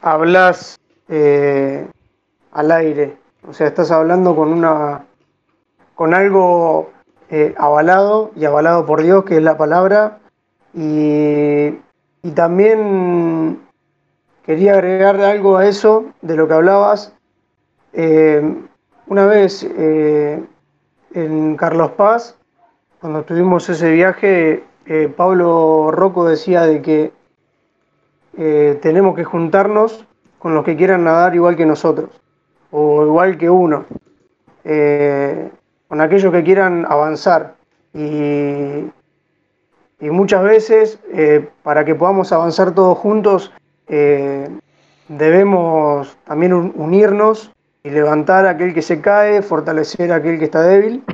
hablas 0.00 0.80
eh, 1.08 1.86
al 2.50 2.70
aire, 2.72 3.18
o 3.46 3.52
sea, 3.52 3.66
estás 3.66 3.90
hablando 3.90 4.34
con 4.34 4.50
una 4.50 5.04
con 5.94 6.14
algo 6.14 6.90
eh, 7.28 7.54
avalado 7.58 8.30
y 8.36 8.46
avalado 8.46 8.86
por 8.86 9.02
Dios, 9.02 9.24
que 9.24 9.36
es 9.36 9.42
la 9.42 9.58
palabra, 9.58 10.20
y, 10.72 11.78
y 12.22 12.30
también 12.34 13.60
quería 14.46 14.72
agregar 14.72 15.20
algo 15.20 15.58
a 15.58 15.66
eso 15.66 16.06
de 16.22 16.36
lo 16.36 16.48
que 16.48 16.54
hablabas. 16.54 17.12
Eh, 17.92 18.42
una 19.08 19.26
vez 19.26 19.62
en 19.62 21.56
Carlos 21.56 21.90
Paz, 21.92 22.38
cuando 23.04 23.22
tuvimos 23.22 23.68
ese 23.68 23.90
viaje, 23.90 24.64
eh, 24.86 25.12
Pablo 25.14 25.90
Rocco 25.90 26.24
decía 26.24 26.62
de 26.62 26.80
que 26.80 27.12
eh, 28.38 28.78
tenemos 28.80 29.14
que 29.14 29.24
juntarnos 29.24 30.06
con 30.38 30.54
los 30.54 30.64
que 30.64 30.74
quieran 30.74 31.04
nadar 31.04 31.34
igual 31.34 31.54
que 31.54 31.66
nosotros, 31.66 32.08
o 32.70 33.04
igual 33.04 33.36
que 33.36 33.50
uno, 33.50 33.84
eh, 34.64 35.50
con 35.86 36.00
aquellos 36.00 36.32
que 36.32 36.42
quieran 36.44 36.86
avanzar. 36.88 37.56
Y, 37.92 38.86
y 40.00 40.10
muchas 40.10 40.42
veces, 40.42 40.98
para 41.62 41.84
que 41.84 41.94
podamos 41.94 42.32
avanzar 42.32 42.72
todos 42.72 42.96
juntos, 42.96 43.52
debemos 45.08 46.16
también 46.24 46.54
unirnos 46.54 47.52
y 47.82 47.90
levantar 47.90 48.46
a 48.46 48.50
aquel 48.52 48.72
que 48.72 48.80
se 48.80 49.02
cae, 49.02 49.42
fortalecer 49.42 50.10
a 50.10 50.16
aquel 50.16 50.38
que 50.38 50.46
está 50.46 50.62
débil 50.62 51.04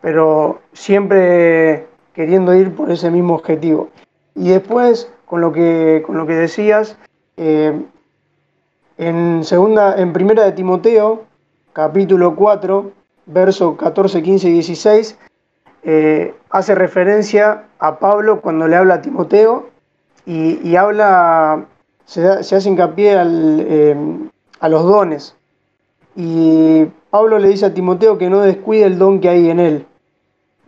pero 0.00 0.60
siempre 0.72 1.86
queriendo 2.12 2.54
ir 2.54 2.74
por 2.74 2.90
ese 2.90 3.10
mismo 3.10 3.34
objetivo. 3.34 3.90
Y 4.34 4.50
después, 4.50 5.10
con 5.26 5.40
lo 5.40 5.52
que, 5.52 6.02
con 6.06 6.16
lo 6.16 6.26
que 6.26 6.34
decías, 6.34 6.96
eh, 7.36 7.80
en, 8.96 9.44
segunda, 9.44 9.96
en 9.96 10.12
primera 10.12 10.44
de 10.44 10.52
Timoteo, 10.52 11.24
capítulo 11.72 12.34
4, 12.34 12.90
versos 13.26 13.76
14, 13.76 14.22
15 14.22 14.48
y 14.48 14.52
16, 14.52 15.18
eh, 15.84 16.34
hace 16.50 16.74
referencia 16.74 17.64
a 17.78 17.98
Pablo 17.98 18.40
cuando 18.40 18.66
le 18.66 18.76
habla 18.76 18.94
a 18.94 19.02
Timoteo 19.02 19.70
y, 20.26 20.58
y 20.68 20.76
habla, 20.76 21.66
se, 22.04 22.26
hace 22.26 22.68
hincapié 22.68 23.14
eh, 23.16 23.96
a 24.60 24.68
los 24.68 24.82
dones. 24.84 25.36
Y 26.16 26.86
Pablo 27.10 27.38
le 27.38 27.48
dice 27.48 27.66
a 27.66 27.74
Timoteo 27.74 28.18
que 28.18 28.28
no 28.28 28.40
descuide 28.40 28.84
el 28.84 28.98
don 28.98 29.20
que 29.20 29.28
hay 29.28 29.50
en 29.50 29.60
él. 29.60 29.86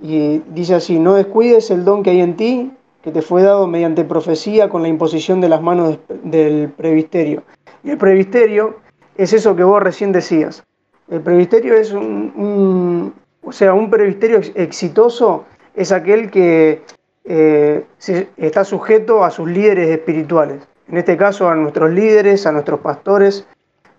Y 0.03 0.43
dice 0.49 0.75
así, 0.75 0.99
no 0.99 1.15
descuides 1.15 1.71
el 1.71 1.85
don 1.85 2.03
que 2.03 2.11
hay 2.11 2.21
en 2.21 2.37
ti, 2.37 2.73
que 3.03 3.11
te 3.11 3.23
fue 3.23 3.43
dado 3.43 3.67
mediante 3.67 4.05
profecía 4.05 4.69
con 4.69 4.83
la 4.83 4.89
imposición 4.89 5.41
de 5.41 5.49
las 5.49 5.61
manos 5.61 5.99
del 6.23 6.71
previsterio. 6.71 7.43
Y 7.83 7.91
el 7.91 7.99
previsterio 7.99 8.77
es 9.17 9.33
eso 9.33 9.55
que 9.57 9.65
vos 9.65 9.83
recién 9.83 10.13
decías. 10.13 10.65
El 11.11 11.21
previsterio 11.21 11.75
es 11.75 11.93
un, 11.93 13.13
o 13.43 13.53
sea, 13.53 13.75
un 13.75 13.91
previsterio 13.91 14.41
exitoso 14.55 15.45
es 15.75 15.93
aquel 15.93 16.31
que, 16.31 16.83
eh, 17.25 17.85
está 18.37 18.65
sujeto 18.65 19.25
a 19.25 19.31
sus 19.31 19.49
líderes 19.49 19.89
espirituales. 19.91 20.67
En 20.89 20.97
este 20.97 21.17
caso 21.17 21.49
a 21.49 21.55
nuestros 21.55 21.91
líderes, 21.91 22.47
a 22.47 22.53
nuestros 22.53 22.81
pastores, 22.81 23.47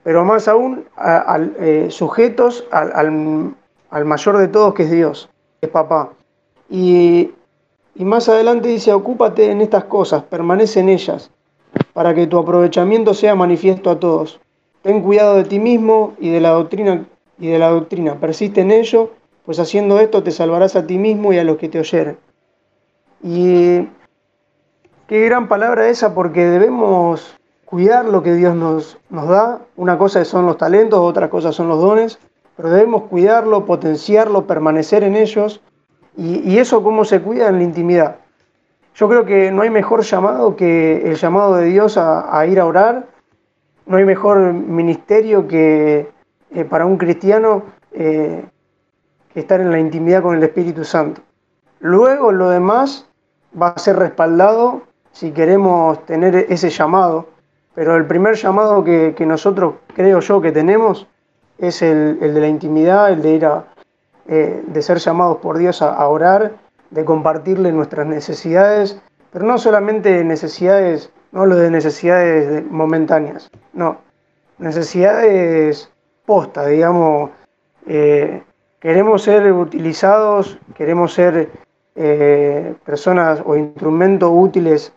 pero 0.04 0.26
más 0.26 0.48
aún 0.48 0.86
a, 0.98 1.40
eh, 1.60 1.88
sujetos 1.90 2.66
al, 2.72 3.56
al, 3.90 4.06
mayor 4.06 4.38
de 4.38 4.48
todos 4.48 4.74
que 4.74 4.84
es 4.84 4.92
Dios, 4.92 5.30
que 5.60 5.68
es 5.68 5.72
papá. 5.72 6.14
Y, 6.70 7.32
y 7.96 8.06
más 8.06 8.28
adelante 8.30 8.70
dice, 8.70 8.94
ocúpate 8.94 9.52
en 9.52 9.62
estas 9.62 9.84
cosas, 9.86 10.24
permanece 10.24 10.80
en 10.80 10.90
ellas, 10.90 11.30
para 11.94 12.14
que 12.16 12.28
tu 12.28 12.38
aprovechamiento 12.38 13.14
sea 13.14 13.36
manifiesto 13.36 13.92
a 13.92 14.00
todos. 14.00 14.40
Ten 14.82 15.02
cuidado 15.02 15.36
de 15.36 15.44
ti 15.44 15.60
mismo 15.60 16.14
y 16.20 16.30
de 16.30 16.42
la 16.42 16.50
doctrina, 16.50 17.06
y 17.38 17.48
de 17.48 17.60
la 17.60 17.70
doctrina. 17.70 18.16
persiste 18.20 18.62
en 18.62 18.72
ello, 18.72 19.12
pues 19.46 19.60
haciendo 19.60 20.00
esto 20.00 20.24
te 20.24 20.32
salvarás 20.32 20.76
a 20.76 20.88
ti 20.88 20.98
mismo 20.98 21.34
y 21.34 21.38
a 21.38 21.44
los 21.44 21.58
que 21.58 21.70
te 21.70 21.80
oyeren. 21.80 22.18
Y 23.22 23.88
qué 25.08 25.26
gran 25.26 25.48
palabra 25.48 25.90
esa, 25.90 26.16
porque 26.16 26.46
debemos 26.46 27.36
cuidar 27.72 28.04
lo 28.04 28.22
que 28.22 28.34
Dios 28.34 28.54
nos, 28.54 28.98
nos 29.10 29.30
da. 29.30 29.62
Una 29.78 29.98
cosa 29.98 30.24
son 30.26 30.46
los 30.46 30.58
talentos, 30.58 31.00
otra 31.00 31.30
cosa 31.30 31.54
son 31.54 31.70
los 31.70 31.80
dones, 31.80 32.20
pero 32.58 32.70
debemos 32.70 33.04
cuidarlo, 33.04 33.66
potenciarlo, 33.66 34.46
permanecer 34.46 35.04
en 35.06 35.16
ellos. 35.16 35.62
Y, 36.18 36.58
eso 36.60 36.84
cómo 36.84 37.06
se 37.06 37.22
cuida 37.22 37.48
en 37.48 37.60
la 37.60 37.64
intimidad. 37.64 38.18
Yo 38.94 39.08
creo 39.08 39.24
que 39.24 39.50
no 39.54 39.62
hay 39.62 39.70
mejor 39.70 40.02
llamado 40.02 40.58
que 40.58 41.10
el 41.10 41.16
llamado 41.16 41.56
de 41.56 41.68
Dios 41.68 41.98
a, 41.98 42.46
ir 42.46 42.60
a 42.60 42.66
orar. 42.66 43.08
No 43.86 43.96
hay 43.96 44.04
mejor 44.04 44.52
ministerio 44.52 45.48
que 45.48 46.10
eh, 46.54 46.66
para 46.66 46.86
un 46.86 46.98
cristiano 46.98 47.64
eh, 47.94 48.44
estar 49.34 49.62
en 49.62 49.72
la 49.72 49.80
intimidad 49.80 50.22
con 50.22 50.36
el 50.36 50.44
Espíritu 50.44 50.84
Santo. 50.84 51.22
Luego 51.80 52.34
lo 52.34 52.50
demás 52.50 53.08
va 53.60 53.70
a 53.70 53.80
ser 53.80 53.96
respaldado 53.96 54.82
si 55.14 55.32
queremos 55.32 56.06
tener 56.06 56.36
ese 56.50 56.70
llamado, 56.70 57.28
pero 57.74 57.96
el 57.96 58.06
primer 58.06 58.36
llamado 58.36 58.84
que, 58.84 59.16
nosotros 59.26 59.76
creo 59.96 60.20
yo 60.20 60.42
que 60.42 60.52
tenemos 60.52 61.08
es 61.58 61.82
el, 61.82 62.20
de 62.20 62.40
la 62.40 62.48
intimidad, 62.48 63.12
el 63.12 63.22
de 63.22 63.32
ir 63.32 63.46
a, 63.46 63.66
eh, 64.28 64.64
de 64.66 64.82
ser 64.82 64.98
llamados 64.98 65.38
por 65.38 65.58
Dios 65.58 65.82
a, 65.82 66.08
orar, 66.08 66.54
de 66.90 67.06
compartirle 67.06 67.72
nuestras 67.72 68.08
necesidades, 68.08 69.00
pero 69.32 69.46
no 69.46 69.58
solamente 69.58 70.24
necesidades, 70.24 71.12
no 71.32 71.46
lo 71.46 71.56
de 71.56 71.72
necesidades 71.72 72.66
momentáneas, 72.70 73.50
no, 73.74 73.98
necesidades 74.58 75.90
posta, 76.26 76.66
digamos, 76.66 77.30
eh, 77.88 78.44
queremos 78.80 79.24
ser 79.24 79.52
utilizados, 79.54 80.60
queremos 80.76 81.14
ser 81.14 81.50
eh, 81.96 82.74
personas 82.86 83.42
o 83.46 83.56
instrumentos 83.56 84.30
útiles 84.34 84.94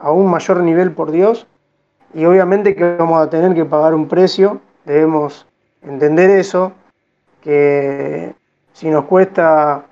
a 0.00 0.10
un 0.10 0.28
mayor 0.28 0.60
nivel 0.62 0.90
por 0.90 1.12
Dios 1.12 1.46
y 2.14 2.24
obviamente 2.24 2.74
que 2.74 2.96
vamos 2.96 3.20
a 3.20 3.28
tener 3.28 3.54
que 3.54 3.64
pagar 3.64 3.94
un 3.94 4.08
precio, 4.08 4.60
debemos 4.84 5.46
entender 5.82 6.30
eso, 6.30 6.72
que 7.42 8.34
si 8.72 8.88
nos 8.88 9.04
cuesta, 9.04 9.84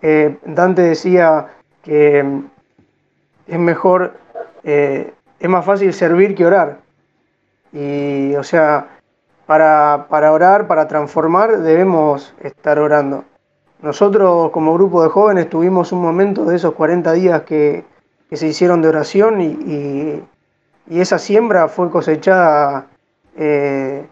eh, 0.00 0.36
Dante 0.44 0.82
decía 0.82 1.48
que 1.82 2.24
es 3.46 3.58
mejor, 3.58 4.14
es 4.62 5.48
más 5.48 5.64
fácil 5.64 5.92
servir 5.92 6.34
que 6.34 6.46
orar. 6.46 6.78
Y 7.72 8.34
o 8.36 8.44
sea, 8.44 8.88
para, 9.46 10.06
para 10.08 10.32
orar, 10.32 10.66
para 10.66 10.86
transformar, 10.86 11.58
debemos 11.58 12.34
estar 12.40 12.78
orando. 12.78 13.24
Nosotros 13.82 14.50
como 14.52 14.74
grupo 14.74 15.02
de 15.02 15.08
jóvenes 15.08 15.50
tuvimos 15.50 15.90
un 15.90 16.00
momento 16.00 16.44
de 16.44 16.54
esos 16.54 16.72
40 16.74 17.12
días 17.14 17.42
que, 17.42 17.84
se 18.30 18.46
hicieron 18.46 18.80
de 18.80 18.88
oración 18.88 19.42
y, 19.42 20.22
esa 21.00 21.18
siembra 21.18 21.68
fue 21.68 21.90
cosechada, 21.90 22.86
eh, 23.36 24.06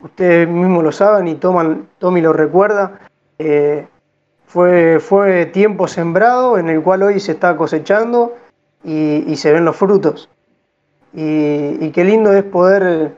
ustedes 0.00 0.48
mismos 0.48 0.82
lo 0.82 0.92
saben 0.92 1.28
y 1.28 1.34
toman, 1.34 1.88
Tommy 1.98 2.20
lo 2.20 2.32
recuerda, 2.32 3.00
eh, 3.38 3.86
fue, 4.46 5.00
fue 5.00 5.46
tiempo 5.46 5.88
sembrado 5.88 6.58
en 6.58 6.68
el 6.68 6.82
cual 6.82 7.02
hoy 7.02 7.20
se 7.20 7.32
está 7.32 7.56
cosechando 7.56 8.34
y, 8.84 9.34
se 9.36 9.52
ven 9.52 9.64
los 9.64 9.76
frutos. 9.76 10.28
Y, 11.12 11.76
y, 11.80 11.90
qué 11.92 12.04
lindo 12.04 12.32
es 12.32 12.42
poder 12.42 13.16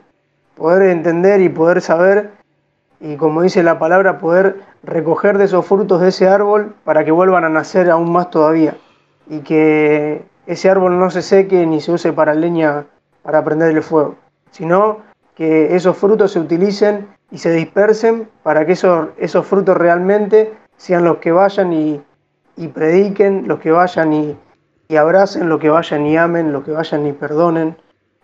poder 0.57 0.89
entender 0.89 1.39
y 1.41 1.49
poder 1.49 1.81
saber, 1.81 2.31
y 2.99 3.15
como 3.15 3.43
dice 3.43 3.61
la 3.61 3.77
palabra, 3.77 4.17
poder 4.17 4.61
recoger 4.83 5.37
de 5.37 5.45
esos 5.45 5.65
frutos 5.65 6.01
de 6.01 6.09
ese 6.09 6.27
árbol 6.27 6.73
para 6.83 7.05
que 7.05 7.11
vuelvan 7.11 7.45
a 7.45 7.49
nacer 7.49 7.89
aún 7.89 8.11
más 8.11 8.31
todavía. 8.31 8.75
Y 9.29 9.39
que 9.39 10.23
ese 10.47 10.69
árbol 10.69 10.97
no 10.97 11.11
se 11.11 11.21
seque 11.21 11.65
ni 11.65 11.79
se 11.79 11.91
use 11.91 12.11
para 12.11 12.33
leña 12.33 12.85
para 13.27 13.43
prenderle 13.43 13.81
fuego, 13.81 14.15
sino 14.51 14.99
que 15.35 15.75
esos 15.75 15.97
frutos 15.97 16.31
se 16.31 16.39
utilicen 16.39 17.09
y 17.29 17.39
se 17.39 17.51
dispersen 17.51 18.29
para 18.41 18.65
que 18.65 18.71
esos, 18.71 19.09
esos 19.17 19.45
frutos 19.45 19.75
realmente 19.75 20.53
sean 20.77 21.03
los 21.03 21.17
que 21.17 21.33
vayan 21.33 21.73
y, 21.73 22.01
prediquen, 22.73 23.45
los 23.45 23.59
que 23.59 23.71
vayan 23.71 24.13
y, 24.13 24.37
y 24.87 24.95
abracen, 24.95 25.49
los 25.49 25.59
que 25.59 25.69
vayan 25.69 26.05
y 26.05 26.15
amen, 26.15 26.53
los 26.53 26.63
que 26.63 26.71
vayan 26.71 27.05
y 27.05 27.11
perdonen, 27.11 27.75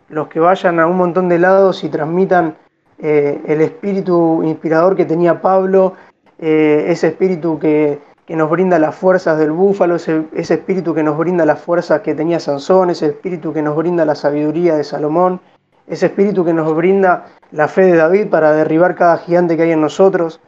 los 0.08 0.30
que 0.30 0.40
vayan 0.40 0.80
a 0.80 0.88
un 0.88 0.96
montón 0.96 1.28
de 1.28 1.38
lados 1.38 1.84
y 1.84 1.90
transmitan 1.90 2.56
eh, 2.98 3.42
el 3.46 3.60
espíritu 3.60 4.42
inspirador 4.42 4.96
que 4.96 5.04
tenía 5.04 5.42
Pablo, 5.42 5.96
eh, 6.40 6.86
ese 6.88 7.08
espíritu 7.08 7.60
que, 7.60 8.00
nos 8.30 8.50
brinda 8.50 8.80
las 8.80 8.96
fuerzas 8.96 9.38
del 9.38 9.52
búfalo, 9.52 9.96
ese, 9.96 10.26
espíritu 10.34 10.94
que 10.94 11.04
nos 11.04 11.18
brinda 11.18 11.46
las 11.46 11.60
fuerzas 11.60 12.02
que 12.02 12.16
tenía 12.16 12.40
Sansón, 12.40 12.90
ese 12.90 13.08
espíritu 13.08 13.54
que 13.54 13.62
nos 13.62 13.76
brinda 13.76 14.06
la 14.06 14.16
sabiduría 14.16 14.76
de 14.76 14.84
Salomón, 14.84 15.42
ese 15.88 16.06
espíritu 16.06 16.46
que 16.46 16.54
nos 16.54 16.74
brinda 16.76 17.26
la 17.52 17.68
fe 17.68 17.84
de 17.84 17.98
David 17.98 18.28
para 18.30 18.54
derribar 18.54 18.96
cada 18.96 19.18
gigante 19.18 19.58
que 19.58 19.64
hay 19.64 19.72
en 19.72 19.82
nosotros. 19.82 20.40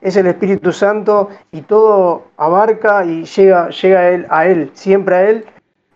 Es 0.00 0.16
el 0.16 0.28
Espíritu 0.28 0.72
Santo 0.72 1.28
y 1.50 1.62
todo 1.62 2.22
abarca 2.36 3.04
y 3.04 3.24
llega, 3.24 3.68
llega 3.70 4.00
a, 4.00 4.08
él, 4.10 4.26
a 4.30 4.46
Él, 4.46 4.70
siempre 4.72 5.16
a 5.16 5.28
Él. 5.28 5.44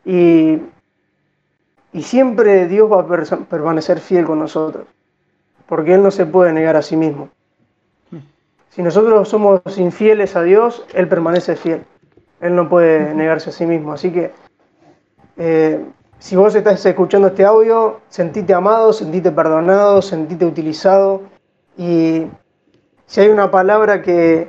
Y 0.04 0.60
y 1.92 2.02
siempre 2.02 2.66
Dios 2.68 2.90
va 2.90 3.00
a 3.00 3.44
permanecer 3.44 4.00
fiel 4.00 4.24
con 4.24 4.38
nosotros, 4.38 4.86
porque 5.66 5.94
Él 5.94 6.02
no 6.02 6.10
se 6.10 6.24
puede 6.24 6.52
negar 6.52 6.74
a 6.76 6.82
sí 6.82 6.96
mismo. 6.96 7.28
Si 8.74 8.82
nosotros 8.82 9.28
somos 9.28 9.60
infieles 9.76 10.34
a 10.34 10.42
Dios, 10.42 10.86
Él 10.94 11.06
permanece 11.06 11.56
fiel. 11.56 11.84
Él 12.40 12.56
no 12.56 12.70
puede 12.70 13.14
negarse 13.14 13.50
a 13.50 13.52
sí 13.52 13.66
mismo. 13.66 13.92
Así 13.92 14.10
que 14.10 14.32
eh, 15.36 15.84
si 16.18 16.36
vos 16.36 16.54
estás 16.54 16.84
escuchando 16.86 17.28
este 17.28 17.44
audio, 17.44 18.00
sentite 18.08 18.54
amado, 18.54 18.94
sentite 18.94 19.30
perdonado, 19.30 20.00
sentite 20.00 20.46
utilizado. 20.46 21.20
Y 21.76 22.28
si 23.04 23.20
hay 23.20 23.28
una 23.28 23.50
palabra 23.50 24.00
que, 24.00 24.48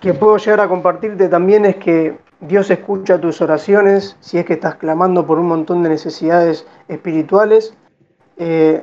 que 0.00 0.14
puedo 0.14 0.38
llegar 0.38 0.62
a 0.62 0.68
compartirte 0.68 1.28
también 1.28 1.66
es 1.66 1.76
que 1.76 2.16
Dios 2.40 2.70
escucha 2.70 3.20
tus 3.20 3.42
oraciones 3.42 4.16
si 4.20 4.38
es 4.38 4.46
que 4.46 4.54
estás 4.54 4.76
clamando 4.76 5.26
por 5.26 5.38
un 5.38 5.48
montón 5.48 5.82
de 5.82 5.90
necesidades 5.90 6.66
espirituales. 6.88 7.74
Eh, 8.38 8.82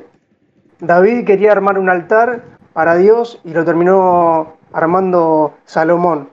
David 0.78 1.24
quería 1.24 1.50
armar 1.50 1.76
un 1.76 1.88
altar 1.88 2.55
para 2.76 2.94
Dios 2.96 3.40
y 3.42 3.54
lo 3.54 3.64
terminó 3.64 4.58
armando 4.70 5.54
Salomón. 5.64 6.28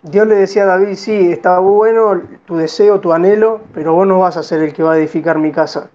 Dios 0.00 0.26
le 0.26 0.36
decía 0.36 0.62
a 0.62 0.66
David, 0.66 0.94
sí, 0.94 1.32
está 1.32 1.58
bueno 1.58 2.18
tu 2.46 2.56
deseo, 2.56 2.98
tu 2.98 3.12
anhelo, 3.12 3.60
pero 3.74 3.92
vos 3.92 4.06
no 4.06 4.20
vas 4.20 4.38
a 4.38 4.42
ser 4.42 4.62
el 4.62 4.72
que 4.72 4.82
va 4.82 4.94
a 4.94 4.98
edificar 4.98 5.38
mi 5.38 5.52
casa. 5.52 5.90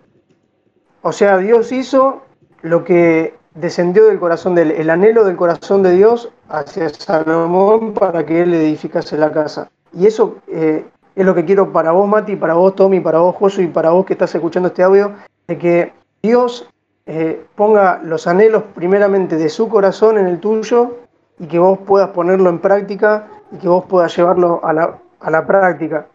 O 1.01 1.11
sea, 1.11 1.39
Dios 1.39 1.71
hizo 1.71 2.21
lo 2.61 2.83
que 2.83 3.33
descendió 3.55 4.05
del 4.05 4.19
corazón 4.19 4.53
del 4.53 4.69
el 4.69 4.87
anhelo 4.87 5.23
del 5.23 5.35
corazón 5.35 5.81
de 5.81 5.93
Dios 5.93 6.31
hacia 6.47 6.87
Salomón 6.89 7.95
para 7.95 8.23
que 8.23 8.43
él 8.43 8.53
edificase 8.53 9.17
la 9.17 9.31
casa. 9.31 9.71
Y 9.93 10.05
eso 10.05 10.35
eh, 10.47 10.85
es 11.15 11.25
lo 11.25 11.33
que 11.33 11.43
quiero 11.43 11.73
para 11.73 11.91
vos, 11.91 12.07
Mati, 12.07 12.35
para 12.35 12.53
vos, 12.53 12.75
Tommy, 12.75 12.99
para 12.99 13.17
vos, 13.17 13.35
Josu, 13.35 13.63
y 13.63 13.67
para 13.67 13.89
vos 13.89 14.05
que 14.05 14.13
estás 14.13 14.35
escuchando 14.35 14.67
este 14.67 14.83
audio, 14.83 15.13
de 15.47 15.57
que 15.57 15.93
Dios 16.21 16.69
eh, 17.07 17.45
ponga 17.55 18.01
los 18.03 18.27
anhelos 18.27 18.63
primeramente 18.75 19.37
de 19.37 19.47
su 19.47 19.69
corazón 19.69 20.17
en 20.17 20.27
el 20.27 20.39
tuyo 20.39 20.97
y 21.39 21.47
que 21.47 21.57
vos 21.57 21.79
puedas 21.79 22.09
ponerlo 22.09 22.49
en 22.49 22.59
práctica 22.59 23.27
y 23.51 23.57
que 23.57 23.67
vos 23.69 23.85
puedas 23.85 24.15
llevarlo 24.15 24.59
a 24.61 24.73
la, 24.73 25.47
práctica. 25.47 26.07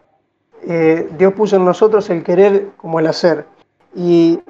Eh, 0.63 1.09
Dios 1.17 1.33
puso 1.33 1.57
en 1.57 1.65
nosotros 1.65 2.11
el 2.11 2.23
querer 2.23 2.69
como 2.77 3.01
el 3.01 3.07
hacer. 3.07 3.47
Y, 3.95 4.41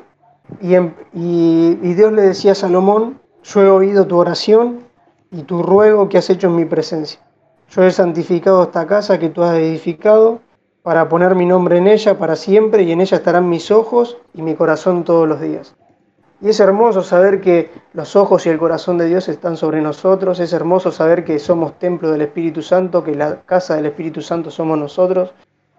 y 0.60 1.94
Dios 1.94 2.12
le 2.12 2.22
decía 2.22 2.52
a 2.52 2.56
Salomón, 2.56 3.20
yo 3.44 3.62
he 3.62 3.70
oído 3.70 4.06
tu 4.06 4.18
oración 4.18 4.80
y 5.30 5.42
tu 5.42 5.62
ruego 5.62 6.08
que 6.08 6.18
has 6.18 6.28
hecho 6.28 6.48
en 6.48 6.56
mi 6.56 6.64
presencia. 6.64 7.20
Yo 7.70 7.84
he 7.84 7.90
santificado 7.92 8.64
esta 8.64 8.86
casa 8.86 9.18
que 9.18 9.30
tú 9.30 9.42
has 9.44 9.56
edificado 9.56 10.40
para 10.82 11.08
poner 11.08 11.36
mi 11.36 11.46
nombre 11.46 11.78
en 11.78 11.86
ella 11.86 12.18
para 12.18 12.34
siempre 12.34 12.82
y 12.82 12.92
en 12.92 13.00
ella 13.00 13.16
estarán 13.16 13.48
mis 13.48 13.70
ojos 13.70 14.18
y 14.34 14.42
mi 14.42 14.54
corazón 14.54 15.04
todos 15.04 15.28
los 15.28 15.40
días. 15.40 15.74
Y 16.42 16.48
es 16.48 16.58
hermoso 16.58 17.02
saber 17.02 17.40
que 17.40 17.70
los 17.92 18.16
ojos 18.16 18.44
y 18.46 18.48
el 18.48 18.58
corazón 18.58 18.98
de 18.98 19.06
Dios 19.06 19.28
están 19.28 19.56
sobre 19.56 19.80
nosotros, 19.80 20.40
es 20.40 20.52
hermoso 20.52 20.90
saber 20.90 21.24
que 21.24 21.38
somos 21.38 21.78
templo 21.78 22.10
del 22.10 22.22
Espíritu 22.22 22.62
Santo, 22.62 23.04
que 23.04 23.14
la 23.14 23.42
casa 23.42 23.76
del 23.76 23.86
Espíritu 23.86 24.22
Santo 24.22 24.50
somos 24.50 24.76
nosotros 24.76 25.32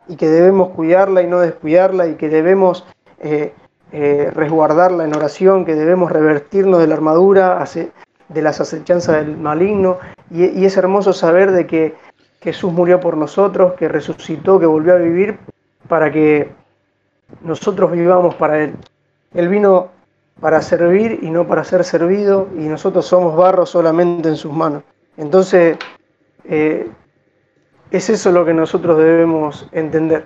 y 0.08 0.16
que 0.16 0.30
debemos 0.30 0.70
cuidarla 0.70 1.22
y 1.22 1.28
no 1.28 1.42
descuidarla 1.42 2.08
y 2.08 2.16
que 2.16 2.30
debemos 2.30 2.86
eh, 3.20 3.54
eh, 3.92 4.32
resguardarla 4.34 5.04
en 5.04 5.14
oración, 5.14 5.66
que 5.66 5.76
debemos 5.76 6.10
revertirnos 6.10 6.80
de 6.80 6.88
la 6.88 6.96
armadura, 6.96 7.62
de 8.30 8.42
las 8.42 8.62
acechanzas 8.62 9.18
del 9.18 9.36
maligno. 9.36 9.98
Y, 10.32 10.64
es 10.64 10.78
hermoso 10.78 11.12
saber 11.12 11.52
de 11.52 11.68
que 11.68 11.96
Jesús 12.40 12.72
murió 12.72 13.02
por 13.02 13.18
nosotros, 13.18 13.74
que 13.74 13.90
resucitó, 13.90 14.62
que 14.62 14.66
volvió 14.66 14.94
a 14.94 14.98
vivir 14.98 15.40
para 15.90 16.10
que 16.10 16.52
nosotros 17.42 17.92
vivamos 17.92 18.34
para 18.36 18.64
Él. 18.64 18.76
Él 19.34 19.50
vino 19.50 19.90
para 20.40 20.62
servir 20.62 21.20
y 21.22 21.30
no 21.30 21.48
para 21.48 21.64
ser 21.64 21.84
servido 21.84 22.50
y 22.56 22.64
nosotros 22.64 23.06
somos 23.06 23.36
barro 23.36 23.66
solamente 23.66 24.30
en 24.30 24.36
sus 24.36 24.52
manos. 24.52 24.84
Entonces, 25.18 25.78
eh, 26.46 26.90
es 27.92 28.10
eso 28.10 28.32
lo 28.32 28.46
que 28.46 28.54
nosotros 28.54 28.98
debemos 28.98 29.68
entender, 29.72 30.26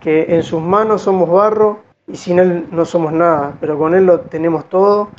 que 0.00 0.34
en 0.34 0.42
sus 0.42 0.60
manos 0.60 1.02
somos 1.02 1.30
barro 1.30 1.80
y 2.06 2.16
sin 2.16 2.38
Él 2.38 2.66
no 2.70 2.84
somos 2.84 3.12
nada, 3.12 3.54
pero 3.60 3.78
con 3.78 3.94
Él 3.94 4.06
lo 4.06 4.20
tenemos 4.20 4.68
todo 4.68 5.10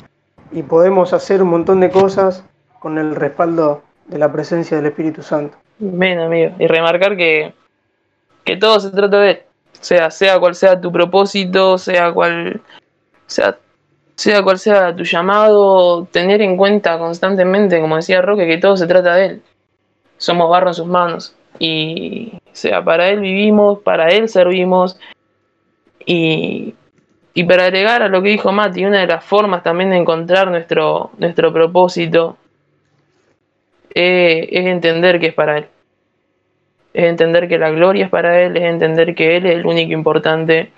y 0.50 0.62
podemos 0.62 1.12
hacer 1.12 1.42
un 1.42 1.50
montón 1.50 1.80
de 1.80 1.90
cosas 1.90 2.44
con 2.80 2.98
el 2.98 3.14
respaldo 3.14 3.82
de 4.06 4.18
la 4.18 4.30
presencia 4.30 4.76
del 4.76 4.86
Espíritu 4.86 5.22
Santo. 5.22 5.56
Bien, 5.78 6.18
amigo. 6.18 6.54
Y 6.58 6.66
remarcar 6.66 7.16
que, 7.16 7.54
que 8.44 8.56
todo 8.56 8.80
se 8.80 8.90
trata 8.90 9.18
de 9.20 9.30
Él. 9.30 9.42
Sea, 9.80 10.10
sea 10.10 10.38
cual 10.40 10.54
sea 10.54 10.80
tu 10.80 10.90
propósito, 10.90 11.78
sea 11.78 12.12
cual 12.12 12.60
sea, 13.26 13.58
sea 14.16 14.42
cual 14.42 14.58
sea 14.58 14.96
tu 14.96 15.04
llamado, 15.04 16.06
tener 16.10 16.42
en 16.42 16.56
cuenta 16.56 16.98
constantemente, 16.98 17.80
como 17.80 17.96
decía 17.96 18.22
Roque, 18.22 18.46
que 18.46 18.58
todo 18.58 18.76
se 18.76 18.86
trata 18.86 19.14
de 19.14 19.26
Él. 19.26 19.42
Somos 20.16 20.50
barro 20.50 20.68
en 20.68 20.74
sus 20.74 20.86
manos. 20.86 21.34
Y 21.58 22.32
sea, 22.52 22.82
para 22.82 23.08
Él 23.10 23.20
vivimos, 23.20 23.80
para 23.80 24.08
Él 24.08 24.28
servimos. 24.28 24.98
Y, 26.04 26.74
y 27.34 27.44
para 27.44 27.64
agregar 27.64 28.02
a 28.02 28.08
lo 28.08 28.22
que 28.22 28.30
dijo 28.30 28.52
Mati, 28.52 28.84
una 28.84 29.00
de 29.00 29.06
las 29.06 29.24
formas 29.24 29.62
también 29.62 29.90
de 29.90 29.96
encontrar 29.96 30.50
nuestro, 30.50 31.10
nuestro 31.18 31.52
propósito 31.52 32.38
eh, 33.94 34.48
es 34.50 34.66
entender 34.66 35.20
que 35.20 35.28
es 35.28 35.34
para 35.34 35.58
Él. 35.58 35.66
Es 36.94 37.04
entender 37.04 37.48
que 37.48 37.58
la 37.58 37.70
gloria 37.70 38.06
es 38.06 38.10
para 38.10 38.40
Él, 38.40 38.56
es 38.56 38.62
entender 38.62 39.14
que 39.14 39.36
Él 39.36 39.46
es 39.46 39.56
el 39.56 39.66
único 39.66 39.92
importante. 39.92 40.72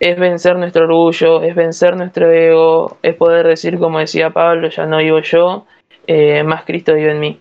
Es 0.00 0.18
vencer 0.18 0.56
nuestro 0.56 0.84
orgullo, 0.84 1.42
es 1.42 1.54
vencer 1.54 1.96
nuestro 1.96 2.30
ego, 2.30 2.98
es 3.02 3.14
poder 3.14 3.46
decir, 3.46 3.78
como 3.78 3.98
decía 3.98 4.30
Pablo, 4.30 4.68
ya 4.68 4.86
no 4.86 4.98
vivo 4.98 5.20
yo, 5.20 5.66
eh, 6.06 6.42
más 6.42 6.64
Cristo 6.64 6.94
vive 6.94 7.12
en 7.12 7.20
mí. 7.20 7.40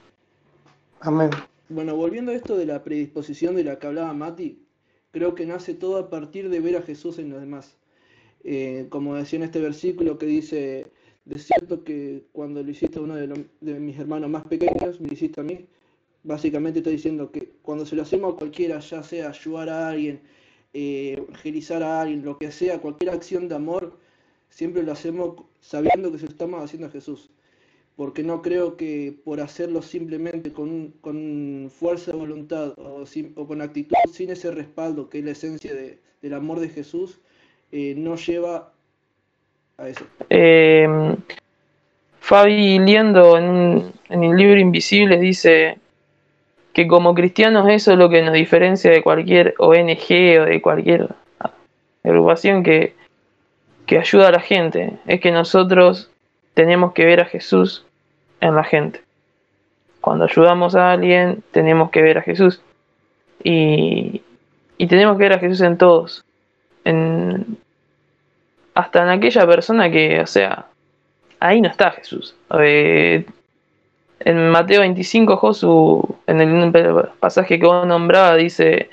Amén. 1.02 1.30
Bueno, 1.70 1.96
volviendo 1.96 2.32
a 2.32 2.36
esto 2.36 2.56
de 2.58 2.66
la 2.66 2.84
predisposición 2.84 3.56
de 3.56 3.66
la 3.66 3.78
que 3.78 3.88
hablaba 3.88 4.14
Mati, 4.14 4.60
creo 5.12 5.36
que 5.36 5.46
nace 5.46 5.74
todo 5.74 5.98
a 5.98 6.10
partir 6.10 6.50
de 6.50 6.60
ver 6.60 6.78
a 6.78 6.82
Jesús 6.82 7.20
en 7.20 7.30
los 7.30 7.42
demás. 7.42 7.78
Eh, 8.44 8.86
como 8.90 9.16
decía 9.16 9.38
en 9.38 9.44
este 9.44 9.60
versículo 9.60 10.18
que 10.18 10.26
dice, 10.26 10.88
de 11.26 11.40
cierto 11.40 11.84
que 11.84 12.24
cuando 12.32 12.64
lo 12.64 12.72
hiciste 12.72 13.00
a 13.00 13.02
uno 13.02 13.16
de, 13.16 13.80
mis 13.80 14.00
hermanos 14.00 14.30
más 14.30 14.46
pequeños, 14.46 15.02
me 15.02 15.08
lo 15.08 15.14
hiciste 15.14 15.42
a 15.42 15.44
mí, 15.44 15.66
básicamente 16.24 16.80
estoy 16.80 16.94
diciendo 16.94 17.32
que 17.32 17.52
cuando 17.62 17.86
se 17.86 17.96
lo 17.96 18.04
hacemos 18.04 18.34
a 18.34 18.38
cualquiera, 18.38 18.80
ya 18.80 19.04
sea 19.04 19.30
ayudar 19.30 19.70
a 19.70 19.90
alguien, 19.90 20.22
eh, 20.74 21.16
evangelizar 21.18 21.84
a 21.84 22.02
alguien, 22.02 22.24
lo 22.24 22.38
que 22.38 22.52
sea, 22.52 22.80
cualquier 22.80 23.12
acción 23.12 23.48
de 23.48 23.56
amor, 23.56 23.98
siempre 24.50 24.84
lo 24.84 24.92
hacemos 24.92 25.44
sabiendo 25.62 26.12
que 26.12 26.20
se 26.20 26.26
lo 26.26 26.32
estamos 26.32 26.64
haciendo 26.64 26.88
a 26.88 26.92
Jesús 26.92 27.30
porque 27.98 28.22
no 28.22 28.44
creo 28.44 28.78
que 28.78 29.14
por 29.26 29.42
hacerlo 29.42 29.82
simplemente 29.82 30.54
con, 30.54 30.94
con 31.02 31.70
fuerza 31.72 32.12
de 32.12 32.18
voluntad 32.18 32.74
o, 32.78 33.04
con 33.48 33.62
actitud 33.62 33.96
sin 34.14 34.30
ese 34.30 34.52
respaldo 34.52 35.10
que 35.10 35.18
es 35.20 35.26
la 35.26 35.32
esencia 35.32 35.74
del 36.22 36.34
amor 36.34 36.60
de 36.60 36.70
Jesús, 36.70 37.20
eh, 37.72 37.96
no 37.98 38.16
lleva 38.16 38.72
a 39.78 39.90
eso. 39.90 40.06
Eh, 40.30 40.88
Fabi 42.20 42.78
Liendo 42.78 43.36
en, 43.36 43.92
en 44.10 44.24
el 44.24 44.38
libro 44.38 44.60
Invisible 44.60 45.18
dice 45.18 45.80
que 46.78 46.86
como 46.86 47.16
cristianos 47.16 47.68
eso 47.70 47.94
es 47.94 47.98
lo 47.98 48.08
que 48.08 48.22
nos 48.22 48.36
diferencia 48.36 48.92
de 48.92 49.02
cualquier 49.02 49.56
ONG 49.58 50.40
o 50.40 50.46
de 50.46 50.62
cualquier 50.62 51.10
agrupación 52.04 52.62
que, 52.62 52.94
que 53.88 53.98
ayuda 53.98 54.28
a 54.28 54.32
la 54.32 54.40
gente, 54.40 54.94
es 55.08 55.20
que 55.20 55.32
nosotros 55.32 56.12
tenemos 56.54 56.94
que 56.94 57.04
ver 57.04 57.20
a 57.20 57.26
Jesús 57.26 57.84
en 58.42 58.54
la 58.54 58.64
gente. 58.64 59.02
Cuando 60.02 60.26
ayudamos 60.26 60.76
a 60.76 60.92
alguien, 60.92 61.42
tenemos 61.50 61.90
que 61.90 62.04
ver 62.04 62.20
a 62.20 62.22
Jesús. 62.22 62.62
Y, 63.44 64.22
y 64.78 64.86
tenemos 64.86 65.18
que 65.18 65.24
ver 65.24 65.34
a 65.34 65.40
Jesús 65.40 65.62
en 65.62 65.80
todos. 65.80 66.24
En, 66.86 67.58
hasta 68.76 69.02
en 69.02 69.10
aquella 69.10 69.48
persona 69.48 69.90
que, 69.90 70.22
o 70.22 70.28
sea, 70.28 70.68
ahí 71.40 71.60
no 71.60 71.70
está 71.70 71.90
Jesús. 71.90 72.36
En 74.20 74.50
Mateo 74.50 74.82
25, 74.82 75.38
Josu, 75.38 76.18
en 76.28 76.42
el 76.42 77.10
pasaje 77.20 77.60
que 77.60 77.66
vos 77.66 77.86
nombraba, 77.86 78.36
dice, 78.36 78.90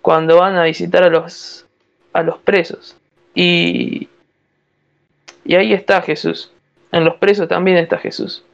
cuando 0.00 0.38
van 0.38 0.56
a 0.56 0.64
visitar 0.64 1.02
a 1.02 1.08
los, 1.08 1.66
a 2.12 2.22
los 2.22 2.38
presos. 2.38 2.96
Y, 3.34 4.08
y 5.44 5.54
ahí 5.54 5.72
está 5.72 6.02
Jesús. 6.02 6.50
En 6.90 7.04
los 7.04 7.16
presos 7.16 7.48
también 7.48 7.78
está 7.78 7.98
Jesús. 7.98 8.44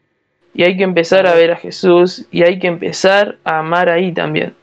Y 0.55 0.64
hay 0.64 0.76
que 0.76 0.85
empezar 0.85 1.26
a 1.26 1.35
ver 1.35 1.53
a 1.53 1.57
Jesús 1.57 2.26
y 2.31 2.43
hay 2.43 2.59
que 2.59 2.66
empezar 2.66 3.39
a 3.45 3.59
amar 3.59 3.89
ahí 3.89 4.12
también. 4.12 4.55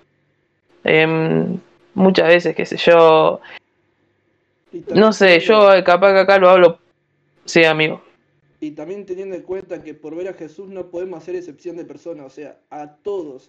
Em, 0.83 1.59
muchas 1.93 2.27
veces, 2.27 2.55
qué 2.55 2.65
sé 2.65 2.77
yo. 2.77 3.39
No 4.93 5.13
sé, 5.13 5.39
yo 5.39 5.69
capaz 5.83 6.13
que 6.13 6.19
acá 6.19 6.37
lo 6.37 6.49
hablo. 6.49 6.79
Sí, 7.45 7.63
amigo. 7.63 8.01
Y 8.65 8.71
también 8.71 9.05
teniendo 9.05 9.35
en 9.35 9.43
cuenta 9.43 9.83
que 9.83 9.93
por 9.93 10.15
ver 10.15 10.27
a 10.27 10.33
Jesús 10.33 10.69
no 10.69 10.87
podemos 10.87 11.19
hacer 11.19 11.35
excepción 11.35 11.77
de 11.77 11.85
personas, 11.85 12.25
o 12.25 12.29
sea, 12.31 12.57
a 12.71 12.95
todos. 12.95 13.47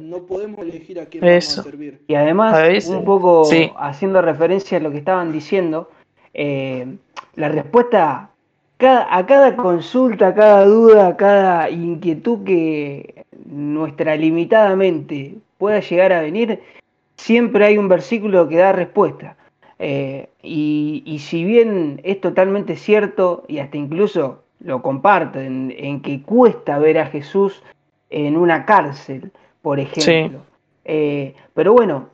No 0.00 0.24
podemos 0.24 0.60
elegir 0.60 0.98
a 0.98 1.04
quién 1.04 1.22
vamos 1.22 1.58
a 1.58 1.62
servir. 1.62 2.00
Y 2.06 2.14
además, 2.14 2.88
un 2.88 3.04
poco 3.04 3.46
haciendo 3.76 4.22
referencia 4.22 4.78
a 4.78 4.80
lo 4.80 4.90
que 4.90 4.96
estaban 4.96 5.32
diciendo, 5.32 5.90
eh, 6.32 6.96
la 7.34 7.50
respuesta 7.50 8.30
a 8.78 9.26
cada 9.26 9.54
consulta, 9.54 10.28
a 10.28 10.34
cada 10.34 10.64
duda, 10.64 11.08
a 11.08 11.16
cada 11.18 11.68
inquietud 11.68 12.42
que 12.44 13.26
nuestra 13.44 14.16
limitada 14.16 14.74
mente 14.76 15.34
pueda 15.58 15.80
llegar 15.80 16.10
a 16.14 16.22
venir, 16.22 16.60
siempre 17.16 17.66
hay 17.66 17.76
un 17.76 17.88
versículo 17.88 18.48
que 18.48 18.56
da 18.56 18.72
respuesta. 18.72 19.36
Eh, 19.78 20.30
y, 20.42 21.18
si 21.18 21.44
bien 21.44 22.00
es 22.04 22.18
totalmente 22.22 22.76
cierto, 22.76 23.44
y 23.46 23.58
hasta 23.58 23.76
incluso 23.76 24.43
lo 24.64 24.80
comparto, 24.80 25.38
en, 25.38 26.00
que 26.00 26.22
cuesta 26.22 26.78
ver 26.78 26.98
a 26.98 27.06
Jesús 27.06 27.62
en 28.08 28.36
una 28.36 28.64
cárcel, 28.64 29.30
por 29.62 29.78
ejemplo. 29.78 30.40
Eh, 30.84 31.34
pero 31.52 31.74
bueno, 31.74 32.08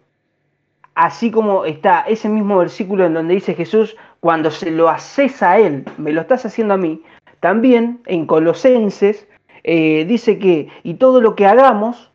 así 0.95 1.31
como 1.31 1.65
está 1.65 2.01
ese 2.03 2.29
mismo 2.29 2.59
versículo 2.59 3.07
en 3.07 3.15
donde 3.15 3.35
dice 3.35 3.55
Jesús, 3.55 3.97
cuando 4.19 4.51
se 4.51 4.71
lo 4.73 4.89
haces 4.89 5.43
a 5.43 5.59
Él, 5.59 5.85
me 5.97 6.13
lo 6.13 6.21
estás 6.21 6.45
haciendo 6.45 6.75
a 6.75 6.77
mí, 6.77 7.03
también 7.39 8.01
en 8.07 8.27
Colosenses 8.27 9.27
eh, 9.63 10.05
dice 10.07 10.39
que, 10.39 10.69
y 10.83 10.95
todo 10.95 11.21
lo 11.21 11.37
que 11.37 11.47
hagamos, 11.47 12.11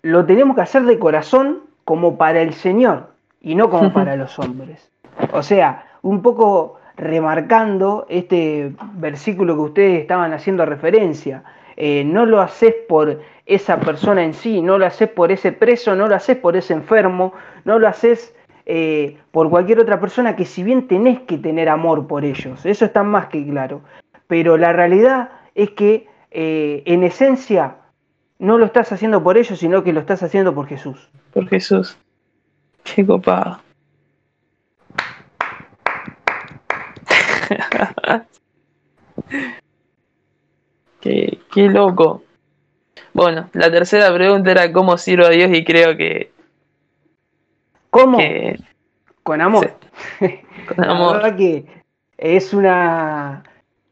lo 0.00 0.24
tenemos 0.24 0.56
que 0.56 0.62
hacer 0.62 0.84
de 0.84 0.98
corazón 0.98 1.60
como 1.84 2.16
para 2.16 2.40
el 2.40 2.54
Señor 2.54 3.10
y 3.42 3.54
no 3.54 3.68
como 3.68 3.92
para 3.94 4.16
los 4.16 4.38
hombres. 4.38 4.90
O 5.32 5.42
sea, 5.42 5.86
un 6.00 6.22
poco 6.22 6.78
remarcando 6.96 8.06
este 8.08 8.72
versículo 8.94 9.54
que 9.54 9.60
ustedes 9.62 10.00
estaban 10.00 10.32
haciendo 10.32 10.64
referencia. 10.64 11.42
Eh, 11.76 12.04
no 12.04 12.24
lo 12.24 12.40
haces 12.40 12.74
por 12.88 13.20
esa 13.46 13.80
persona 13.80 14.22
en 14.22 14.32
sí, 14.32 14.62
no 14.62 14.78
lo 14.78 14.86
haces 14.86 15.08
por 15.08 15.32
ese 15.32 15.52
preso, 15.52 15.94
no 15.96 16.06
lo 16.06 16.14
haces 16.14 16.36
por 16.36 16.56
ese 16.56 16.72
enfermo, 16.72 17.32
no 17.64 17.78
lo 17.78 17.88
haces 17.88 18.34
eh, 18.66 19.18
por 19.32 19.50
cualquier 19.50 19.80
otra 19.80 20.00
persona 20.00 20.36
que 20.36 20.44
si 20.44 20.62
bien 20.62 20.86
tenés 20.86 21.20
que 21.20 21.36
tener 21.36 21.68
amor 21.68 22.06
por 22.06 22.24
ellos, 22.24 22.64
eso 22.64 22.84
está 22.84 23.02
más 23.02 23.26
que 23.26 23.44
claro, 23.44 23.82
pero 24.28 24.56
la 24.56 24.72
realidad 24.72 25.30
es 25.54 25.70
que 25.70 26.06
eh, 26.30 26.82
en 26.86 27.02
esencia 27.02 27.76
no 28.38 28.56
lo 28.56 28.66
estás 28.66 28.92
haciendo 28.92 29.22
por 29.22 29.36
ellos, 29.36 29.58
sino 29.58 29.82
que 29.82 29.92
lo 29.92 30.00
estás 30.00 30.22
haciendo 30.22 30.54
por 30.54 30.66
Jesús. 30.66 31.10
Por 31.32 31.48
Jesús. 31.48 31.98
Qué 32.84 33.04
copado. 33.04 33.63
qué, 41.00 41.38
qué 41.52 41.68
loco. 41.68 42.22
Bueno, 43.12 43.48
la 43.52 43.70
tercera 43.70 44.12
pregunta 44.12 44.50
era 44.50 44.72
cómo 44.72 44.98
sirvo 44.98 45.26
a 45.26 45.30
Dios 45.30 45.50
y 45.52 45.64
creo 45.64 45.96
que 45.96 46.34
¿Cómo? 47.94 48.18
Con 49.22 49.40
amor. 49.40 49.70
Con 50.66 50.84
amor. 50.84 51.16
La 51.16 51.22
verdad 51.22 51.36
que 51.36 51.64
Es 52.18 52.52
una, 52.52 53.44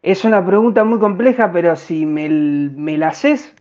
es 0.03 0.25
una 0.25 0.45
pregunta 0.45 0.83
muy 0.83 0.99
compleja, 0.99 1.53
pero 1.53 1.77
si 1.77 2.05
me, 2.05 2.29
me 2.29 2.99
la 2.99 3.09
haces, 3.09 3.55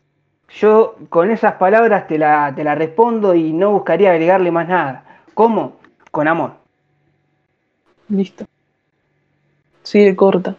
yo 0.49 0.95
con 1.09 1.29
esas 1.29 1.53
palabras 1.55 2.07
te 2.07 2.17
la, 2.17 2.53
te 2.55 2.63
la 2.63 2.73
respondo 2.73 3.35
y 3.35 3.53
no 3.53 3.71
buscaría 3.71 4.11
agregarle 4.11 4.49
más 4.51 4.67
nada. 4.67 5.05
¿Cómo? 5.35 5.79
Con 6.09 6.27
amor. 6.27 6.53
Listo. 8.09 8.45
Sigue 9.91 10.15
corta. 10.15 10.55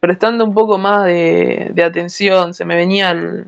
Prestando 0.00 0.42
un 0.42 0.54
poco 0.54 0.78
más 0.78 1.04
de, 1.04 1.84
atención, 1.84 2.54
se 2.54 2.64
me 2.64 2.76
venía 2.76 3.10
el, 3.10 3.44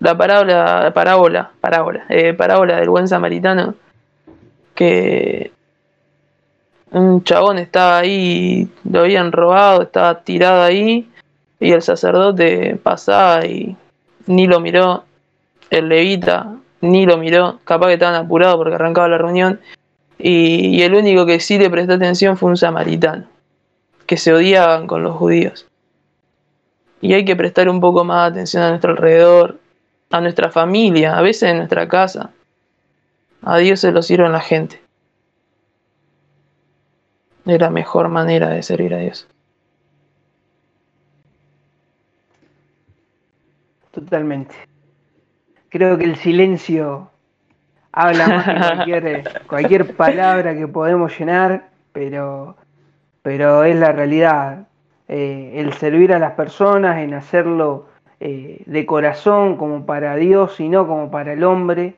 la 0.00 0.16
parábola, 0.16 0.92
parábola, 0.94 1.50
parábola, 1.60 2.06
eh, 2.08 2.32
parábola 2.32 2.76
del 2.76 2.88
buen 2.88 3.06
samaritano, 3.06 3.74
que 4.74 5.52
un 6.90 7.22
chabón 7.22 7.58
estaba 7.58 7.98
ahí, 7.98 8.70
lo 8.90 9.00
habían 9.00 9.30
robado, 9.30 9.82
estaba 9.82 10.22
tirado 10.22 10.62
ahí, 10.62 11.06
y 11.60 11.72
el 11.72 11.82
sacerdote 11.82 12.80
pasaba 12.82 13.44
y 13.44 13.76
ni 14.26 14.46
lo 14.46 14.58
miró, 14.58 15.04
el 15.68 15.90
levita 15.90 16.56
ni 16.80 17.04
lo 17.04 17.18
miró, 17.18 17.58
capaz 17.64 17.88
que 17.88 17.92
estaban 17.94 18.14
apurados 18.14 18.56
porque 18.56 18.76
arrancaba 18.76 19.08
la 19.08 19.18
reunión, 19.18 19.60
y, 20.18 20.78
y 20.78 20.82
el 20.82 20.94
único 20.94 21.26
que 21.26 21.40
sí 21.40 21.58
le 21.58 21.68
prestó 21.68 21.92
atención 21.92 22.38
fue 22.38 22.48
un 22.48 22.56
samaritano, 22.56 23.26
que 24.08 24.16
se 24.16 24.32
odiaban 24.32 24.86
con 24.86 25.02
los 25.02 25.14
judíos. 25.16 25.68
Y 27.02 27.12
hay 27.12 27.26
que 27.26 27.36
prestar 27.36 27.68
un 27.68 27.78
poco 27.78 28.04
más 28.04 28.32
atención 28.32 28.62
a 28.62 28.70
nuestro 28.70 28.92
alrededor, 28.92 29.60
a 30.10 30.20
nuestra 30.22 30.50
familia, 30.50 31.16
a 31.16 31.20
veces 31.20 31.50
en 31.50 31.58
nuestra 31.58 31.86
casa. 31.86 32.30
A 33.42 33.58
Dios 33.58 33.80
se 33.80 33.92
lo 33.92 34.00
sirve 34.00 34.24
en 34.24 34.32
la 34.32 34.40
gente. 34.40 34.80
Es 37.44 37.60
la 37.60 37.68
mejor 37.68 38.08
manera 38.08 38.48
de 38.48 38.62
servir 38.62 38.94
a 38.94 38.98
Dios. 38.98 39.28
Totalmente. 43.90 44.54
Creo 45.68 45.98
que 45.98 46.04
el 46.04 46.16
silencio 46.16 47.10
habla 47.92 48.26
más 48.26 48.46
que 48.46 48.54
cualquier, 48.54 49.42
cualquier 49.46 49.96
palabra 49.96 50.56
que 50.56 50.66
podemos 50.66 51.16
llenar, 51.18 51.68
pero, 51.92 52.56
pero 53.22 53.64
es 53.64 53.76
la 53.76 53.92
realidad. 53.92 54.66
Eh, 55.08 55.52
el 55.56 55.72
servir 55.72 56.12
a 56.12 56.18
las 56.18 56.32
personas, 56.32 56.98
en 56.98 57.14
hacerlo 57.14 57.86
eh, 58.20 58.62
de 58.66 58.86
corazón 58.86 59.56
como 59.56 59.86
para 59.86 60.16
Dios 60.16 60.60
y 60.60 60.68
no 60.68 60.86
como 60.86 61.10
para 61.10 61.32
el 61.32 61.44
hombre, 61.44 61.94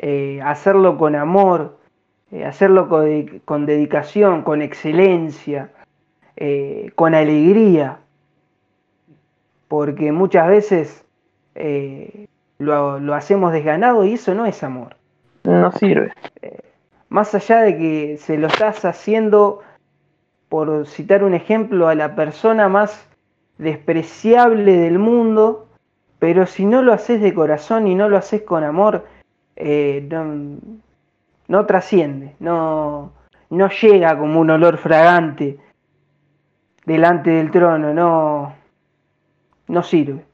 eh, 0.00 0.40
hacerlo 0.44 0.98
con 0.98 1.14
amor, 1.14 1.78
hacerlo 2.44 2.88
con, 2.88 3.40
con, 3.44 3.64
dedicación, 3.64 4.42
con 4.42 4.60
excelencia, 4.60 5.70
con 6.94 7.14
alegría, 7.14 7.98
porque 9.66 10.12
muchas 10.12 10.46
veces 10.48 11.04
lo, 12.58 13.00
lo, 13.00 13.14
hacemos 13.14 13.52
desganado 13.52 14.04
y 14.04 14.14
eso 14.14 14.34
no 14.34 14.46
es 14.46 14.62
amor. 14.62 14.96
No 15.42 15.72
sirve. 15.72 16.12
más 17.08 17.34
allá 17.34 17.62
de 17.62 17.76
que 17.76 18.18
se 18.18 18.36
lo 18.36 18.46
estás 18.48 18.84
haciendo, 18.84 19.62
por 20.48 20.86
citar 20.86 21.24
un 21.24 21.34
ejemplo, 21.34 21.88
a 21.88 21.94
la 21.94 22.14
persona 22.14 22.68
más 22.68 23.08
despreciable 23.58 24.76
del 24.76 24.98
mundo, 24.98 25.68
pero 26.18 26.46
si 26.46 26.64
no 26.64 26.82
lo 26.82 26.92
haces 26.92 27.20
de 27.20 27.34
corazón 27.34 27.86
y 27.86 27.94
no 27.94 28.08
lo 28.08 28.16
haces 28.16 28.42
con 28.42 28.64
amor, 28.64 29.06
eh, 29.56 30.08
no, 31.48 31.66
trasciende, 31.66 32.34
no, 32.38 33.12
no 33.50 33.68
llega 33.68 34.18
como 34.18 34.40
un 34.40 34.50
olor 34.50 34.78
fragante 34.78 35.58
delante 36.84 37.30
del 37.30 37.50
trono, 37.50 37.92
no, 37.92 38.54
no 39.68 39.82
sirve. 39.82 40.24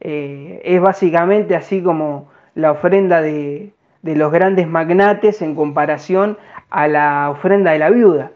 Eh, 0.00 0.60
es 0.64 0.80
básicamente 0.80 1.56
así 1.56 1.82
como 1.82 2.28
la 2.54 2.72
ofrenda 2.72 3.20
de, 3.20 3.72
los 4.02 4.30
grandes 4.30 4.68
magnates 4.68 5.40
en 5.42 5.54
comparación 5.54 6.38
a 6.70 6.88
la 6.88 7.30
ofrenda 7.30 7.72
de 7.72 7.78
la 7.78 7.90
viuda. 7.90 8.32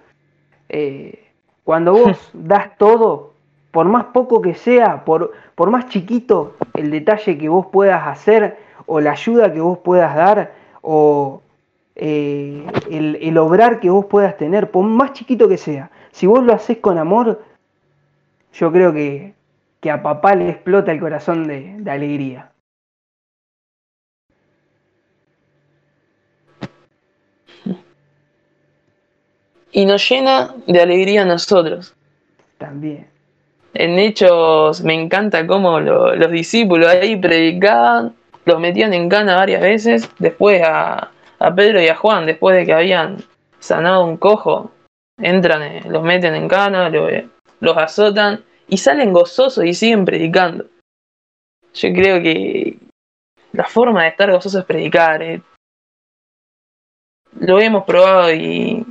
Eh, 0.69 1.25
cuando 1.65 1.93
vos 1.93 2.31
das 2.33 2.77
todo, 2.79 3.33
por 3.71 3.87
más 3.87 4.07
poco 4.07 4.41
que 4.41 4.55
sea, 4.55 5.05
por, 5.05 5.33
por 5.55 5.71
más 5.71 5.87
chiquito 5.89 6.55
el 6.75 6.91
detalle 6.91 7.37
que 7.37 7.49
vos 7.49 7.67
puedas 7.67 8.07
hacer, 8.07 8.59
o 8.87 9.01
la 9.01 9.13
ayuda 9.13 9.53
que 9.53 9.61
vos 9.61 9.79
puedas 9.79 10.15
dar, 10.15 10.55
o 10.81 11.43
eh, 11.95 12.67
el, 12.91 13.19
el, 13.21 13.39
obrar 13.39 13.81
que 13.81 13.91
vos 13.91 14.07
puedas 14.07 14.37
tener, 14.37 14.71
por 14.71 14.85
más 14.85 15.13
chiquito 15.13 15.49
que 15.49 15.59
sea, 15.59 15.91
si 16.11 16.27
vos 16.27 16.43
lo 16.43 16.55
haces 16.55 16.79
con 16.79 16.97
amor, 16.97 17.43
yo 18.53 18.73
creo 18.73 18.93
que, 18.93 19.35
que 19.81 19.91
a 19.91 20.03
papá 20.03 20.35
le 20.35 20.49
explota 20.49 20.93
el 20.93 21.01
corazón 21.01 21.47
de, 21.47 21.75
de 21.79 21.91
alegría. 21.91 22.51
Y 29.79 29.87
nos 29.87 30.09
llena 30.11 30.57
de 30.67 30.83
alegría 30.83 31.23
a 31.23 31.25
nosotros. 31.25 31.95
También. 32.59 33.07
En 33.75 33.97
hechos 33.97 34.83
me 34.83 34.93
encanta 34.93 35.47
cómo 35.47 35.79
lo, 35.79 36.17
los 36.17 36.33
discípulos 36.33 36.89
ahí 36.89 37.15
predicaban, 37.15 38.17
los 38.45 38.59
metían 38.59 38.93
en 38.93 39.09
cana 39.09 39.37
varias 39.37 39.61
veces, 39.61 40.11
después 40.19 40.61
a, 40.65 41.13
a, 41.39 41.55
Pedro 41.55 41.81
y 41.81 41.87
a 41.87 41.95
Juan, 41.95 42.27
después 42.27 42.57
de 42.57 42.67
que 42.67 42.73
habían 42.73 43.19
sanado 43.61 44.05
un 44.05 44.17
cojo, 44.17 44.73
entran, 45.17 45.63
eh, 45.63 45.83
los 45.87 46.03
meten 46.03 46.35
en 46.35 46.49
cana, 46.49 46.89
lo, 46.89 47.09
eh, 47.09 47.29
los 47.61 47.77
azotan 47.77 48.43
y 48.67 48.79
salen 48.79 49.13
gozosos 49.13 49.65
y 49.65 49.75
siguen 49.75 50.05
predicando. 50.05 50.67
Yo 51.75 51.93
creo 51.93 52.21
que 52.21 52.79
la 53.53 53.67
forma 53.67 54.03
de 54.03 54.09
estar 54.09 54.29
gozoso 54.29 54.59
es 54.59 54.65
predicar. 54.65 55.23
Eh. 55.23 55.41
Lo 57.39 57.61
hemos 57.61 57.85
probado 57.85 58.33
y 58.35 58.85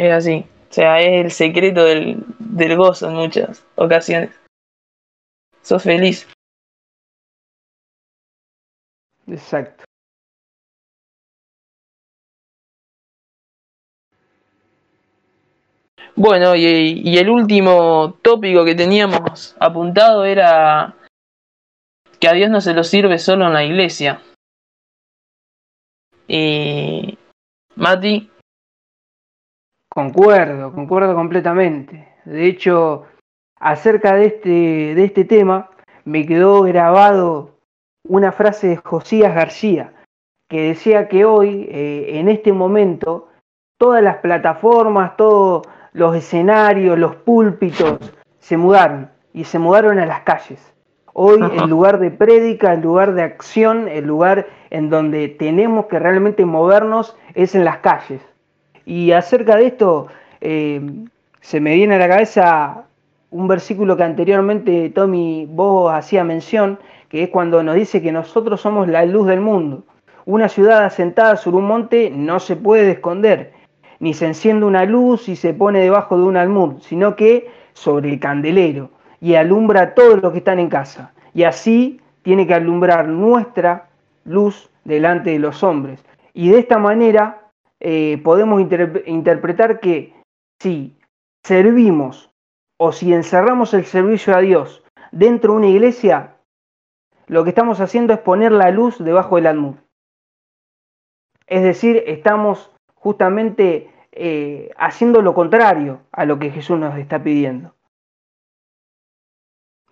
es 0.00 0.12
así. 0.12 0.46
O 0.70 0.72
sea, 0.72 1.00
es 1.00 1.24
el 1.24 1.30
secreto 1.30 1.84
del, 1.84 2.24
del 2.38 2.76
gozo 2.76 3.08
en 3.08 3.16
muchas 3.16 3.66
ocasiones. 3.76 4.30
Sos 5.62 5.82
feliz. 5.82 6.26
Exacto. 9.26 9.84
Bueno, 16.16 16.54
y, 16.56 16.64
y, 17.04 17.18
el 17.18 17.30
último 17.30 18.18
tópico 18.22 18.64
que 18.64 18.74
teníamos 18.74 19.56
apuntado 19.58 20.24
era 20.24 20.96
que 22.18 22.28
a 22.28 22.32
Dios 22.32 22.50
no 22.50 22.60
se 22.60 22.74
lo 22.74 22.84
sirve 22.84 23.18
solo 23.18 23.46
en 23.46 23.54
la 23.54 23.64
iglesia. 23.64 24.22
Y 26.28 27.16
Mati, 27.76 28.30
Concuerdo, 29.92 30.72
concuerdo 30.72 31.16
completamente. 31.16 32.08
De 32.24 32.46
hecho, 32.46 33.06
acerca 33.58 34.14
de 34.14 34.26
este, 34.26 34.48
de 34.94 35.04
este 35.04 35.24
tema, 35.24 35.70
me 36.04 36.24
quedó 36.26 36.62
grabado 36.62 37.56
una 38.08 38.30
frase 38.30 38.68
de 38.68 38.76
Josías 38.76 39.34
García, 39.34 39.92
que 40.48 40.68
decía 40.68 41.08
que 41.08 41.24
hoy, 41.24 41.68
eh, 41.70 42.20
en 42.20 42.28
este 42.28 42.52
momento, 42.52 43.28
todas 43.78 44.02
las 44.02 44.18
plataformas, 44.18 45.16
todos 45.16 45.66
los 45.92 46.14
escenarios, 46.14 46.96
los 46.96 47.16
púlpitos, 47.16 47.98
se 48.38 48.56
mudaron 48.56 49.10
y 49.32 49.42
se 49.42 49.58
mudaron 49.58 49.98
a 49.98 50.06
las 50.06 50.20
calles. 50.20 50.72
Hoy 51.12 51.40
el 51.40 51.68
lugar 51.68 51.98
de 51.98 52.12
prédica, 52.12 52.72
el 52.72 52.82
lugar 52.82 53.14
de 53.14 53.22
acción, 53.22 53.88
el 53.88 54.06
lugar 54.06 54.46
en 54.70 54.88
donde 54.88 55.28
tenemos 55.28 55.86
que 55.86 55.98
realmente 55.98 56.46
movernos 56.46 57.16
es 57.34 57.56
en 57.56 57.64
las 57.64 57.78
calles. 57.78 58.22
Y 58.86 59.12
acerca 59.12 59.56
de 59.56 59.66
esto, 59.66 60.08
eh, 60.40 60.80
se 61.40 61.60
me 61.60 61.74
viene 61.74 61.94
a 61.94 61.98
la 61.98 62.08
cabeza 62.08 62.84
un 63.30 63.46
versículo 63.46 63.96
que 63.96 64.02
anteriormente 64.02 64.90
Tommy 64.90 65.46
vos 65.48 65.92
hacía 65.92 66.24
mención, 66.24 66.78
que 67.08 67.24
es 67.24 67.28
cuando 67.30 67.62
nos 67.62 67.76
dice 67.76 68.02
que 68.02 68.12
nosotros 68.12 68.60
somos 68.60 68.88
la 68.88 69.04
luz 69.04 69.26
del 69.26 69.40
mundo. 69.40 69.84
Una 70.26 70.48
ciudad 70.48 70.84
asentada 70.84 71.36
sobre 71.36 71.58
un 71.58 71.66
monte 71.66 72.10
no 72.10 72.40
se 72.40 72.56
puede 72.56 72.90
esconder, 72.92 73.52
ni 74.00 74.14
se 74.14 74.26
enciende 74.26 74.66
una 74.66 74.84
luz 74.84 75.28
y 75.28 75.36
se 75.36 75.54
pone 75.54 75.80
debajo 75.80 76.16
de 76.16 76.24
un 76.24 76.36
almud, 76.36 76.80
sino 76.80 77.16
que 77.16 77.48
sobre 77.72 78.10
el 78.10 78.20
candelero 78.20 78.90
y 79.20 79.34
alumbra 79.34 79.82
a 79.82 79.94
todos 79.94 80.20
los 80.22 80.32
que 80.32 80.38
están 80.38 80.58
en 80.58 80.68
casa. 80.68 81.12
Y 81.34 81.44
así 81.44 82.00
tiene 82.22 82.46
que 82.46 82.54
alumbrar 82.54 83.08
nuestra 83.08 83.88
luz 84.24 84.70
delante 84.84 85.30
de 85.30 85.38
los 85.38 85.62
hombres. 85.62 86.04
Y 86.34 86.50
de 86.50 86.58
esta 86.58 86.78
manera 86.78 87.39
eh, 87.80 88.20
podemos 88.22 88.60
inter 88.60 89.02
interpretar 89.06 89.80
que 89.80 90.14
si 90.60 90.98
servimos 91.42 92.30
o 92.78 92.92
si 92.92 93.12
encerramos 93.12 93.74
el 93.74 93.84
servicio 93.86 94.36
a 94.36 94.40
Dios 94.40 94.84
dentro 95.10 95.52
de 95.52 95.58
una 95.58 95.68
iglesia, 95.68 96.36
lo 97.26 97.42
que 97.44 97.50
estamos 97.50 97.80
haciendo 97.80 98.12
es 98.12 98.20
poner 98.20 98.52
la 98.52 98.70
luz 98.70 99.02
debajo 99.02 99.36
del 99.36 99.46
almud. 99.46 99.76
Es 101.46 101.62
decir, 101.62 102.04
estamos 102.06 102.70
justamente 102.94 103.90
eh, 104.12 104.70
haciendo 104.76 105.22
lo 105.22 105.34
contrario 105.34 106.02
a 106.12 106.24
lo 106.24 106.38
que 106.38 106.50
Jesús 106.50 106.78
nos 106.78 106.96
está 106.98 107.22
pidiendo. 107.22 107.74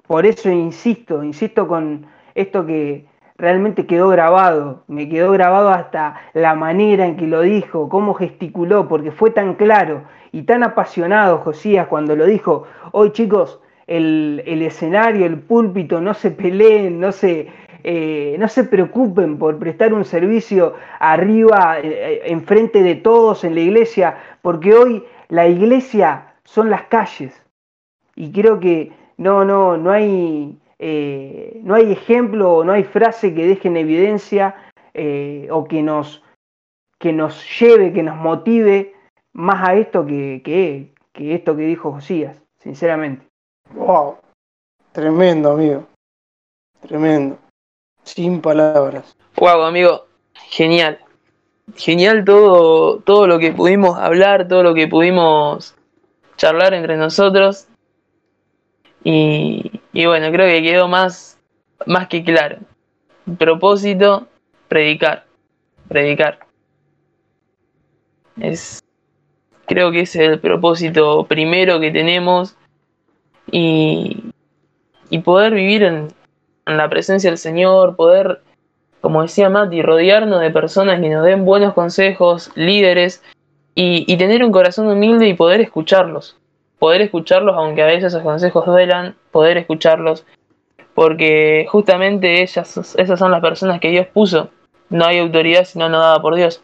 Por 0.07 0.25
eso 0.25 0.51
insisto, 0.51 1.23
insisto 1.23 1.67
con 1.67 2.07
esto 2.35 2.65
que 2.65 3.07
realmente 3.39 3.87
quedó 3.87 4.09
grabado, 4.09 4.83
me 4.89 5.09
quedó 5.09 5.31
grabado 5.31 5.71
hasta 5.71 6.21
la 6.35 6.57
manera 6.57 7.07
en 7.07 7.17
que 7.17 7.29
lo 7.29 7.43
dijo, 7.43 7.89
cómo 7.89 8.15
gesticuló, 8.15 8.89
porque 8.89 9.13
fue 9.13 9.31
tan 9.31 9.55
claro 9.55 10.03
y 10.33 10.43
tan 10.43 10.65
apasionado 10.65 11.39
Josías 11.39 11.87
cuando 11.87 12.17
lo 12.17 12.27
dijo, 12.27 12.65
hoy 12.91 13.13
chicos, 13.13 13.61
el, 13.87 14.43
escenario, 14.63 15.25
el 15.25 15.39
púlpito, 15.39 16.01
no 16.01 16.15
se 16.15 16.33
peleen, 16.33 17.01
no 17.01 17.13
se, 17.13 17.49
eh, 17.85 18.37
no 18.39 18.49
se 18.49 18.65
preocupen 18.65 19.39
por 19.39 19.59
prestar 19.59 19.95
un 19.95 20.05
servicio 20.05 20.75
arriba, 20.99 21.79
eh, 21.79 21.87
eh, 21.87 22.23
enfrente 22.27 22.83
de 22.83 22.97
todos 22.97 23.45
en 23.45 23.55
la 23.55 23.61
iglesia, 23.61 24.19
porque 24.43 24.75
hoy 24.75 25.05
la 25.29 25.49
iglesia 25.49 26.35
son 26.45 26.71
las 26.71 26.83
calles. 26.83 27.41
Y 28.15 28.33
creo 28.33 28.61
que 28.61 28.93
no, 29.17 29.45
no, 29.45 29.79
no 29.79 29.91
hay 29.91 30.59
eh, 30.79 31.61
no 31.63 31.75
hay 31.75 31.93
ejemplo, 31.93 32.63
no 32.65 32.73
hay 32.73 32.85
frase 32.85 33.35
que 33.35 33.47
deje 33.47 33.69
en 33.69 33.77
evidencia 33.77 34.55
eh, 34.95 35.49
o 35.51 35.65
que 35.65 35.83
nos, 35.83 36.23
que 36.99 37.13
nos 37.13 37.45
lleve, 37.59 37.93
que 37.93 38.03
nos 38.03 38.17
motive 38.17 38.95
más 39.33 39.69
a 39.69 39.75
esto 39.75 40.07
que, 40.07 40.41
que, 40.45 40.93
que 41.13 41.35
esto 41.35 41.57
que 41.57 41.63
dijo 41.63 41.93
Josías, 41.93 42.41
sinceramente. 42.59 43.27
Wow, 43.75 44.17
tremendo, 44.93 45.53
amigo. 45.53 45.87
Tremendo. 46.87 47.39
Sin 48.05 48.41
palabras. 48.41 49.17
Wow, 49.37 49.63
amigo. 49.63 50.07
Genial. 50.35 50.99
Genial 51.77 52.25
todo, 52.25 53.01
todo 53.01 53.27
lo 53.27 53.39
que 53.39 53.53
pudimos 53.53 53.99
hablar, 53.99 54.49
todo 54.49 54.63
lo 54.63 54.75
que 54.75 54.89
pudimos 54.89 55.75
charlar 56.37 56.73
entre 56.73 56.97
nosotros. 56.97 57.67
Y, 59.05 59.78
bueno, 59.93 60.31
creo 60.31 60.47
que 60.47 60.63
quedó 60.63 60.89
más, 60.89 61.39
más 61.87 62.09
que 62.09 62.23
claro. 62.23 62.59
Propósito, 63.39 64.29
predicar. 64.69 65.25
Predicar. 65.89 66.41
Es, 68.41 68.81
creo 69.67 69.91
que 69.91 70.01
es 70.01 70.15
el 70.17 70.39
propósito 70.39 71.25
primero 71.27 71.81
que 71.81 71.91
tenemos. 71.91 72.57
Y, 73.51 74.25
y 75.09 75.19
poder 75.21 75.55
vivir 75.55 75.83
en, 75.83 76.09
la 76.67 76.89
presencia 76.91 77.31
del 77.31 77.39
Señor, 77.39 77.97
poder, 77.97 78.43
como 79.01 79.23
decía 79.23 79.49
Mati, 79.49 79.81
rodearnos 79.81 80.41
de 80.43 80.51
personas 80.51 81.01
que 81.01 81.09
nos 81.09 81.25
den 81.25 81.47
buenos 81.47 81.73
consejos, 81.73 82.51
líderes, 82.57 83.23
y, 83.75 84.05
y 84.07 84.19
tener 84.19 84.45
un 84.45 84.53
corazón 84.53 84.87
humilde 84.89 85.27
y 85.27 85.35
poder 85.35 85.63
escucharlos 85.63 86.37
poder 86.79 87.03
escucharlos, 87.03 87.57
aunque 87.57 87.83
a 87.83 87.87
veces 87.87 88.07
esos 88.07 88.23
consejos 88.23 88.67
duelan, 88.67 89.17
poder 89.31 89.59
escucharlos, 89.59 90.25
porque 90.95 91.67
justamente 91.71 92.43
ellas, 92.43 92.95
esas 92.97 93.19
son 93.19 93.31
las 93.31 93.41
personas 93.41 93.81
que 93.81 93.91
Dios 93.91 94.07
puso. 94.09 94.51
No 94.91 95.05
hay 95.05 95.19
autoridad 95.19 95.65
sino 95.65 95.89
no 95.89 96.01
dada 96.01 96.21
por 96.21 96.35
Dios. 96.35 96.63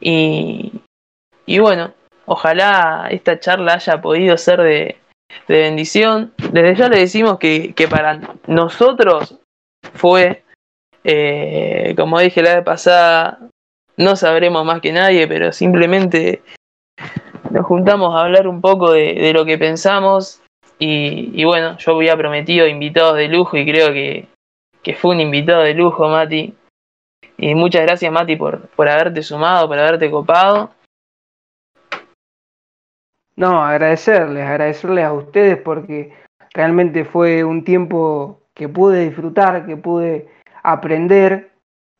Y, 0.00 0.72
y 1.44 1.58
bueno, 1.58 1.92
ojalá 2.26 3.08
esta 3.10 3.38
charla 3.40 3.74
haya 3.74 4.00
podido 4.00 4.36
ser 4.36 4.60
de, 4.62 4.96
de 5.48 5.60
bendición. 5.60 6.32
Desde 6.52 6.76
ya 6.76 6.88
le 6.88 7.00
decimos 7.00 7.38
que, 7.38 7.74
que 7.74 7.88
para 7.88 8.20
nosotros 8.46 9.38
fue, 9.94 10.44
eh, 11.04 11.94
como 11.96 12.20
dije 12.20 12.42
la 12.42 12.56
vez 12.56 12.64
pasada, 12.64 13.38
no 13.96 14.16
sabremos 14.16 14.64
más 14.64 14.80
que 14.80 14.92
nadie, 14.92 15.26
pero 15.26 15.52
simplemente 15.52 16.42
nos 17.52 17.66
juntamos 17.66 18.14
a 18.14 18.22
hablar 18.22 18.48
un 18.48 18.62
poco 18.62 18.92
de, 18.92 19.30
lo 19.34 19.44
que 19.44 19.58
pensamos 19.58 20.42
y, 20.78 21.44
bueno, 21.44 21.76
yo 21.76 21.94
había 21.94 22.16
prometido 22.16 22.66
invitados 22.66 23.16
de 23.16 23.28
lujo 23.28 23.56
y 23.56 23.64
creo 23.64 23.92
que, 23.92 24.26
fue 24.96 25.14
un 25.14 25.20
invitado 25.20 25.62
de 25.62 25.74
lujo, 25.74 26.08
Mati. 26.08 26.54
Y 27.36 27.54
muchas 27.54 27.82
gracias, 27.82 28.10
Mati, 28.10 28.34
por, 28.36 28.68
por 28.70 28.88
haberte 28.88 29.22
sumado, 29.22 29.68
por 29.68 29.78
haberte 29.78 30.10
copado. 30.10 30.70
No, 33.36 33.62
agradecerles, 33.62 34.44
agradecerles 34.44 35.04
a 35.04 35.12
ustedes 35.12 35.58
porque 35.58 36.12
realmente 36.54 37.04
fue 37.04 37.44
un 37.44 37.64
tiempo 37.64 38.40
que 38.54 38.68
pude 38.68 39.04
disfrutar, 39.04 39.66
que 39.66 39.76
pude 39.76 40.28
aprender, 40.62 41.52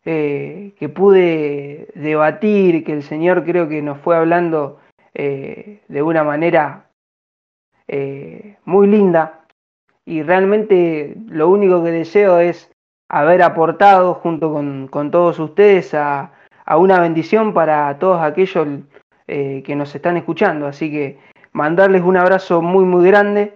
eh, 0.04 0.74
que 0.78 0.88
pude 0.88 1.88
debatir, 1.94 2.84
que 2.84 2.92
el 2.92 3.02
Señor 3.02 3.44
creo 3.44 3.68
que 3.68 3.80
nos 3.80 3.98
fue 4.00 4.16
hablando 4.16 4.81
eh, 5.14 5.82
de 5.88 6.02
una 6.02 6.24
manera 6.24 6.86
eh, 7.86 8.56
muy 8.64 8.86
linda 8.86 9.44
y 10.06 10.22
realmente 10.22 11.14
lo 11.28 11.50
único 11.50 11.84
que 11.84 11.90
deseo 11.90 12.38
es 12.38 12.70
haber 13.10 13.42
aportado 13.42 14.14
junto 14.14 14.50
con, 14.50 15.10
todos 15.10 15.38
ustedes 15.38 15.92
a, 15.92 16.32
una 16.78 16.98
bendición 17.00 17.52
para 17.52 17.98
todos 17.98 18.22
aquellos 18.22 18.66
eh, 19.28 19.62
que 19.66 19.76
nos 19.76 19.94
están 19.94 20.16
escuchando. 20.16 20.66
Así 20.66 20.90
que 20.90 21.18
mandarles 21.52 22.00
un 22.02 22.16
abrazo 22.16 22.62
muy 22.62 22.86
muy 22.86 23.06
grande, 23.06 23.54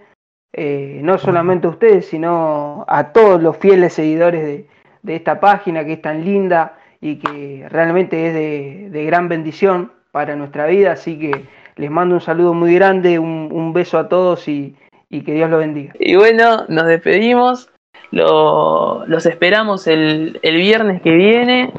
no 1.03 1.19
solamente 1.19 1.67
a 1.67 1.71
ustedes, 1.71 2.07
sino 2.07 2.85
a 2.89 3.13
todos 3.13 3.43
los 3.43 3.57
fieles 3.57 3.95
seguidores 3.95 4.45
de, 4.45 4.69
de, 5.03 5.17
esta 5.17 5.41
página 5.41 5.85
que 5.85 5.95
es 5.95 6.03
tan 6.03 6.25
linda 6.25 6.79
y 7.01 7.17
que 7.19 7.67
realmente 7.71 8.27
es 8.27 8.93
de 8.93 9.05
gran 9.05 9.29
bendición 9.29 9.96
para 10.17 10.35
nuestra 10.35 10.65
vida. 10.65 10.93
Así 10.93 11.19
que 11.19 11.45
les 11.77 11.91
mando 11.91 12.15
un 12.15 12.23
saludo 12.23 12.55
muy 12.55 12.75
grande, 12.75 13.19
un, 13.19 13.73
beso 13.75 13.99
a 13.99 14.09
todos 14.09 14.49
y, 14.49 14.75
que 15.11 15.33
Dios 15.35 15.51
los 15.51 15.59
bendiga. 15.59 15.93
Y 15.99 16.17
bueno, 16.17 16.65
nos 16.69 16.87
despedimos. 16.87 17.69
los 18.13 19.27
esperamos 19.27 19.87
el, 19.87 20.41
viernes 20.43 21.03
que 21.03 21.11
viene. 21.11 21.71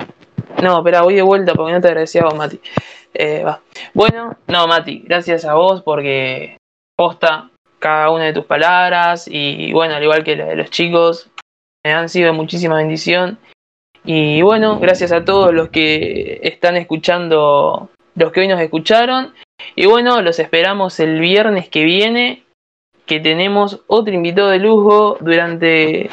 No, 0.61 0.77
espera, 0.77 1.01
voy 1.01 1.15
de 1.15 1.23
vuelta 1.23 1.55
porque 1.55 1.73
no 1.73 1.81
te 1.81 1.87
agradecía 1.87 2.21
a 2.21 2.25
vos, 2.25 2.35
Mati. 2.35 2.59
Eh, 3.15 3.43
bueno, 3.95 4.37
no, 4.45 4.67
Mati, 4.67 4.99
gracias 4.99 5.43
a 5.43 5.55
vos 5.55 5.81
porque 5.81 6.57
posta 6.95 7.49
cada 7.79 8.11
una 8.11 8.25
de 8.25 8.33
tus 8.33 8.45
palabras 8.45 9.27
y 9.27 9.73
bueno, 9.73 9.95
al 9.95 10.03
igual 10.03 10.23
que 10.23 10.35
la 10.35 10.45
de 10.45 10.57
los 10.57 10.69
chicos, 10.69 11.31
me 11.83 11.91
han 11.91 12.07
sido 12.07 12.33
muchísima 12.33 12.75
bendición. 12.75 13.39
Y 14.05 14.43
bueno, 14.43 14.79
gracias 14.79 15.11
a 15.11 15.25
todos 15.25 15.55
los 15.55 15.69
que 15.69 16.39
están 16.43 16.77
escuchando 16.77 17.89
los 18.17 18.31
que 18.31 18.41
hoy 18.41 18.47
nos 18.47 18.59
escucharon. 18.59 19.33
Y 19.75 19.85
bueno, 19.85 20.21
los 20.21 20.39
esperamos 20.39 20.99
el 20.99 21.19
viernes 21.19 21.69
que 21.69 21.83
viene, 21.83 22.43
que 23.05 23.19
tenemos 23.19 23.81
otro 23.87 24.13
invitado 24.13 24.49
de 24.49 24.59
lujo. 24.59 25.17
Durante, 25.21 26.09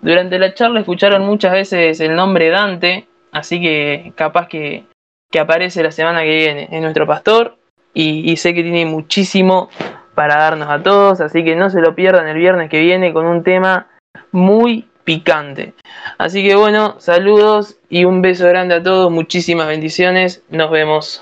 durante 0.00 0.38
la 0.38 0.54
charla 0.54 0.80
escucharon 0.80 1.26
muchas 1.26 1.52
veces 1.52 2.00
el 2.00 2.14
nombre 2.14 2.48
Dante, 2.48 3.06
así 3.32 3.60
que 3.60 4.12
capaz 4.14 4.48
que, 4.48 4.84
que 5.30 5.40
aparece 5.40 5.82
la 5.82 5.90
semana 5.90 6.22
que 6.22 6.36
viene. 6.36 6.68
Es 6.70 6.80
nuestro 6.80 7.06
pastor 7.06 7.58
y, 7.92 8.30
y 8.30 8.36
sé 8.36 8.54
que 8.54 8.62
tiene 8.62 8.86
muchísimo 8.86 9.68
para 10.14 10.36
darnos 10.36 10.68
a 10.68 10.82
todos, 10.82 11.20
así 11.20 11.44
que 11.44 11.54
no 11.54 11.70
se 11.70 11.80
lo 11.80 11.94
pierdan 11.94 12.26
el 12.26 12.38
viernes 12.38 12.70
que 12.70 12.80
viene 12.80 13.12
con 13.12 13.26
un 13.26 13.44
tema 13.44 13.88
muy 14.32 14.88
picante. 15.04 15.72
Así 16.18 16.46
que 16.46 16.54
bueno, 16.54 16.96
saludos 16.98 17.78
y 17.88 18.04
un 18.04 18.20
beso 18.20 18.46
grande 18.46 18.74
a 18.74 18.82
todos, 18.82 19.10
muchísimas 19.10 19.66
bendiciones, 19.66 20.42
nos 20.50 20.70
vemos. 20.70 21.16